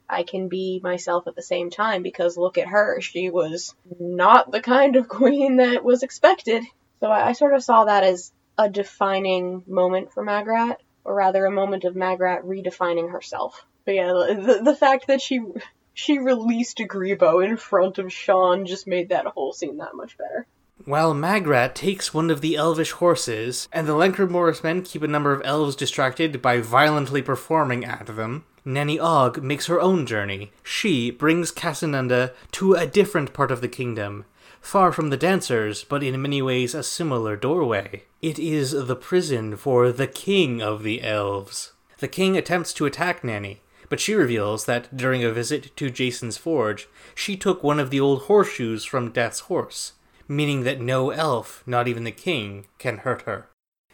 I 0.10 0.24
can 0.24 0.48
be 0.48 0.80
myself 0.84 1.28
at 1.28 1.36
the 1.36 1.42
same 1.42 1.70
time 1.70 2.04
because 2.04 2.38
look 2.38 2.58
at 2.58 2.68
her. 2.68 3.02
She 3.02 3.30
was 3.30 3.76
not 4.00 4.52
the 4.52 4.62
kind 4.62 4.96
of 4.96 5.08
queen 5.10 5.58
that 5.58 5.84
was 5.84 6.04
expected. 6.04 6.64
So 7.00 7.08
I, 7.08 7.30
I 7.30 7.32
sort 7.34 7.54
of 7.54 7.64
saw 7.64 7.86
that 7.86 8.04
as 8.04 8.32
a 8.58 8.70
defining 8.70 9.64
moment 9.68 10.14
for 10.14 10.24
Magrat, 10.24 10.82
or 11.04 11.14
rather 11.14 11.46
a 11.46 11.52
moment 11.52 11.84
of 11.84 11.96
Magrat 11.96 12.44
redefining 12.44 13.12
herself. 13.12 13.66
But 13.86 13.96
yeah, 13.96 14.08
the, 14.08 14.62
the 14.64 14.76
fact 14.76 15.08
that 15.08 15.22
she 15.22 15.42
she 15.94 16.20
released 16.20 16.78
Grebo 16.78 17.44
in 17.44 17.58
front 17.58 17.98
of 17.98 18.12
Shawn 18.12 18.66
just 18.66 18.88
made 18.88 19.10
that 19.10 19.26
whole 19.28 19.54
scene 19.54 19.78
that 19.78 19.96
much 19.96 20.18
better. 20.18 20.46
While 20.84 21.14
Magrat 21.14 21.74
takes 21.74 22.14
one 22.14 22.30
of 22.30 22.42
the 22.42 22.58
elvish 22.58 22.92
horses, 22.92 23.70
and 23.72 23.88
the 23.88 23.94
Lancre 23.94 24.30
Morris 24.30 24.62
men 24.62 24.82
keep 24.82 25.04
a 25.04 25.08
number 25.08 25.32
of 25.32 25.42
elves 25.46 25.76
distracted 25.76 26.42
by 26.42 26.60
violently 26.60 27.22
performing 27.22 27.86
at 27.86 28.08
them, 28.08 28.44
Nanny 28.66 29.00
Ogg 29.00 29.42
makes 29.44 29.68
her 29.68 29.80
own 29.80 30.06
journey. 30.06 30.52
She 30.64 31.12
brings 31.12 31.52
Casanunda 31.52 32.34
to 32.54 32.74
a 32.74 32.88
different 32.88 33.32
part 33.32 33.52
of 33.52 33.62
the 33.62 33.68
kingdom, 33.68 34.26
far 34.60 34.92
from 34.92 35.10
the 35.10 35.18
dancers, 35.18 35.84
but 35.84 36.04
in 36.04 36.22
many 36.22 36.42
ways 36.42 36.74
a 36.74 36.84
similar 36.84 37.36
doorway. 37.36 38.04
It 38.22 38.40
is 38.40 38.72
the 38.72 38.96
prison 38.96 39.56
for 39.56 39.92
the 39.92 40.08
king 40.08 40.62
of 40.62 40.84
the 40.84 41.04
elves. 41.04 41.74
The 42.00 42.08
king 42.08 42.36
attempts 42.36 42.74
to 42.74 42.86
attack 42.86 43.24
Nanny, 43.24 43.62
but 43.88 44.00
she 44.00 44.16
reveals 44.16 44.66
that 44.66 44.98
during 44.98 45.24
a 45.24 45.32
visit 45.32 45.78
to 45.78 45.90
Jason's 45.90 46.38
forge, 46.38 46.90
she 47.14 47.38
took 47.38 47.64
one 47.64 47.80
of 47.80 47.92
the 47.92 48.00
old 48.00 48.24
horseshoes 48.24 48.84
from 48.84 49.12
Death's 49.12 49.42
horse 49.42 49.94
meaning 50.28 50.64
that 50.64 50.82
no 50.82 51.12
elf, 51.12 51.64
not 51.66 51.88
even 51.88 52.04
the 52.04 52.12
king, 52.12 52.66
can 52.78 53.00
hurt 53.00 53.24
her. 53.24 53.50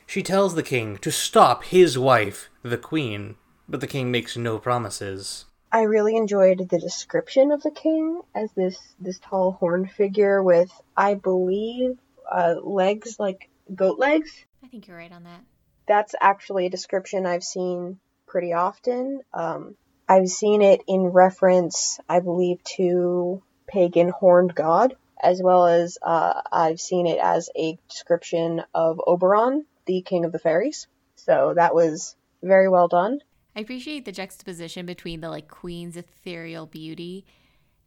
She 0.05 0.23
tells 0.23 0.55
the 0.55 0.63
king 0.63 0.97
to 0.97 1.11
stop 1.11 1.63
his 1.63 1.97
wife, 1.97 2.49
the 2.63 2.77
queen, 2.77 3.35
but 3.71 3.79
the 3.79 3.87
king 3.87 4.11
makes 4.11 4.37
no 4.37 4.59
promises. 4.59 5.45
I 5.71 5.83
really 5.83 6.17
enjoyed 6.17 6.67
the 6.69 6.79
description 6.79 7.51
of 7.51 7.63
the 7.63 7.71
king 7.71 8.21
as 8.35 8.51
this 8.51 8.77
this 8.99 9.19
tall 9.19 9.53
horned 9.53 9.89
figure 9.91 10.43
with, 10.43 10.69
I 10.97 11.13
believe, 11.13 11.97
uh, 12.29 12.55
legs 12.61 13.17
like 13.17 13.49
goat 13.73 13.97
legs. 13.97 14.31
I 14.63 14.67
think 14.67 14.87
you're 14.87 14.97
right 14.97 15.11
on 15.11 15.23
that. 15.23 15.41
That's 15.87 16.13
actually 16.19 16.65
a 16.65 16.69
description 16.69 17.25
I've 17.25 17.43
seen 17.43 17.99
pretty 18.27 18.51
often. 18.51 19.21
Um, 19.33 19.75
I've 20.07 20.27
seen 20.27 20.61
it 20.61 20.81
in 20.87 21.03
reference, 21.03 21.99
I 22.09 22.19
believe, 22.19 22.61
to 22.75 23.41
pagan 23.67 24.09
horned 24.09 24.53
god 24.53 24.95
as 25.23 25.41
well 25.41 25.67
as 25.67 25.97
uh, 26.01 26.41
I've 26.51 26.81
seen 26.81 27.07
it 27.07 27.19
as 27.21 27.49
a 27.55 27.77
description 27.87 28.63
of 28.73 28.99
Oberon, 29.05 29.65
the 29.85 30.01
king 30.01 30.25
of 30.25 30.31
the 30.31 30.39
fairies. 30.39 30.87
So 31.15 31.53
that 31.55 31.75
was 31.75 32.15
very 32.41 32.67
well 32.67 32.87
done. 32.87 33.19
I 33.55 33.59
appreciate 33.59 34.05
the 34.05 34.11
juxtaposition 34.11 34.85
between 34.85 35.21
the 35.21 35.29
like 35.29 35.47
queen's 35.47 35.97
ethereal 35.97 36.65
beauty 36.65 37.25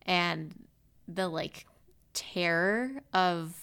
and 0.02 0.54
the 1.08 1.28
like 1.28 1.66
terror 2.12 2.90
of 3.12 3.56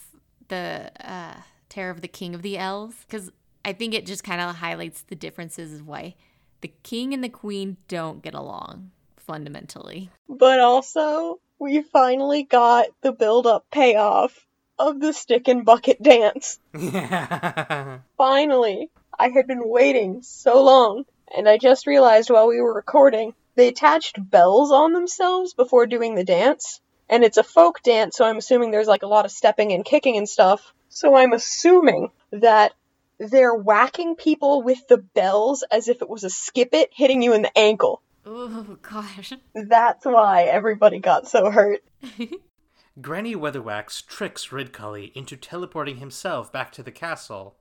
the 0.47 0.91
uh, 0.99 1.35
terror 1.69 1.91
of 1.91 2.01
the 2.01 2.07
king 2.07 2.35
of 2.35 2.41
the 2.41 2.57
elves 2.57 2.95
because 3.07 3.31
I 3.63 3.73
think 3.73 3.93
it 3.93 4.05
just 4.05 4.23
kind 4.23 4.41
of 4.41 4.55
highlights 4.55 5.03
the 5.03 5.15
differences 5.15 5.79
of 5.79 5.87
why 5.87 6.15
the 6.61 6.73
king 6.83 7.13
and 7.13 7.23
the 7.23 7.29
queen 7.29 7.77
don't 7.87 8.21
get 8.21 8.33
along 8.33 8.91
fundamentally. 9.17 10.09
But 10.27 10.59
also, 10.59 11.39
we 11.59 11.81
finally 11.81 12.43
got 12.43 12.87
the 13.01 13.11
build 13.11 13.47
up 13.47 13.65
payoff 13.71 14.45
of 14.79 14.99
the 14.99 15.13
stick 15.13 15.47
and 15.47 15.63
bucket 15.63 16.01
dance. 16.01 16.59
finally. 18.17 18.89
I 19.19 19.29
had 19.29 19.45
been 19.45 19.69
waiting 19.69 20.23
so 20.23 20.63
long, 20.63 21.05
and 21.35 21.47
I 21.47 21.57
just 21.57 21.87
realized 21.87 22.29
while 22.29 22.47
we 22.47 22.61
were 22.61 22.73
recording, 22.73 23.33
they 23.55 23.67
attached 23.67 24.17
bells 24.29 24.71
on 24.71 24.93
themselves 24.93 25.53
before 25.53 25.85
doing 25.85 26.15
the 26.15 26.23
dance. 26.23 26.81
And 27.09 27.23
it's 27.23 27.37
a 27.37 27.43
folk 27.43 27.83
dance, 27.83 28.15
so 28.15 28.25
I'm 28.25 28.37
assuming 28.37 28.71
there's 28.71 28.87
like 28.87 29.03
a 29.03 29.07
lot 29.07 29.25
of 29.25 29.31
stepping 29.31 29.73
and 29.73 29.83
kicking 29.83 30.17
and 30.17 30.29
stuff. 30.29 30.73
So 30.89 31.15
I'm 31.15 31.33
assuming 31.33 32.11
that 32.31 32.73
they're 33.19 33.53
whacking 33.53 34.15
people 34.15 34.63
with 34.63 34.87
the 34.87 34.97
bells 34.97 35.63
as 35.69 35.87
if 35.87 36.01
it 36.01 36.09
was 36.09 36.23
a 36.23 36.29
skip 36.29 36.69
it 36.73 36.89
hitting 36.93 37.21
you 37.21 37.33
in 37.33 37.41
the 37.41 37.57
ankle. 37.57 38.01
Oh 38.25 38.77
gosh. 38.81 39.33
That's 39.53 40.05
why 40.05 40.43
everybody 40.43 40.99
got 40.99 41.27
so 41.27 41.51
hurt. 41.51 41.83
Granny 43.01 43.35
Weatherwax 43.35 44.05
tricks 44.05 44.47
Ridcully 44.47 45.11
into 45.15 45.37
teleporting 45.37 45.97
himself 45.97 46.51
back 46.51 46.71
to 46.73 46.83
the 46.83 46.91
castle, 46.91 47.55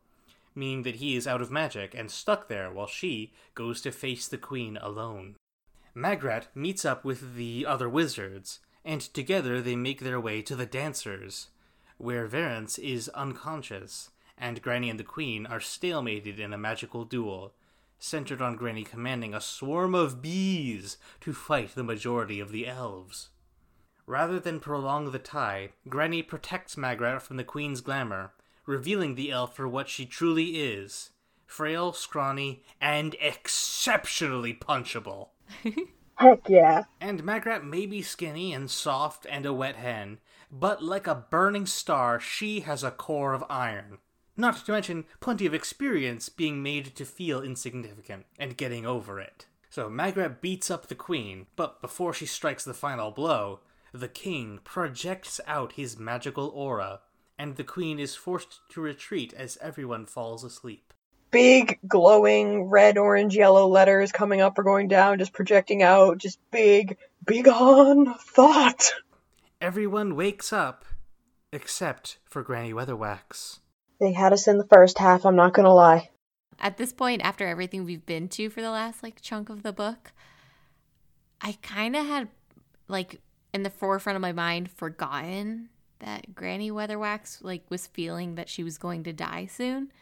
meaning 0.60 0.82
that 0.82 0.96
he 0.96 1.16
is 1.16 1.26
out 1.26 1.40
of 1.40 1.50
magic 1.50 1.94
and 1.94 2.10
stuck 2.10 2.46
there 2.48 2.70
while 2.70 2.86
she 2.86 3.32
goes 3.54 3.80
to 3.80 3.90
face 3.90 4.28
the 4.28 4.36
queen 4.36 4.76
alone. 4.76 5.34
Magrat 5.94 6.48
meets 6.54 6.84
up 6.84 7.02
with 7.02 7.34
the 7.34 7.64
other 7.66 7.88
wizards, 7.88 8.60
and 8.84 9.00
together 9.00 9.62
they 9.62 9.74
make 9.74 10.00
their 10.00 10.20
way 10.20 10.42
to 10.42 10.54
the 10.54 10.66
dancers, 10.66 11.48
where 11.96 12.28
Verence 12.28 12.78
is 12.78 13.08
unconscious, 13.10 14.10
and 14.36 14.60
Granny 14.60 14.90
and 14.90 15.00
the 15.00 15.04
queen 15.04 15.46
are 15.46 15.60
stalemated 15.60 16.38
in 16.38 16.52
a 16.52 16.58
magical 16.58 17.06
duel, 17.06 17.54
centered 17.98 18.42
on 18.42 18.56
Granny 18.56 18.84
commanding 18.84 19.32
a 19.34 19.40
swarm 19.40 19.94
of 19.94 20.20
bees 20.20 20.98
to 21.22 21.32
fight 21.32 21.74
the 21.74 21.82
majority 21.82 22.38
of 22.38 22.52
the 22.52 22.66
elves. 22.66 23.30
Rather 24.06 24.38
than 24.38 24.60
prolong 24.60 25.10
the 25.10 25.18
tie, 25.18 25.70
Granny 25.88 26.22
protects 26.22 26.76
Magrat 26.76 27.22
from 27.22 27.38
the 27.38 27.44
Queen's 27.44 27.80
glamour, 27.80 28.32
revealing 28.70 29.16
the 29.16 29.32
elf 29.32 29.56
for 29.56 29.68
what 29.68 29.88
she 29.88 30.06
truly 30.06 30.60
is 30.60 31.10
frail, 31.44 31.92
scrawny, 31.92 32.62
and 32.80 33.16
exceptionally 33.20 34.54
punchable. 34.54 35.30
Heck 36.14 36.48
yeah. 36.48 36.84
And 37.00 37.24
Magrat 37.24 37.64
may 37.64 37.86
be 37.86 38.02
skinny 38.02 38.52
and 38.52 38.70
soft 38.70 39.26
and 39.28 39.44
a 39.44 39.52
wet 39.52 39.74
hen, 39.74 40.18
but 40.52 40.80
like 40.80 41.08
a 41.08 41.26
burning 41.28 41.66
star, 41.66 42.20
she 42.20 42.60
has 42.60 42.84
a 42.84 42.92
core 42.92 43.34
of 43.34 43.42
iron. 43.50 43.98
Not 44.36 44.64
to 44.64 44.72
mention 44.72 45.06
plenty 45.18 45.44
of 45.44 45.54
experience 45.54 46.28
being 46.28 46.62
made 46.62 46.94
to 46.94 47.04
feel 47.04 47.42
insignificant 47.42 48.26
and 48.38 48.56
getting 48.56 48.86
over 48.86 49.18
it. 49.18 49.46
So 49.70 49.90
Magrat 49.90 50.40
beats 50.40 50.70
up 50.70 50.86
the 50.86 50.94
queen, 50.94 51.46
but 51.56 51.80
before 51.80 52.14
she 52.14 52.26
strikes 52.26 52.64
the 52.64 52.74
final 52.74 53.10
blow, 53.10 53.60
the 53.92 54.08
king 54.08 54.60
projects 54.62 55.40
out 55.48 55.72
his 55.72 55.98
magical 55.98 56.46
aura, 56.48 57.00
and 57.40 57.56
the 57.56 57.64
queen 57.64 57.98
is 57.98 58.14
forced 58.14 58.60
to 58.68 58.82
retreat 58.82 59.32
as 59.32 59.56
everyone 59.62 60.04
falls 60.04 60.44
asleep. 60.44 60.92
Big, 61.30 61.78
glowing 61.88 62.64
red, 62.64 62.98
orange, 62.98 63.34
yellow 63.34 63.66
letters 63.66 64.12
coming 64.12 64.42
up 64.42 64.58
or 64.58 64.62
going 64.62 64.88
down, 64.88 65.18
just 65.18 65.32
projecting 65.32 65.82
out, 65.82 66.18
just 66.18 66.38
big, 66.50 66.98
big 67.24 67.48
on 67.48 68.14
thought. 68.14 68.92
Everyone 69.58 70.16
wakes 70.16 70.52
up, 70.52 70.84
except 71.50 72.18
for 72.26 72.42
Granny 72.42 72.74
Weatherwax. 72.74 73.60
They 74.00 74.12
had 74.12 74.34
us 74.34 74.46
in 74.46 74.58
the 74.58 74.66
first 74.66 74.98
half, 74.98 75.24
I'm 75.24 75.36
not 75.36 75.54
gonna 75.54 75.72
lie. 75.72 76.10
At 76.58 76.76
this 76.76 76.92
point, 76.92 77.22
after 77.22 77.46
everything 77.46 77.84
we've 77.86 78.04
been 78.04 78.28
to 78.30 78.50
for 78.50 78.60
the 78.60 78.70
last 78.70 79.02
like 79.02 79.22
chunk 79.22 79.48
of 79.48 79.62
the 79.62 79.72
book, 79.72 80.12
I 81.40 81.56
kind 81.62 81.96
of 81.96 82.04
had 82.04 82.28
like 82.86 83.22
in 83.54 83.62
the 83.62 83.70
forefront 83.70 84.16
of 84.16 84.20
my 84.20 84.32
mind 84.32 84.70
forgotten 84.70 85.70
that 86.00 86.34
Granny 86.34 86.70
Weatherwax 86.70 87.42
like 87.42 87.62
was 87.68 87.86
feeling 87.86 88.34
that 88.34 88.48
she 88.48 88.62
was 88.62 88.78
going 88.78 89.04
to 89.04 89.12
die 89.12 89.46
soon. 89.46 89.92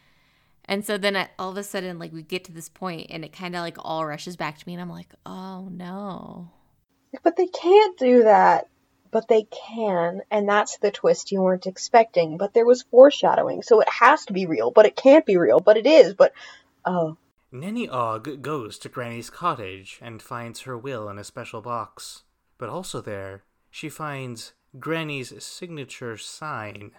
And 0.65 0.85
so 0.85 0.99
then 0.99 1.17
I, 1.17 1.29
all 1.39 1.51
of 1.51 1.57
a 1.57 1.63
sudden 1.63 1.99
like 1.99 2.13
we 2.13 2.23
get 2.23 2.45
to 2.45 2.53
this 2.53 2.69
point 2.69 3.09
and 3.11 3.25
it 3.25 3.33
kind 3.33 3.55
of 3.55 3.63
like 3.63 3.77
all 3.79 4.05
rushes 4.05 4.37
back 4.37 4.59
to 4.59 4.67
me 4.67 4.75
and 4.75 4.83
I'm 4.83 4.91
like, 4.91 5.15
"Oh 5.25 5.69
no." 5.71 6.51
But 7.23 7.37
they 7.37 7.47
can't 7.47 7.99
do 7.99 8.25
that. 8.25 8.69
But 9.11 9.29
they 9.29 9.45
can, 9.45 10.21
and 10.31 10.47
that's 10.47 10.77
the 10.77 10.91
twist 10.91 11.33
you 11.33 11.41
weren't 11.41 11.67
expecting. 11.67 12.37
But 12.37 12.53
there 12.53 12.67
was 12.67 12.83
foreshadowing, 12.83 13.63
so 13.63 13.81
it 13.81 13.89
has 13.89 14.27
to 14.27 14.35
be 14.35 14.45
real, 14.45 14.71
but 14.71 14.85
it 14.85 14.97
can't 14.97 15.25
be 15.25 15.39
real, 15.39 15.61
but 15.61 15.79
it 15.79 15.87
is, 15.87 16.13
but 16.13 16.35
oh. 16.85 17.17
Nanny 17.51 17.89
Ogg 17.89 18.43
goes 18.43 18.79
to 18.81 18.91
Granny's 18.91 19.31
cottage 19.31 19.99
and 20.03 20.21
finds 20.21 20.61
her 20.61 20.77
will 20.77 21.09
in 21.09 21.19
a 21.19 21.25
special 21.25 21.63
box. 21.63 22.25
But 22.59 22.69
also 22.69 23.01
there, 23.01 23.45
she 23.71 23.89
finds 23.89 24.53
Granny's 24.79 25.33
signature 25.43 26.17
sign. 26.17 26.93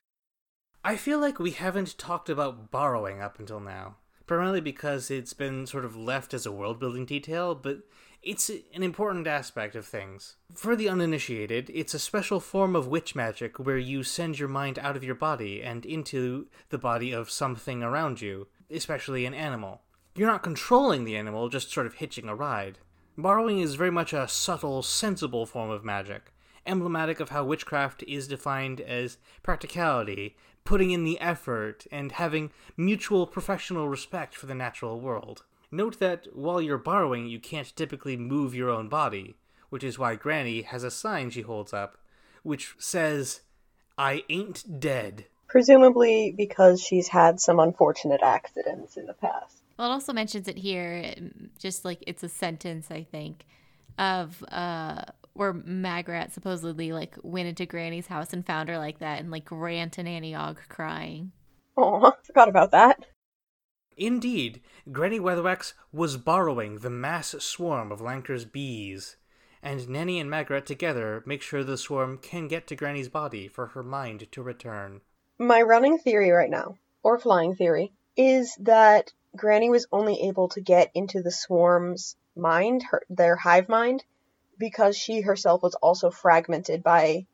I 0.84 0.96
feel 0.96 1.20
like 1.20 1.40
we 1.40 1.52
haven't 1.52 1.98
talked 1.98 2.30
about 2.30 2.72
borrowing 2.72 3.22
up 3.22 3.38
until 3.38 3.60
now, 3.60 3.98
primarily 4.26 4.62
because 4.62 5.12
it's 5.12 5.34
been 5.34 5.68
sort 5.68 5.86
of 5.86 5.96
left 5.96 6.34
as 6.34 6.46
a 6.46 6.52
world 6.52 6.80
building 6.80 7.06
detail, 7.06 7.54
but 7.54 7.80
it's 8.22 8.50
an 8.50 8.84
important 8.84 9.28
aspect 9.28 9.76
of 9.76 9.86
things. 9.86 10.36
For 10.54 10.76
the 10.76 10.90
uninitiated, 10.90 11.70
it's 11.74 11.94
a 11.94 12.00
special 12.00 12.40
form 12.40 12.76
of 12.76 12.88
witch 12.88 13.16
magic 13.16 13.60
where 13.60 13.78
you 13.78 14.04
send 14.04 14.40
your 14.40 14.50
mind 14.50 14.80
out 14.80 14.96
of 14.96 15.04
your 15.04 15.16
body 15.16 15.62
and 15.62 15.86
into 15.86 16.48
the 16.70 16.78
body 16.78 17.12
of 17.12 17.30
something 17.30 17.84
around 17.84 18.22
you, 18.22 18.48
especially 18.70 19.26
an 19.26 19.34
animal. 19.34 19.82
You're 20.16 20.28
not 20.28 20.44
controlling 20.44 21.06
the 21.06 21.16
animal, 21.16 21.50
just 21.50 21.72
sort 21.72 21.86
of 21.86 21.96
hitching 21.96 22.28
a 22.28 22.36
ride. 22.36 22.80
Borrowing 23.18 23.60
is 23.60 23.76
very 23.76 23.92
much 23.92 24.12
a 24.12 24.28
subtle, 24.28 24.82
sensible 24.82 25.46
form 25.46 25.70
of 25.70 25.86
magic, 25.86 26.34
emblematic 26.70 27.20
of 27.20 27.30
how 27.30 27.44
witchcraft 27.44 28.04
is 28.04 28.28
defined 28.28 28.80
as 28.80 29.18
practicality, 29.44 30.38
putting 30.64 30.92
in 30.92 31.04
the 31.04 31.20
effort, 31.20 31.86
and 31.92 32.14
having 32.14 32.52
mutual 32.78 33.28
professional 33.28 33.90
respect 33.90 34.36
for 34.36 34.46
the 34.46 34.56
natural 34.56 35.00
world. 35.00 35.44
Note 35.72 36.00
that 36.00 36.28
while 36.34 36.62
you're 36.62 36.78
borrowing, 36.78 37.28
you 37.28 37.40
can't 37.40 37.76
typically 37.76 38.16
move 38.16 38.56
your 38.56 38.70
own 38.70 38.88
body, 38.90 39.36
which 39.70 39.84
is 39.84 40.00
why 40.00 40.16
Granny 40.16 40.62
has 40.64 40.84
a 40.84 40.92
sign 40.92 41.30
she 41.30 41.42
holds 41.42 41.74
up, 41.74 41.98
which 42.44 42.76
says, 42.78 43.42
I 43.98 44.24
ain't 44.30 44.80
dead. 44.80 45.26
Presumably 45.48 46.34
because 46.36 46.82
she's 46.82 47.08
had 47.10 47.40
some 47.40 47.60
unfortunate 47.60 48.22
accidents 48.22 48.98
in 48.98 49.06
the 49.06 49.14
past. 49.14 49.58
Well, 49.78 49.90
it 49.90 49.94
also 49.94 50.14
mentions 50.14 50.48
it 50.48 50.58
here, 50.58 51.14
just 51.58 51.86
like 51.86 52.04
it's 52.06 52.24
a 52.24 52.30
sentence, 52.30 52.92
I 52.92 53.04
think, 53.04 53.46
of 53.98 54.44
uh, 54.52 55.04
where 55.40 55.54
Magrat 55.54 56.34
supposedly 56.34 56.92
like 56.92 57.16
went 57.24 57.48
into 57.48 57.66
Granny's 57.66 58.08
house 58.08 58.34
and 58.34 58.46
found 58.46 58.68
her 58.68 58.78
like 58.78 59.00
that 59.00 59.22
and 59.22 59.32
like 59.32 59.48
ran 59.50 59.90
to 59.92 60.04
Nanny 60.04 60.36
Ogg 60.36 60.60
crying. 60.68 61.32
Oh, 61.78 62.12
forgot 62.24 62.50
about 62.50 62.72
that. 62.72 63.06
Indeed, 63.96 64.62
Granny 64.92 65.18
Weatherwax 65.18 65.74
was 65.94 66.18
borrowing 66.18 66.80
the 66.80 66.90
mass 66.90 67.36
swarm 67.40 67.90
of 67.90 68.02
Lancre's 68.02 68.44
bees, 68.44 69.16
and 69.64 69.88
Nanny 69.88 70.20
and 70.20 70.30
Magrat 70.30 70.66
together 70.66 71.24
make 71.26 71.42
sure 71.42 71.64
the 71.64 71.78
swarm 71.78 72.18
can 72.18 72.50
get 72.50 72.68
to 72.68 72.76
Granny's 72.76 73.08
body 73.08 73.48
for 73.48 73.68
her 73.68 73.84
mind 73.84 74.30
to 74.34 74.44
return. 74.44 75.00
My 75.38 75.62
running 75.62 76.00
theory 76.00 76.32
right 76.32 76.50
now, 76.50 76.76
or 77.02 77.18
flying 77.18 77.56
theory, 77.56 77.94
is 78.18 78.58
that 78.60 79.14
Granny 79.38 79.70
was 79.70 79.88
only 79.94 80.28
able 80.28 80.50
to 80.50 80.60
get 80.60 80.92
into 80.94 81.22
the 81.22 81.32
swarm's 81.32 82.18
mind, 82.36 82.84
her, 82.92 83.04
their 83.10 83.38
hive 83.38 83.70
mind, 83.70 84.04
because 84.60 84.98
she 84.98 85.22
herself 85.22 85.64
was 85.64 85.76
also 85.76 86.12
fragmented 86.12 86.84
by 86.84 87.26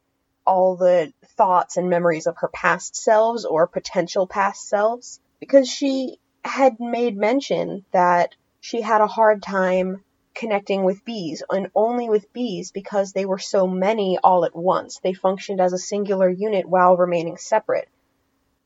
all 0.46 0.76
the 0.76 1.12
thoughts 1.36 1.76
and 1.76 1.90
memories 1.90 2.28
of 2.28 2.38
her 2.38 2.48
past 2.50 2.96
selves 2.96 3.46
or 3.46 3.68
potential 3.68 4.28
past 4.28 4.70
selves. 4.70 5.20
Because 5.40 5.68
she 5.68 6.20
had 6.44 6.80
made 6.80 7.18
mention 7.18 7.84
that 7.92 8.36
she 8.62 8.82
had 8.82 9.02
a 9.02 9.08
hard 9.08 9.42
time 9.42 10.04
connecting 10.36 10.84
with 10.84 11.06
bees 11.06 11.42
and 11.50 11.72
only 11.74 12.10
with 12.10 12.32
bees 12.34 12.72
because 12.72 13.14
they 13.14 13.26
were 13.26 13.40
so 13.40 13.66
many 13.66 14.20
all 14.24 14.46
at 14.46 14.56
once. 14.56 15.00
They 15.00 15.14
functioned 15.14 15.62
as 15.62 15.74
a 15.74 15.78
singular 15.78 16.30
unit 16.30 16.68
while 16.68 16.98
remaining 16.98 17.38
separate, 17.38 17.88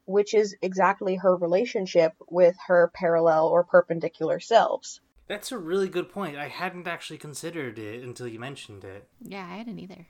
which 0.05 0.34
is 0.34 0.55
exactly 0.62 1.16
her 1.16 1.36
relationship 1.36 2.14
with 2.28 2.57
her 2.68 2.91
parallel 2.93 3.47
or 3.47 3.64
perpendicular 3.64 4.39
selves. 4.39 4.99
That's 5.30 5.52
a 5.52 5.60
really 5.60 5.88
good 5.88 6.12
point. 6.12 6.38
I 6.38 6.48
hadn't 6.48 6.88
actually 6.88 7.20
considered 7.20 7.78
it 7.78 8.04
until 8.04 8.28
you 8.28 8.40
mentioned 8.40 8.84
it. 8.84 9.08
Yeah, 9.22 9.48
I 9.50 9.58
hadn't 9.58 9.78
either. 9.78 10.08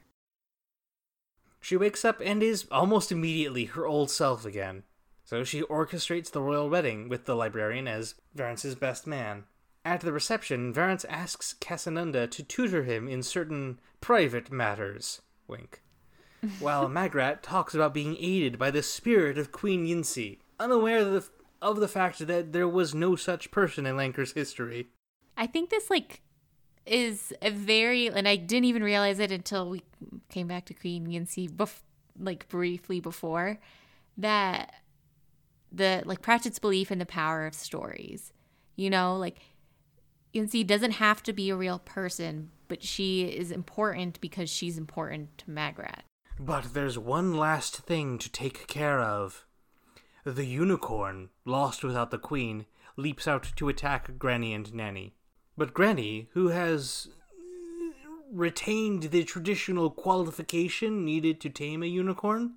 She 1.60 1.76
wakes 1.76 2.06
up 2.06 2.22
and 2.24 2.42
is 2.42 2.66
almost 2.72 3.12
immediately 3.12 3.66
her 3.66 3.86
old 3.86 4.10
self 4.10 4.46
again. 4.46 4.84
So 5.26 5.44
she 5.44 5.62
orchestrates 5.64 6.32
the 6.32 6.42
royal 6.42 6.70
wedding 6.70 7.10
with 7.10 7.26
the 7.26 7.36
librarian 7.36 7.86
as 7.86 8.16
Verence's 8.34 8.76
best 8.76 9.06
man. 9.06 9.44
At 9.84 10.00
the 10.00 10.14
reception, 10.14 10.74
Verence 10.74 11.06
asks 11.10 11.54
Casanunda 11.60 12.32
to 12.32 12.42
tutor 12.42 12.84
him 12.84 13.10
in 13.10 13.22
certain 13.22 13.82
private 14.00 14.50
matters. 14.52 15.22
Wink. 15.50 15.82
While 16.60 16.88
Magrat 16.88 17.44
talks 17.44 17.76
about 17.76 17.94
being 17.94 18.16
aided 18.18 18.58
by 18.58 18.72
the 18.72 18.82
spirit 18.82 19.38
of 19.38 19.52
Queen 19.52 19.86
Ynci, 19.86 20.40
unaware 20.62 21.00
of 21.00 21.12
the, 21.12 21.30
of 21.62 21.82
the 21.82 21.90
fact 21.90 22.26
that 22.26 22.54
there 22.54 22.70
was 22.70 22.96
no 22.96 23.18
such 23.18 23.52
person 23.52 23.86
in 23.86 23.98
Lancre's 23.98 24.32
history. 24.32 24.88
I 25.40 25.48
think 25.48 25.70
this 25.70 25.90
like 25.90 26.22
is 26.86 27.34
a 27.42 27.50
very 27.50 28.08
and 28.08 28.28
I 28.28 28.36
didn't 28.36 28.66
even 28.66 28.84
realize 28.84 29.20
it 29.20 29.32
until 29.32 29.70
we 29.70 29.84
came 30.30 30.48
back 30.48 30.66
to 30.66 30.74
Queen 30.74 31.08
Ynci 31.08 31.50
bef- 31.50 31.82
like 32.20 32.50
briefly 32.50 33.00
before 33.00 33.58
that 34.18 34.74
the 35.72 36.04
like 36.06 36.22
Pratchett's 36.22 36.60
belief 36.60 36.92
in 36.92 37.00
the 37.00 37.06
power 37.06 37.46
of 37.46 37.54
stories. 37.54 38.34
You 38.76 38.90
know, 38.90 39.16
like 39.16 39.40
Ynci 40.36 40.68
doesn't 40.68 40.92
have 40.92 41.24
to 41.24 41.32
be 41.32 41.50
a 41.50 41.56
real 41.56 41.80
person, 41.80 42.52
but 42.68 42.84
she 42.84 43.24
is 43.24 43.50
important 43.50 44.20
because 44.20 44.50
she's 44.50 44.78
important 44.78 45.38
to 45.38 45.50
Magrat. 45.50 46.04
But 46.38 46.74
there's 46.74 46.98
one 46.98 47.38
last 47.38 47.78
thing 47.78 48.18
to 48.20 48.30
take 48.30 48.68
care 48.68 49.00
of. 49.00 49.46
The 50.26 50.46
unicorn, 50.46 51.30
lost 51.46 51.84
without 51.84 52.12
the 52.12 52.18
queen, 52.18 52.66
leaps 52.98 53.28
out 53.28 53.52
to 53.56 53.70
attack 53.70 54.18
Granny 54.18 54.54
and 54.54 54.74
Nanny. 54.74 55.14
But 55.60 55.74
Granny, 55.74 56.30
who 56.32 56.48
has 56.48 57.10
retained 58.32 59.04
the 59.04 59.26
traditional 59.26 59.90
qualification 59.92 61.04
needed 61.04 61.42
to 61.42 61.50
tame 61.50 61.84
a 61.84 61.86
unicorn, 61.86 62.54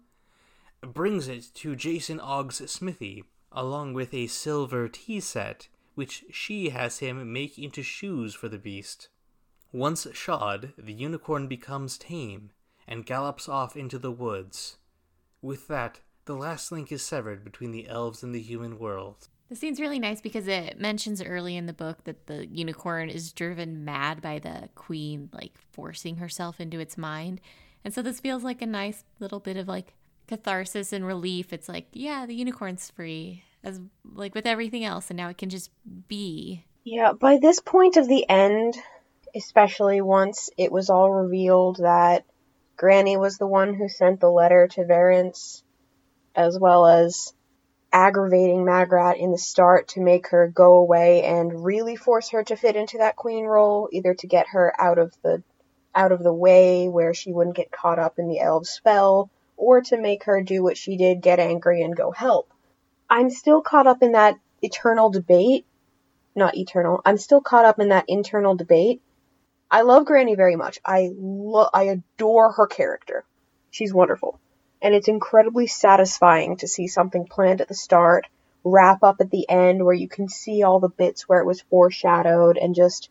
brings 0.82 1.26
it 1.26 1.50
to 1.54 1.74
Jason 1.74 2.20
Ogg's 2.20 2.70
smithy, 2.70 3.24
along 3.50 3.94
with 3.94 4.14
a 4.14 4.28
silver 4.28 4.86
tea 4.86 5.18
set, 5.18 5.66
which 5.96 6.26
she 6.30 6.68
has 6.68 7.00
him 7.00 7.32
make 7.32 7.58
into 7.58 7.82
shoes 7.82 8.36
for 8.36 8.48
the 8.48 8.56
beast. 8.56 9.08
Once 9.72 10.06
shod, 10.12 10.72
the 10.78 10.92
unicorn 10.92 11.48
becomes 11.48 11.98
tame 11.98 12.52
and 12.86 13.04
gallops 13.04 13.48
off 13.48 13.76
into 13.76 13.98
the 13.98 14.12
woods. 14.12 14.76
With 15.40 15.66
that, 15.66 15.98
the 16.26 16.36
last 16.36 16.70
link 16.70 16.92
is 16.92 17.02
severed 17.02 17.42
between 17.42 17.72
the 17.72 17.88
elves 17.88 18.22
and 18.22 18.32
the 18.32 18.40
human 18.40 18.78
world. 18.78 19.26
The 19.52 19.58
scene's 19.58 19.80
really 19.80 19.98
nice 19.98 20.22
because 20.22 20.48
it 20.48 20.80
mentions 20.80 21.20
early 21.20 21.58
in 21.58 21.66
the 21.66 21.74
book 21.74 22.04
that 22.04 22.26
the 22.26 22.46
unicorn 22.46 23.10
is 23.10 23.34
driven 23.34 23.84
mad 23.84 24.22
by 24.22 24.38
the 24.38 24.70
queen, 24.74 25.28
like 25.30 25.52
forcing 25.72 26.16
herself 26.16 26.58
into 26.58 26.80
its 26.80 26.96
mind. 26.96 27.38
And 27.84 27.92
so 27.92 28.00
this 28.00 28.18
feels 28.18 28.42
like 28.42 28.62
a 28.62 28.66
nice 28.66 29.04
little 29.20 29.40
bit 29.40 29.58
of 29.58 29.68
like 29.68 29.92
catharsis 30.26 30.90
and 30.90 31.06
relief. 31.06 31.52
It's 31.52 31.68
like, 31.68 31.88
yeah, 31.92 32.24
the 32.24 32.34
unicorn's 32.34 32.90
free, 32.92 33.44
as 33.62 33.78
like 34.14 34.34
with 34.34 34.46
everything 34.46 34.86
else, 34.86 35.10
and 35.10 35.18
now 35.18 35.28
it 35.28 35.36
can 35.36 35.50
just 35.50 35.70
be. 36.08 36.64
Yeah, 36.82 37.12
by 37.12 37.36
this 37.36 37.60
point 37.60 37.98
of 37.98 38.08
the 38.08 38.26
end, 38.30 38.78
especially 39.36 40.00
once 40.00 40.48
it 40.56 40.72
was 40.72 40.88
all 40.88 41.12
revealed 41.12 41.76
that 41.80 42.24
Granny 42.78 43.18
was 43.18 43.36
the 43.36 43.46
one 43.46 43.74
who 43.74 43.90
sent 43.90 44.18
the 44.18 44.30
letter 44.30 44.66
to 44.68 44.86
Verence, 44.86 45.62
as 46.34 46.58
well 46.58 46.86
as 46.86 47.34
aggravating 47.92 48.64
Magrat 48.64 49.18
in 49.18 49.30
the 49.32 49.38
start 49.38 49.88
to 49.88 50.00
make 50.00 50.28
her 50.28 50.48
go 50.48 50.78
away 50.78 51.22
and 51.22 51.64
really 51.64 51.96
force 51.96 52.30
her 52.30 52.42
to 52.44 52.56
fit 52.56 52.76
into 52.76 52.98
that 52.98 53.16
queen 53.16 53.44
role, 53.44 53.88
either 53.92 54.14
to 54.14 54.26
get 54.26 54.46
her 54.48 54.72
out 54.80 54.98
of 54.98 55.12
the 55.22 55.42
out 55.94 56.12
of 56.12 56.22
the 56.22 56.32
way 56.32 56.88
where 56.88 57.12
she 57.12 57.32
wouldn't 57.32 57.56
get 57.56 57.70
caught 57.70 57.98
up 57.98 58.18
in 58.18 58.28
the 58.28 58.40
elves' 58.40 58.70
spell, 58.70 59.30
or 59.56 59.82
to 59.82 60.00
make 60.00 60.24
her 60.24 60.42
do 60.42 60.62
what 60.62 60.78
she 60.78 60.96
did, 60.96 61.20
get 61.20 61.38
angry 61.38 61.82
and 61.82 61.94
go 61.94 62.10
help. 62.10 62.50
I'm 63.10 63.28
still 63.28 63.60
caught 63.60 63.86
up 63.86 64.02
in 64.02 64.12
that 64.12 64.36
eternal 64.62 65.10
debate. 65.10 65.66
Not 66.34 66.56
eternal. 66.56 67.02
I'm 67.04 67.18
still 67.18 67.42
caught 67.42 67.66
up 67.66 67.78
in 67.78 67.90
that 67.90 68.06
internal 68.08 68.54
debate. 68.54 69.02
I 69.70 69.82
love 69.82 70.06
Granny 70.06 70.34
very 70.34 70.56
much. 70.56 70.78
I 70.84 71.10
lo- 71.14 71.68
I 71.72 71.84
adore 71.84 72.52
her 72.52 72.66
character. 72.66 73.24
She's 73.70 73.92
wonderful. 73.92 74.40
And 74.82 74.94
it's 74.94 75.08
incredibly 75.08 75.68
satisfying 75.68 76.58
to 76.58 76.68
see 76.68 76.88
something 76.88 77.26
planned 77.26 77.60
at 77.60 77.68
the 77.68 77.74
start, 77.74 78.26
wrap 78.64 79.02
up 79.02 79.16
at 79.20 79.30
the 79.30 79.48
end 79.48 79.84
where 79.84 79.94
you 79.94 80.08
can 80.08 80.28
see 80.28 80.62
all 80.62 80.80
the 80.80 80.88
bits 80.88 81.28
where 81.28 81.40
it 81.40 81.46
was 81.46 81.62
foreshadowed 81.62 82.58
and 82.58 82.74
just 82.74 83.08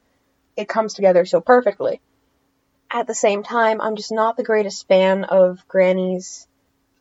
it 0.57 0.67
comes 0.67 0.93
together 0.93 1.25
so 1.25 1.41
perfectly. 1.41 2.01
At 2.91 3.07
the 3.07 3.15
same 3.15 3.41
time, 3.41 3.79
I'm 3.79 3.95
just 3.95 4.11
not 4.11 4.35
the 4.35 4.43
greatest 4.43 4.87
fan 4.87 5.23
of 5.23 5.65
Granny's 5.67 6.45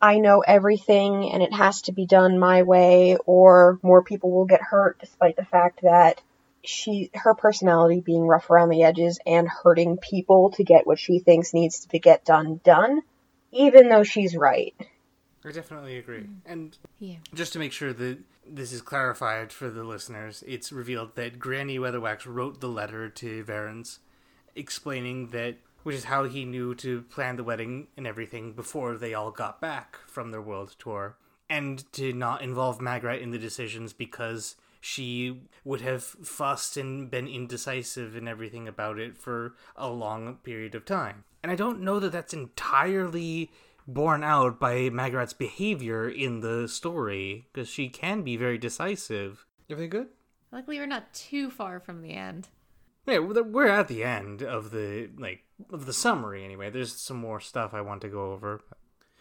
I 0.01 0.17
know 0.17 0.39
everything 0.39 1.31
and 1.31 1.43
it 1.43 1.53
has 1.53 1.83
to 1.83 1.91
be 1.91 2.07
done 2.07 2.39
my 2.39 2.63
way 2.63 3.17
or 3.25 3.77
more 3.83 4.01
people 4.01 4.31
will 4.31 4.45
get 4.45 4.61
hurt 4.61 4.97
despite 4.99 5.35
the 5.35 5.45
fact 5.45 5.81
that 5.83 6.19
she 6.63 7.11
her 7.13 7.35
personality 7.35 8.01
being 8.01 8.23
rough 8.23 8.49
around 8.49 8.69
the 8.69 8.83
edges 8.83 9.19
and 9.27 9.47
hurting 9.47 9.97
people 9.97 10.51
to 10.51 10.63
get 10.63 10.87
what 10.87 10.97
she 10.97 11.19
thinks 11.19 11.53
needs 11.53 11.85
to 11.85 11.99
get 11.99 12.25
done 12.25 12.59
done 12.63 13.01
even 13.51 13.89
though 13.89 14.03
she's 14.03 14.35
right. 14.35 14.73
I 15.43 15.51
definitely 15.51 15.97
agree. 15.97 16.21
Mm. 16.21 16.35
And 16.45 16.77
Yeah. 16.99 17.17
just 17.33 17.53
to 17.53 17.59
make 17.59 17.71
sure 17.71 17.93
that 17.93 18.19
this 18.45 18.71
is 18.71 18.81
clarified 18.81 19.51
for 19.51 19.69
the 19.69 19.83
listeners, 19.83 20.43
it's 20.47 20.71
revealed 20.71 21.15
that 21.15 21.39
Granny 21.39 21.79
Weatherwax 21.79 22.25
wrote 22.25 22.61
the 22.61 22.69
letter 22.69 23.09
to 23.09 23.43
Verence 23.43 23.99
explaining 24.55 25.27
that 25.27 25.57
which 25.83 25.95
is 25.95 26.03
how 26.05 26.25
he 26.25 26.45
knew 26.45 26.75
to 26.75 27.01
plan 27.03 27.37
the 27.37 27.43
wedding 27.43 27.87
and 27.97 28.05
everything 28.05 28.53
before 28.53 28.97
they 28.97 29.13
all 29.15 29.31
got 29.31 29.59
back 29.59 29.97
from 30.05 30.29
their 30.29 30.41
world 30.41 30.75
tour 30.77 31.17
and 31.49 31.91
to 31.91 32.13
not 32.13 32.43
involve 32.43 32.79
Magrat 32.79 33.19
in 33.19 33.31
the 33.31 33.39
decisions 33.39 33.91
because 33.91 34.55
she 34.81 35.43
would 35.63 35.81
have 35.81 36.03
fussed 36.03 36.75
and 36.75 37.09
been 37.09 37.27
indecisive 37.27 38.15
and 38.15 38.27
everything 38.27 38.67
about 38.67 38.99
it 38.99 39.17
for 39.17 39.55
a 39.75 39.87
long 39.87 40.35
period 40.43 40.75
of 40.75 40.83
time. 40.83 41.23
And 41.43 41.51
I 41.51 41.55
don't 41.55 41.81
know 41.81 41.99
that 41.99 42.11
that's 42.11 42.33
entirely 42.33 43.51
borne 43.87 44.23
out 44.23 44.59
by 44.59 44.89
Magrat's 44.89 45.33
behavior 45.33 46.09
in 46.09 46.41
the 46.41 46.67
story 46.67 47.47
because 47.53 47.69
she 47.69 47.89
can 47.89 48.23
be 48.23 48.35
very 48.35 48.57
decisive. 48.57 49.45
Everything 49.69 49.89
good? 49.89 50.07
Luckily, 50.51 50.79
we're 50.79 50.87
not 50.87 51.13
too 51.13 51.49
far 51.49 51.79
from 51.79 52.01
the 52.01 52.13
end. 52.13 52.49
Yeah, 53.05 53.19
we're 53.19 53.41
we're 53.43 53.67
at 53.67 53.87
the 53.87 54.03
end 54.03 54.43
of 54.43 54.71
the 54.71 55.09
like 55.17 55.43
of 55.71 55.85
the 55.85 55.93
summary 55.93 56.43
anyway. 56.43 56.69
There's 56.69 56.93
some 56.93 57.17
more 57.17 57.39
stuff 57.39 57.73
I 57.73 57.81
want 57.81 58.01
to 58.01 58.09
go 58.09 58.31
over. 58.33 58.61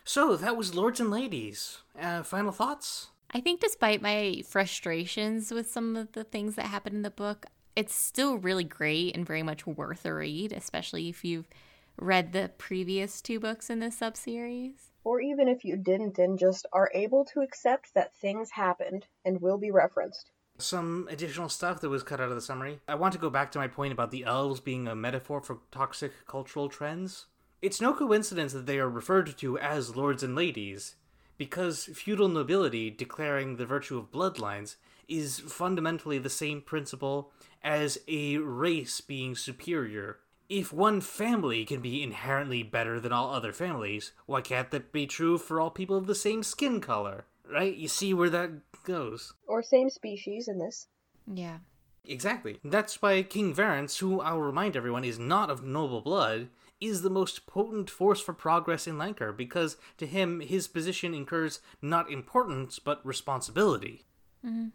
So 0.05 0.37
that 0.37 0.57
was 0.57 0.75
Lords 0.75 1.01
and 1.01 1.11
Ladies. 1.11 1.79
Uh, 1.99 2.23
final 2.23 2.53
thoughts? 2.53 3.09
I 3.33 3.41
think 3.41 3.61
despite 3.61 4.03
my 4.03 4.43
frustrations 4.47 5.53
with 5.53 5.71
some 5.71 5.97
of 5.97 6.13
the 6.13 6.25
things 6.25 6.57
that 6.57 6.67
happen 6.67 6.97
in 6.97 7.03
the 7.03 7.11
book, 7.11 7.47
it's 7.77 7.95
still 7.95 8.39
really 8.39 8.65
great 8.65 9.15
and 9.15 9.25
very 9.25 9.45
much 9.45 9.67
worth 9.67 10.05
a 10.05 10.13
read, 10.13 10.53
especially 10.53 11.09
if 11.09 11.25
you've 11.25 11.49
read 11.97 12.33
the 12.33 12.51
previous 12.59 13.21
two 13.21 13.39
books 13.39 13.71
in 13.71 13.79
this 13.79 14.01
subseries. 14.01 14.91
Or 15.05 15.21
even 15.21 15.47
if 15.47 15.65
you 15.65 15.77
didn't 15.77 16.19
and 16.19 16.39
just 16.39 16.67
are 16.73 16.91
able 16.93 17.25
to 17.27 17.41
accept 17.41 17.95
that 17.95 18.15
things 18.17 18.51
happened 18.51 19.07
and 19.25 19.41
will 19.41 19.59
be 19.59 19.71
referenced. 19.71 20.31
Some 20.59 21.09
additional 21.11 21.49
stuff 21.49 21.81
that 21.81 21.89
was 21.89 22.03
cut 22.03 22.21
out 22.21 22.29
of 22.29 22.35
the 22.35 22.41
summary. 22.41 22.81
I 22.89 22.97
want 22.97 23.13
to 23.13 23.19
go 23.19 23.31
back 23.31 23.53
to 23.53 23.59
my 23.59 23.69
point 23.69 23.93
about 23.93 24.11
the 24.11 24.25
elves 24.25 24.61
being 24.61 24.89
a 24.89 24.97
metaphor 24.97 25.41
for 25.41 25.59
toxic 25.71 26.27
cultural 26.27 26.69
trends. 26.69 27.27
It's 27.63 27.81
no 27.81 27.95
coincidence 27.95 28.53
that 28.55 28.67
they 28.67 28.79
are 28.79 28.89
referred 28.89 29.39
to 29.39 29.59
as 29.59 29.97
lords 29.97 30.23
and 30.23 30.35
ladies, 30.35 30.97
because 31.41 31.89
feudal 31.95 32.29
nobility 32.29 32.91
declaring 32.91 33.57
the 33.57 33.65
virtue 33.65 33.97
of 33.97 34.13
bloodlines 34.13 34.77
is 35.09 35.41
fundamentally 35.41 36.19
the 36.19 36.29
same 36.29 36.61
principle 36.61 37.33
as 37.65 37.99
a 38.07 38.37
race 38.37 39.01
being 39.01 39.35
superior. 39.35 40.19
If 40.51 40.71
one 40.71 41.01
family 41.01 41.65
can 41.65 41.81
be 41.81 42.03
inherently 42.03 42.63
better 42.63 43.01
than 43.01 43.13
all 43.13 43.33
other 43.33 43.55
families, 43.55 44.13
why 44.27 44.43
can't 44.43 44.71
that 44.71 44.93
be 44.93 45.07
true 45.07 45.39
for 45.39 45.59
all 45.59 45.71
people 45.71 45.97
of 45.97 46.07
the 46.07 46.15
same 46.15 46.43
skin 46.43 46.79
color? 46.79 47.25
Right? 47.51 47.75
You 47.75 47.89
see 47.89 48.13
where 48.13 48.29
that 48.29 48.51
goes. 48.85 49.33
Or 49.47 49.63
same 49.63 49.89
species 49.89 50.47
in 50.47 50.59
this. 50.59 50.89
Yeah. 51.27 51.61
Exactly. 52.05 52.59
That's 52.63 53.01
why 53.01 53.23
King 53.23 53.55
Verence, 53.55 53.99
who 54.01 54.21
I'll 54.21 54.41
remind 54.43 54.77
everyone 54.77 55.05
is 55.05 55.19
not 55.19 55.49
of 55.49 55.65
noble 55.65 56.03
blood, 56.03 56.49
is 56.81 57.03
the 57.03 57.11
most 57.11 57.47
potent 57.47 57.91
force 57.91 58.21
for 58.21 58.33
progress 58.33 58.87
in 58.87 58.97
Lancre, 58.97 59.37
because 59.37 59.77
to 59.99 60.07
him 60.07 60.41
his 60.41 60.69
position 60.69 61.15
incurs 61.15 61.61
not 61.83 62.11
importance 62.11 62.79
but 62.79 63.05
responsibility. 63.05 64.07
Mm-hmm. 64.45 64.69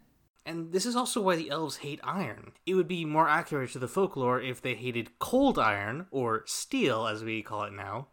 And 0.44 0.72
this 0.72 0.86
is 0.86 0.94
also 0.94 1.20
why 1.20 1.34
the 1.34 1.50
elves 1.50 1.78
hate 1.78 1.98
iron. 2.04 2.52
It 2.64 2.74
would 2.74 2.86
be 2.86 3.04
more 3.04 3.28
accurate 3.28 3.72
to 3.72 3.80
the 3.80 3.88
folklore 3.88 4.40
if 4.40 4.62
they 4.62 4.74
hated 4.74 5.18
cold 5.18 5.58
iron, 5.58 6.06
or 6.12 6.44
steel 6.46 7.08
as 7.08 7.24
we 7.24 7.42
call 7.42 7.64
it 7.64 7.72
now. 7.72 8.08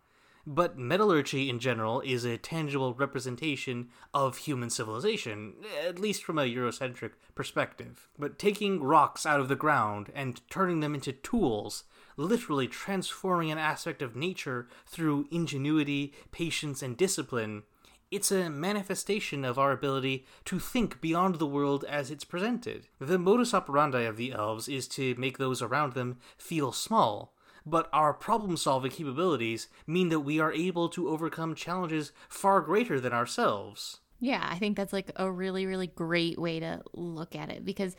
But 0.46 0.78
metallurgy 0.78 1.50
in 1.50 1.60
general 1.60 2.02
is 2.02 2.26
a 2.26 2.38
tangible 2.38 2.96
representation 2.96 3.90
of 4.14 4.40
human 4.40 4.70
civilization, 4.70 5.54
at 5.88 6.00
least 6.00 6.24
from 6.24 6.38
a 6.38 6.42
Eurocentric 6.42 7.12
perspective. 7.34 8.10
But 8.20 8.40
taking 8.40 8.84
rocks 8.84 9.26
out 9.26 9.40
of 9.40 9.48
the 9.48 9.56
ground 9.56 10.12
and 10.14 10.42
turning 10.50 10.80
them 10.80 10.96
into 10.96 11.14
tools, 11.14 11.84
literally 12.18 12.68
transforming 12.68 13.52
an 13.52 13.58
aspect 13.58 14.02
of 14.02 14.16
nature 14.16 14.68
through 14.86 15.28
ingenuity, 15.32 16.14
patience, 16.32 16.82
and 16.82 16.98
discipline, 16.98 17.64
it's 18.12 18.32
a 18.32 18.48
manifestation 18.48 19.44
of 19.44 19.58
our 19.58 19.72
ability 19.72 20.24
to 20.46 20.60
think 20.60 21.02
beyond 21.02 21.36
the 21.36 21.48
world 21.48 21.84
as 21.90 22.12
it's 22.12 22.24
presented. 22.24 22.88
The 23.00 23.18
modus 23.18 23.56
operandi 23.56 24.02
of 24.02 24.18
the 24.18 24.34
elves 24.34 24.68
is 24.68 24.88
to 24.90 25.16
make 25.16 25.40
those 25.40 25.64
around 25.64 25.94
them 25.94 26.20
feel 26.38 26.72
small, 26.72 27.34
but 27.66 27.90
our 27.92 28.14
problem 28.14 28.56
solving 28.56 28.92
capabilities 28.92 29.68
mean 29.88 30.10
that 30.10 30.20
we 30.20 30.40
are 30.40 30.54
able 30.54 30.90
to 30.90 31.10
overcome 31.10 31.56
challenges 31.56 32.12
far 32.30 32.62
greater 32.62 33.00
than 33.00 33.14
ourselves. 33.14 34.02
Yeah, 34.20 34.48
I 34.48 34.60
think 34.60 34.78
that's 34.78 34.94
like 34.94 35.12
a 35.16 35.32
really, 35.32 35.66
really 35.66 35.88
great 35.88 36.38
way 36.38 36.60
to 36.60 36.84
look 36.94 37.36
at 37.36 37.50
it 37.50 37.66
because 37.66 37.96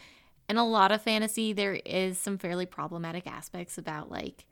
in 0.48 0.56
a 0.56 0.66
lot 0.66 0.92
of 0.92 1.02
fantasy, 1.02 1.52
there 1.52 1.74
is 1.74 2.18
some 2.18 2.38
fairly 2.38 2.66
problematic 2.66 3.26
aspects 3.26 3.78
about 3.78 4.10
like 4.10 4.46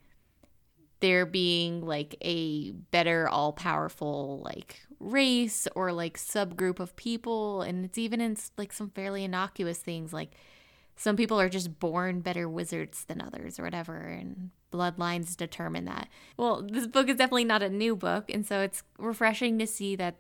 there 1.01 1.27
being 1.27 1.85
like 1.85 2.15
a 2.23 2.71
better 2.71 3.29
all 3.29 3.53
powerful 3.53 4.41
like 4.45 4.81
race 5.01 5.67
or 5.75 5.93
like 5.93 6.17
subgroup 6.17 6.79
of 6.79 6.95
people. 6.97 7.63
And 7.63 7.85
it's 7.85 7.99
even 7.99 8.21
in 8.21 8.37
like 8.57 8.73
some 8.73 8.91
fairly 8.91 9.25
innocuous 9.25 9.79
things 9.79 10.13
like 10.13 10.31
some 10.95 11.17
people 11.17 11.41
are 11.41 11.49
just 11.49 11.81
born 11.81 12.21
better 12.21 12.49
wizards 12.49 13.05
than 13.05 13.21
others 13.21 13.59
or 13.59 13.65
whatever. 13.65 13.97
And 13.97 14.51
bloodlines 14.73 15.37
determine 15.37 15.85
that. 15.87 16.09
Well, 16.37 16.63
this 16.63 16.87
book 16.87 17.09
is 17.09 17.17
definitely 17.17 17.45
not 17.45 17.63
a 17.63 17.69
new 17.69 17.97
book. 17.97 18.31
And 18.31 18.47
so 18.47 18.61
it's 18.61 18.83
refreshing 18.99 19.59
to 19.59 19.67
see 19.67 19.97
that 19.97 20.17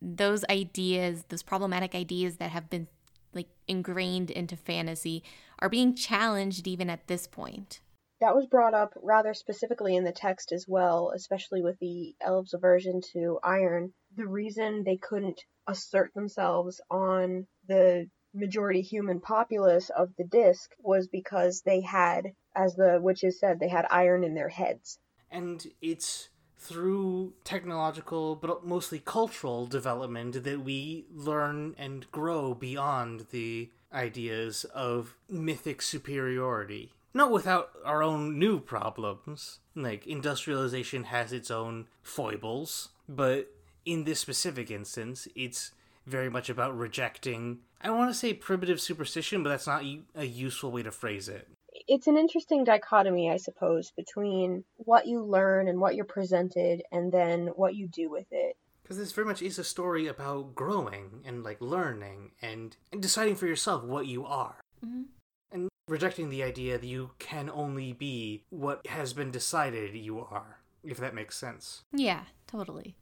those 0.00 0.44
ideas, 0.50 1.24
those 1.28 1.42
problematic 1.42 1.94
ideas 1.94 2.36
that 2.36 2.50
have 2.50 2.70
been 2.70 2.86
like 3.34 3.48
ingrained 3.66 4.30
into 4.30 4.56
fantasy 4.56 5.22
are 5.58 5.68
being 5.68 5.94
challenged 5.94 6.66
even 6.66 6.88
at 6.90 7.06
this 7.06 7.26
point. 7.26 7.80
That 8.20 8.34
was 8.34 8.46
brought 8.46 8.74
up 8.74 8.94
rather 9.02 9.32
specifically 9.32 9.94
in 9.94 10.04
the 10.04 10.12
text 10.12 10.50
as 10.52 10.66
well, 10.66 11.12
especially 11.14 11.62
with 11.62 11.78
the 11.78 12.14
elves' 12.20 12.54
aversion 12.54 13.00
to 13.12 13.38
iron. 13.44 13.92
The 14.16 14.26
reason 14.26 14.82
they 14.82 14.96
couldn't 14.96 15.40
assert 15.68 16.12
themselves 16.14 16.80
on 16.90 17.46
the 17.68 18.08
majority 18.34 18.82
human 18.82 19.20
populace 19.20 19.90
of 19.90 20.10
the 20.16 20.24
disc 20.24 20.70
was 20.80 21.08
because 21.08 21.62
they 21.62 21.80
had, 21.80 22.32
as 22.56 22.74
the 22.74 22.98
witches 23.00 23.38
said, 23.38 23.60
they 23.60 23.68
had 23.68 23.86
iron 23.90 24.24
in 24.24 24.34
their 24.34 24.48
heads. 24.48 24.98
And 25.30 25.64
it's 25.80 26.30
through 26.58 27.32
technological, 27.44 28.34
but 28.34 28.66
mostly 28.66 28.98
cultural 28.98 29.66
development 29.66 30.42
that 30.44 30.60
we 30.60 31.06
learn 31.14 31.74
and 31.78 32.10
grow 32.10 32.54
beyond 32.54 33.26
the 33.30 33.70
ideas 33.92 34.64
of 34.74 35.14
mythic 35.28 35.80
superiority. 35.80 36.92
Not 37.14 37.30
without 37.30 37.70
our 37.84 38.02
own 38.02 38.38
new 38.38 38.60
problems. 38.60 39.60
Like, 39.74 40.06
industrialization 40.06 41.04
has 41.04 41.32
its 41.32 41.50
own 41.50 41.86
foibles, 42.02 42.90
but 43.08 43.50
in 43.86 44.04
this 44.04 44.20
specific 44.20 44.70
instance, 44.70 45.26
it's 45.34 45.72
very 46.06 46.28
much 46.28 46.50
about 46.50 46.76
rejecting. 46.76 47.60
I 47.80 47.90
want 47.90 48.10
to 48.10 48.18
say 48.18 48.34
primitive 48.34 48.80
superstition, 48.80 49.42
but 49.42 49.50
that's 49.50 49.66
not 49.66 49.84
a 50.14 50.26
useful 50.26 50.70
way 50.70 50.82
to 50.82 50.90
phrase 50.90 51.28
it. 51.28 51.48
It's 51.88 52.06
an 52.06 52.18
interesting 52.18 52.64
dichotomy, 52.64 53.30
I 53.30 53.38
suppose, 53.38 53.92
between 53.96 54.64
what 54.76 55.06
you 55.06 55.24
learn 55.24 55.68
and 55.68 55.80
what 55.80 55.94
you're 55.94 56.04
presented 56.04 56.82
and 56.92 57.10
then 57.10 57.46
what 57.56 57.74
you 57.74 57.88
do 57.88 58.10
with 58.10 58.26
it. 58.30 58.56
Because 58.82 58.98
this 58.98 59.12
very 59.12 59.26
much 59.26 59.42
is 59.42 59.58
a 59.58 59.64
story 59.64 60.06
about 60.06 60.54
growing 60.54 61.22
and 61.24 61.42
like 61.42 61.60
learning 61.60 62.32
and, 62.42 62.76
and 62.92 63.00
deciding 63.00 63.36
for 63.36 63.46
yourself 63.46 63.84
what 63.84 64.06
you 64.06 64.26
are. 64.26 64.60
Mm-hmm. 64.84 65.02
And 65.50 65.68
rejecting 65.88 66.28
the 66.28 66.42
idea 66.42 66.78
that 66.78 66.86
you 66.86 67.12
can 67.18 67.48
only 67.48 67.94
be 67.94 68.44
what 68.50 68.86
has 68.86 69.14
been 69.14 69.30
decided 69.30 69.94
you 69.94 70.20
are, 70.20 70.60
if 70.84 70.98
that 70.98 71.14
makes 71.14 71.38
sense. 71.38 71.82
Yeah, 71.92 72.24
totally. 72.46 72.96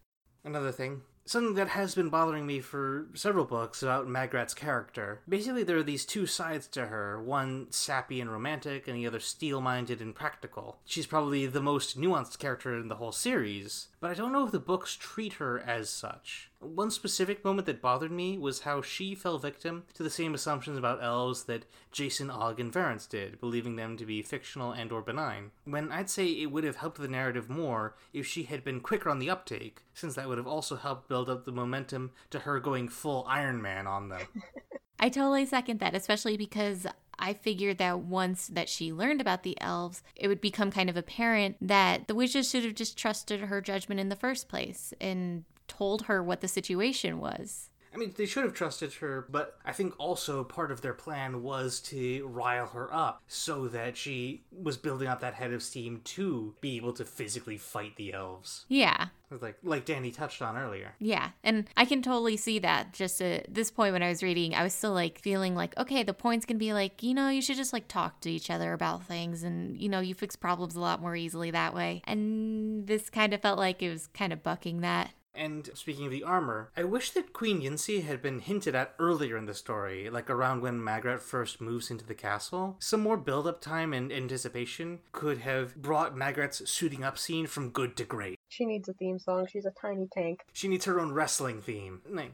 Another 0.45 0.71
thing, 0.71 1.03
something 1.27 1.55
that 1.55 1.69
has 1.69 1.95
been 1.95 2.09
bothering 2.09 2.47
me 2.47 2.61
for 2.61 3.07
several 3.15 3.45
books 3.45 3.83
about 3.83 4.09
Magrat's 4.09 4.55
character. 4.55 5.21
Basically, 5.29 5.65
there 5.65 5.77
are 5.77 5.83
these 5.83 6.07
two 6.07 6.27
sides 6.27 6.67
to 6.69 6.87
her 6.87 7.21
one 7.23 7.67
sappy 7.71 8.21
and 8.21 8.31
romantic, 8.31 8.89
and 8.89 8.97
the 8.97 9.07
other 9.07 9.21
steel 9.21 9.61
minded 9.61 10.01
and 10.01 10.15
practical. 10.15 10.79
She's 10.85 11.07
probably 11.07 11.47
the 11.47 11.61
most 11.61 12.01
nuanced 12.01 12.39
character 12.39 12.79
in 12.79 12.89
the 12.89 12.97
whole 12.97 13.13
series, 13.13 13.89
but 14.01 14.11
I 14.11 14.15
don't 14.15 14.33
know 14.33 14.47
if 14.47 14.53
the 14.53 14.59
books 14.59 14.95
treat 14.95 15.35
her 15.35 15.59
as 15.59 15.91
such. 15.91 16.51
One 16.61 16.91
specific 16.91 17.45
moment 17.45 17.67
that 17.67 17.83
bothered 17.83 18.11
me 18.11 18.39
was 18.39 18.61
how 18.61 18.81
she 18.81 19.15
fell 19.15 19.39
victim 19.39 19.85
to 19.95 20.03
the 20.03 20.11
same 20.11 20.35
assumptions 20.35 20.79
about 20.79 21.03
elves 21.03 21.45
that 21.45 21.67
Jason, 21.93 22.31
Ogg, 22.31 22.59
and 22.59 22.73
Verence 22.73 23.07
did, 23.07 23.41
believing 23.41 23.77
them 23.77 23.97
to 23.99 24.07
be 24.07 24.23
fictional 24.23 24.73
and 24.73 24.91
or 24.91 25.03
benign. 25.03 25.51
When 25.65 25.93
I'd 25.93 26.09
say 26.09 26.27
it 26.27 26.51
would 26.51 26.65
have 26.65 26.77
helped 26.77 26.99
the 26.99 27.09
narrative 27.09 27.51
more 27.51 27.95
if 28.13 28.27
she 28.27 28.45
had 28.45 28.65
been 28.65 28.81
quicker 28.81 29.11
on 29.11 29.19
the 29.19 29.31
uptake, 29.31 29.83
since 29.93 30.15
that 30.15 30.29
would 30.29 30.39
have 30.39 30.47
also 30.47 30.77
helped 30.77 31.09
build 31.17 31.31
up 31.31 31.47
the 31.47 31.53
momentum 31.53 32.11
to 32.29 32.41
her 32.41 32.61
going 32.61 32.89
full 32.89 33.25
Iron 33.27 33.63
Man 33.63 33.87
on 33.87 34.11
them. 34.11 34.21
I 35.01 35.09
totally 35.09 35.47
second 35.47 35.81
that, 35.81 35.95
especially 35.95 36.37
because 36.37 36.87
I 37.19 37.33
figured 37.33 37.79
that 37.79 38.01
once 38.01 38.49
that 38.49 38.69
she 38.69 38.93
learned 38.93 39.23
about 39.23 39.43
the 39.43 39.59
elves, 39.59 40.03
it 40.15 40.29
would 40.29 40.43
become 40.43 40.71
kind 40.71 40.91
of 40.91 40.97
apparent 40.99 41.57
that 41.63 42.07
the 42.07 42.15
witches 42.15 42.51
should 42.51 42.65
have 42.65 42.75
just 42.75 42.99
trusted 42.99 43.41
her 43.41 43.63
judgment 43.63 43.99
in 43.99 44.11
the 44.11 44.15
first 44.15 44.47
place 44.47 44.93
and 45.01 45.45
told 45.69 46.03
her 46.03 46.23
what 46.23 46.43
the 46.43 46.49
situation 46.49 47.19
was. 47.19 47.71
I 47.97 47.99
mean, 47.99 48.13
they 48.15 48.27
should 48.27 48.45
have 48.45 48.53
trusted 48.53 48.93
her, 48.95 49.27
but 49.31 49.59
I 49.65 49.73
think 49.73 49.95
also 49.97 50.45
part 50.45 50.71
of 50.71 50.83
their 50.83 50.93
plan 50.93 51.43
was 51.43 51.81
to 51.81 52.27
rile 52.27 52.67
her 52.67 52.93
up 52.93 53.23
so 53.27 53.69
that 53.69 53.97
she 53.97 54.45
was 54.53 54.77
building 54.77 55.09
up 55.09 55.21
that 55.23 55.33
head 55.33 55.55
of 55.55 55.63
steam 55.63 56.03
to 56.05 56.55
be 56.61 56.77
able 56.77 56.93
to 56.93 57.07
physically 57.07 57.57
fight 57.57 57.97
the 57.97 58.13
elves. 58.13 58.67
Yeah. 58.69 59.07
Like 59.31 59.57
like 59.63 59.87
Danny 59.87 60.11
touched 60.11 60.43
on 60.43 60.59
earlier. 60.59 60.95
Yeah, 61.01 61.31
and 61.43 61.69
I 61.77 61.85
can 61.85 62.01
totally 62.01 62.37
see 62.37 62.59
that. 62.61 62.93
Just 62.93 63.21
at 63.21 63.53
this 63.53 63.71
point 63.71 63.93
when 63.93 64.03
I 64.03 64.09
was 64.09 64.23
reading, 64.23 64.55
I 64.55 64.63
was 64.63 64.73
still 64.73 64.93
like 64.93 65.19
feeling 65.19 65.57
like, 65.57 65.77
okay, 65.79 66.03
the 66.05 66.15
point's 66.15 66.47
gonna 66.47 66.59
be 66.59 66.73
like, 66.73 67.03
you 67.03 67.13
know, 67.13 67.29
you 67.29 67.43
should 67.43 67.57
just 67.57 67.73
like 67.73 67.89
talk 67.89 68.21
to 68.21 68.31
each 68.31 68.51
other 68.51 68.73
about 68.73 69.05
things, 69.05 69.43
and 69.43 69.81
you 69.81 69.89
know, 69.89 69.99
you 69.99 70.15
fix 70.15 70.37
problems 70.37 70.77
a 70.77 70.81
lot 70.81 71.01
more 71.01 71.17
easily 71.17 71.51
that 71.51 71.75
way. 71.75 72.03
And 72.05 72.87
this 72.87 73.11
kind 73.11 73.35
of 73.35 73.41
felt 73.41 73.59
like 73.59 73.83
it 73.83 73.91
was 73.91 74.07
kind 74.07 74.33
of 74.33 74.45
bucking 74.45 74.83
that. 74.83 75.11
And 75.37 75.71
speaking 75.75 76.07
of 76.07 76.11
the 76.11 76.25
armor, 76.25 76.71
I 76.77 76.85
wish 76.85 77.11
that 77.11 77.33
Queen 77.33 77.61
Ynci 77.61 78.05
had 78.05 78.23
been 78.23 78.41
hinted 78.41 78.75
at 78.75 78.95
earlier 78.99 79.37
in 79.37 79.47
the 79.47 79.55
story, 79.55 80.09
like 80.09 80.31
around 80.31 80.63
when 80.63 80.83
Magrat 80.83 81.21
first 81.21 81.61
moves 81.61 81.91
into 81.91 82.07
the 82.07 82.15
castle. 82.15 82.77
Some 82.79 83.01
more 83.01 83.17
build 83.17 83.47
up 83.47 83.61
time 83.61 83.93
and 83.93 84.13
anticipation 84.13 85.01
could 85.13 85.39
have 85.39 85.77
brought 85.77 86.17
Magrat's 86.17 86.69
suiting 86.71 87.05
up 87.05 87.19
scene 87.19 87.47
from 87.47 87.71
good 87.71 87.97
to 87.97 88.05
great. 88.05 88.39
She 88.49 88.65
needs 88.65 88.89
a 88.89 88.95
theme 88.95 89.19
song. 89.19 89.47
She's 89.47 89.67
a 89.67 89.73
tiny 89.73 90.09
tank. 90.13 90.41
She 90.53 90.69
needs 90.69 90.85
her 90.87 90.99
own 90.99 91.13
wrestling 91.13 91.61
theme. 91.61 92.01
Like, 92.09 92.33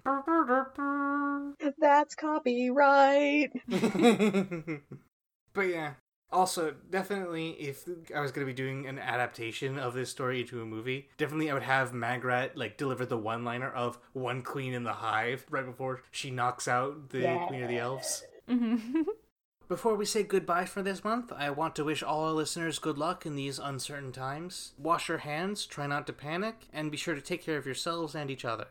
That's 1.78 2.14
copyright. 2.14 3.52
but 3.68 5.62
yeah. 5.62 5.94
Also, 6.32 6.74
definitely, 6.90 7.50
if 7.50 7.86
I 8.14 8.20
was 8.20 8.32
going 8.32 8.46
to 8.46 8.50
be 8.52 8.56
doing 8.56 8.86
an 8.86 8.98
adaptation 8.98 9.78
of 9.78 9.92
this 9.94 10.10
story 10.10 10.40
into 10.40 10.62
a 10.62 10.66
movie, 10.66 11.08
definitely 11.18 11.50
I 11.50 11.54
would 11.54 11.62
have 11.62 11.92
Magrat 11.92 12.56
like 12.56 12.78
deliver 12.78 13.04
the 13.04 13.18
one-liner 13.18 13.70
of 13.70 13.98
"One 14.14 14.42
queen 14.42 14.72
in 14.72 14.84
the 14.84 14.94
hive" 14.94 15.44
right 15.50 15.66
before 15.66 16.02
she 16.10 16.30
knocks 16.30 16.66
out 16.66 17.10
the 17.10 17.20
Yeah. 17.20 17.46
queen 17.46 17.62
of 17.62 17.68
the 17.68 17.78
elves. 17.78 18.24
Mhm. 18.48 19.04
Before 19.68 19.94
we 19.94 20.04
say 20.04 20.22
goodbye 20.22 20.66
for 20.66 20.82
this 20.82 21.02
month, 21.02 21.32
I 21.32 21.48
want 21.48 21.74
to 21.76 21.84
wish 21.84 22.02
all 22.02 22.24
our 22.24 22.32
listeners 22.32 22.78
good 22.78 22.98
luck 22.98 23.24
in 23.24 23.36
these 23.36 23.58
uncertain 23.58 24.12
times. 24.12 24.72
Wash 24.76 25.08
your 25.08 25.18
hands, 25.18 25.64
try 25.64 25.86
not 25.86 26.06
to 26.08 26.12
panic, 26.12 26.66
and 26.74 26.90
be 26.90 26.98
sure 26.98 27.14
to 27.14 27.22
take 27.22 27.42
care 27.42 27.56
of 27.56 27.64
yourselves 27.64 28.14
and 28.14 28.30
each 28.30 28.44
other. 28.44 28.66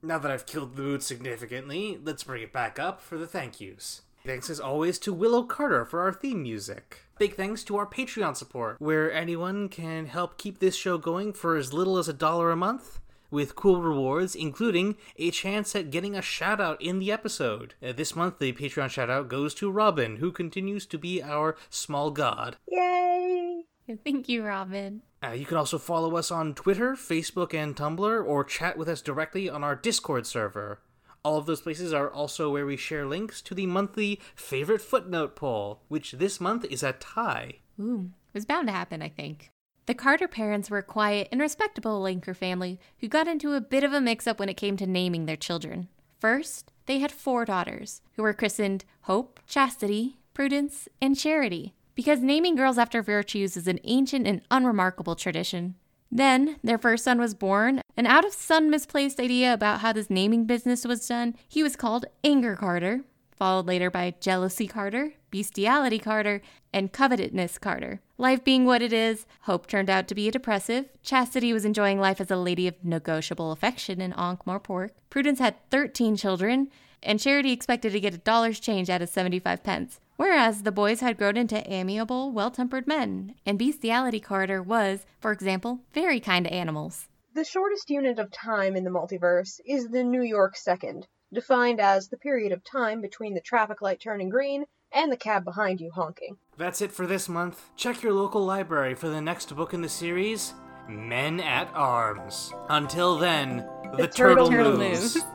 Now 0.00 0.18
that 0.18 0.30
I've 0.30 0.46
killed 0.46 0.76
the 0.76 0.82
mood 0.82 1.02
significantly, 1.02 1.98
let's 2.00 2.22
bring 2.22 2.42
it 2.44 2.52
back 2.52 2.78
up 2.78 3.00
for 3.00 3.18
the 3.18 3.26
thank 3.26 3.60
yous. 3.60 4.02
Thanks 4.24 4.50
as 4.50 4.60
always 4.60 4.98
to 5.00 5.12
Willow 5.12 5.42
Carter 5.42 5.84
for 5.84 6.00
our 6.00 6.12
theme 6.12 6.42
music. 6.42 6.98
Big 7.18 7.34
thanks 7.34 7.64
to 7.64 7.76
our 7.76 7.86
Patreon 7.86 8.36
support, 8.36 8.76
where 8.80 9.12
anyone 9.12 9.68
can 9.68 10.06
help 10.06 10.38
keep 10.38 10.58
this 10.58 10.76
show 10.76 10.98
going 10.98 11.32
for 11.32 11.56
as 11.56 11.72
little 11.72 11.98
as 11.98 12.08
a 12.08 12.12
dollar 12.12 12.50
a 12.50 12.56
month, 12.56 13.00
with 13.30 13.56
cool 13.56 13.82
rewards, 13.82 14.34
including 14.34 14.96
a 15.16 15.30
chance 15.30 15.74
at 15.74 15.90
getting 15.90 16.14
a 16.14 16.22
shout 16.22 16.60
out 16.60 16.80
in 16.80 16.98
the 16.98 17.10
episode. 17.10 17.74
Uh, 17.82 17.92
this 17.92 18.14
month, 18.14 18.38
the 18.38 18.52
Patreon 18.52 18.90
shout 18.90 19.10
out 19.10 19.28
goes 19.28 19.54
to 19.54 19.70
Robin, 19.70 20.16
who 20.16 20.30
continues 20.30 20.86
to 20.86 20.98
be 20.98 21.22
our 21.22 21.56
small 21.70 22.10
god. 22.10 22.56
Yay! 22.68 23.64
Thank 24.04 24.28
you, 24.28 24.44
Robin. 24.44 25.02
Uh, 25.24 25.30
you 25.30 25.46
can 25.46 25.56
also 25.56 25.78
follow 25.78 26.16
us 26.16 26.30
on 26.30 26.54
Twitter, 26.54 26.92
Facebook, 26.92 27.54
and 27.54 27.74
Tumblr, 27.74 28.24
or 28.24 28.44
chat 28.44 28.76
with 28.76 28.88
us 28.88 29.00
directly 29.00 29.48
on 29.48 29.64
our 29.64 29.74
Discord 29.74 30.26
server. 30.26 30.80
All 31.28 31.36
of 31.36 31.44
those 31.44 31.60
places 31.60 31.92
are 31.92 32.10
also 32.10 32.50
where 32.50 32.64
we 32.64 32.78
share 32.78 33.04
links 33.04 33.42
to 33.42 33.54
the 33.54 33.66
monthly 33.66 34.18
favorite 34.34 34.80
footnote 34.80 35.36
poll, 35.36 35.82
which 35.88 36.12
this 36.12 36.40
month 36.40 36.64
is 36.64 36.82
a 36.82 36.94
tie. 36.94 37.56
Ooh, 37.78 38.12
it 38.32 38.34
was 38.34 38.46
bound 38.46 38.68
to 38.68 38.72
happen, 38.72 39.02
I 39.02 39.10
think. 39.10 39.50
The 39.84 39.92
Carter 39.92 40.26
parents 40.26 40.70
were 40.70 40.78
a 40.78 40.82
quiet 40.82 41.28
and 41.30 41.38
respectable 41.38 42.02
Lancre 42.02 42.34
family 42.34 42.80
who 43.00 43.08
got 43.08 43.28
into 43.28 43.52
a 43.52 43.60
bit 43.60 43.84
of 43.84 43.92
a 43.92 44.00
mix 44.00 44.26
up 44.26 44.40
when 44.40 44.48
it 44.48 44.56
came 44.56 44.78
to 44.78 44.86
naming 44.86 45.26
their 45.26 45.36
children. 45.36 45.88
First, 46.18 46.72
they 46.86 47.00
had 47.00 47.12
four 47.12 47.44
daughters, 47.44 48.00
who 48.16 48.22
were 48.22 48.32
christened 48.32 48.86
Hope, 49.02 49.38
Chastity, 49.46 50.20
Prudence, 50.32 50.88
and 50.98 51.14
Charity, 51.14 51.74
because 51.94 52.20
naming 52.20 52.56
girls 52.56 52.78
after 52.78 53.02
virtues 53.02 53.54
is 53.54 53.68
an 53.68 53.80
ancient 53.84 54.26
and 54.26 54.40
unremarkable 54.50 55.14
tradition. 55.14 55.74
Then, 56.10 56.56
their 56.64 56.78
first 56.78 57.04
son 57.04 57.18
was 57.18 57.34
born, 57.34 57.82
and 57.96 58.06
out 58.06 58.24
of 58.24 58.32
some 58.32 58.70
misplaced 58.70 59.20
idea 59.20 59.52
about 59.52 59.80
how 59.80 59.92
this 59.92 60.08
naming 60.08 60.46
business 60.46 60.84
was 60.84 61.06
done, 61.06 61.36
he 61.46 61.62
was 61.62 61.76
called 61.76 62.06
Anger 62.24 62.56
Carter, 62.56 63.02
followed 63.36 63.66
later 63.66 63.90
by 63.90 64.14
Jealousy 64.20 64.66
Carter, 64.66 65.12
Bestiality 65.30 65.98
Carter, 65.98 66.40
and 66.72 66.92
Covetousness 66.92 67.58
Carter. 67.58 68.00
Life 68.16 68.42
being 68.42 68.64
what 68.64 68.82
it 68.82 68.92
is, 68.92 69.26
Hope 69.42 69.66
turned 69.66 69.90
out 69.90 70.08
to 70.08 70.14
be 70.14 70.26
a 70.26 70.32
depressive, 70.32 70.88
Chastity 71.02 71.52
was 71.52 71.64
enjoying 71.64 72.00
life 72.00 72.20
as 72.20 72.30
a 72.30 72.36
lady 72.36 72.66
of 72.66 72.82
negotiable 72.82 73.52
affection 73.52 74.00
in 74.00 74.12
Ankh-Morpork, 74.14 74.90
Prudence 75.10 75.38
had 75.38 75.56
13 75.70 76.16
children, 76.16 76.68
and 77.02 77.20
Charity 77.20 77.52
expected 77.52 77.92
to 77.92 78.00
get 78.00 78.14
a 78.14 78.18
dollar's 78.18 78.58
change 78.58 78.90
out 78.90 79.02
of 79.02 79.08
75 79.08 79.62
pence. 79.62 80.00
Whereas 80.18 80.64
the 80.64 80.72
boys 80.72 80.98
had 80.98 81.16
grown 81.16 81.36
into 81.36 81.64
amiable, 81.72 82.32
well 82.32 82.50
tempered 82.50 82.88
men, 82.88 83.36
and 83.46 83.56
Bestiality 83.56 84.18
Carter 84.18 84.60
was, 84.60 85.06
for 85.20 85.30
example, 85.30 85.78
very 85.94 86.18
kind 86.18 86.44
to 86.44 86.52
animals. 86.52 87.06
The 87.34 87.44
shortest 87.44 87.88
unit 87.88 88.18
of 88.18 88.32
time 88.32 88.74
in 88.74 88.82
the 88.82 88.90
multiverse 88.90 89.60
is 89.64 89.86
the 89.86 90.02
New 90.02 90.22
York 90.22 90.56
second, 90.56 91.06
defined 91.32 91.80
as 91.80 92.08
the 92.08 92.16
period 92.16 92.50
of 92.50 92.64
time 92.64 93.00
between 93.00 93.34
the 93.34 93.40
traffic 93.40 93.80
light 93.80 94.00
turning 94.00 94.28
green 94.28 94.64
and 94.90 95.12
the 95.12 95.16
cab 95.16 95.44
behind 95.44 95.80
you 95.80 95.92
honking. 95.92 96.36
That's 96.56 96.82
it 96.82 96.90
for 96.90 97.06
this 97.06 97.28
month. 97.28 97.70
Check 97.76 98.02
your 98.02 98.12
local 98.12 98.44
library 98.44 98.96
for 98.96 99.08
the 99.08 99.20
next 99.20 99.54
book 99.54 99.72
in 99.72 99.82
the 99.82 99.88
series 99.88 100.52
Men 100.88 101.38
at 101.38 101.70
Arms. 101.74 102.52
Until 102.68 103.18
then, 103.18 103.68
the, 103.96 104.08
turtle 104.08 104.48
turtle, 104.48 104.76
moves. 104.78 105.14
moves. 105.14 105.26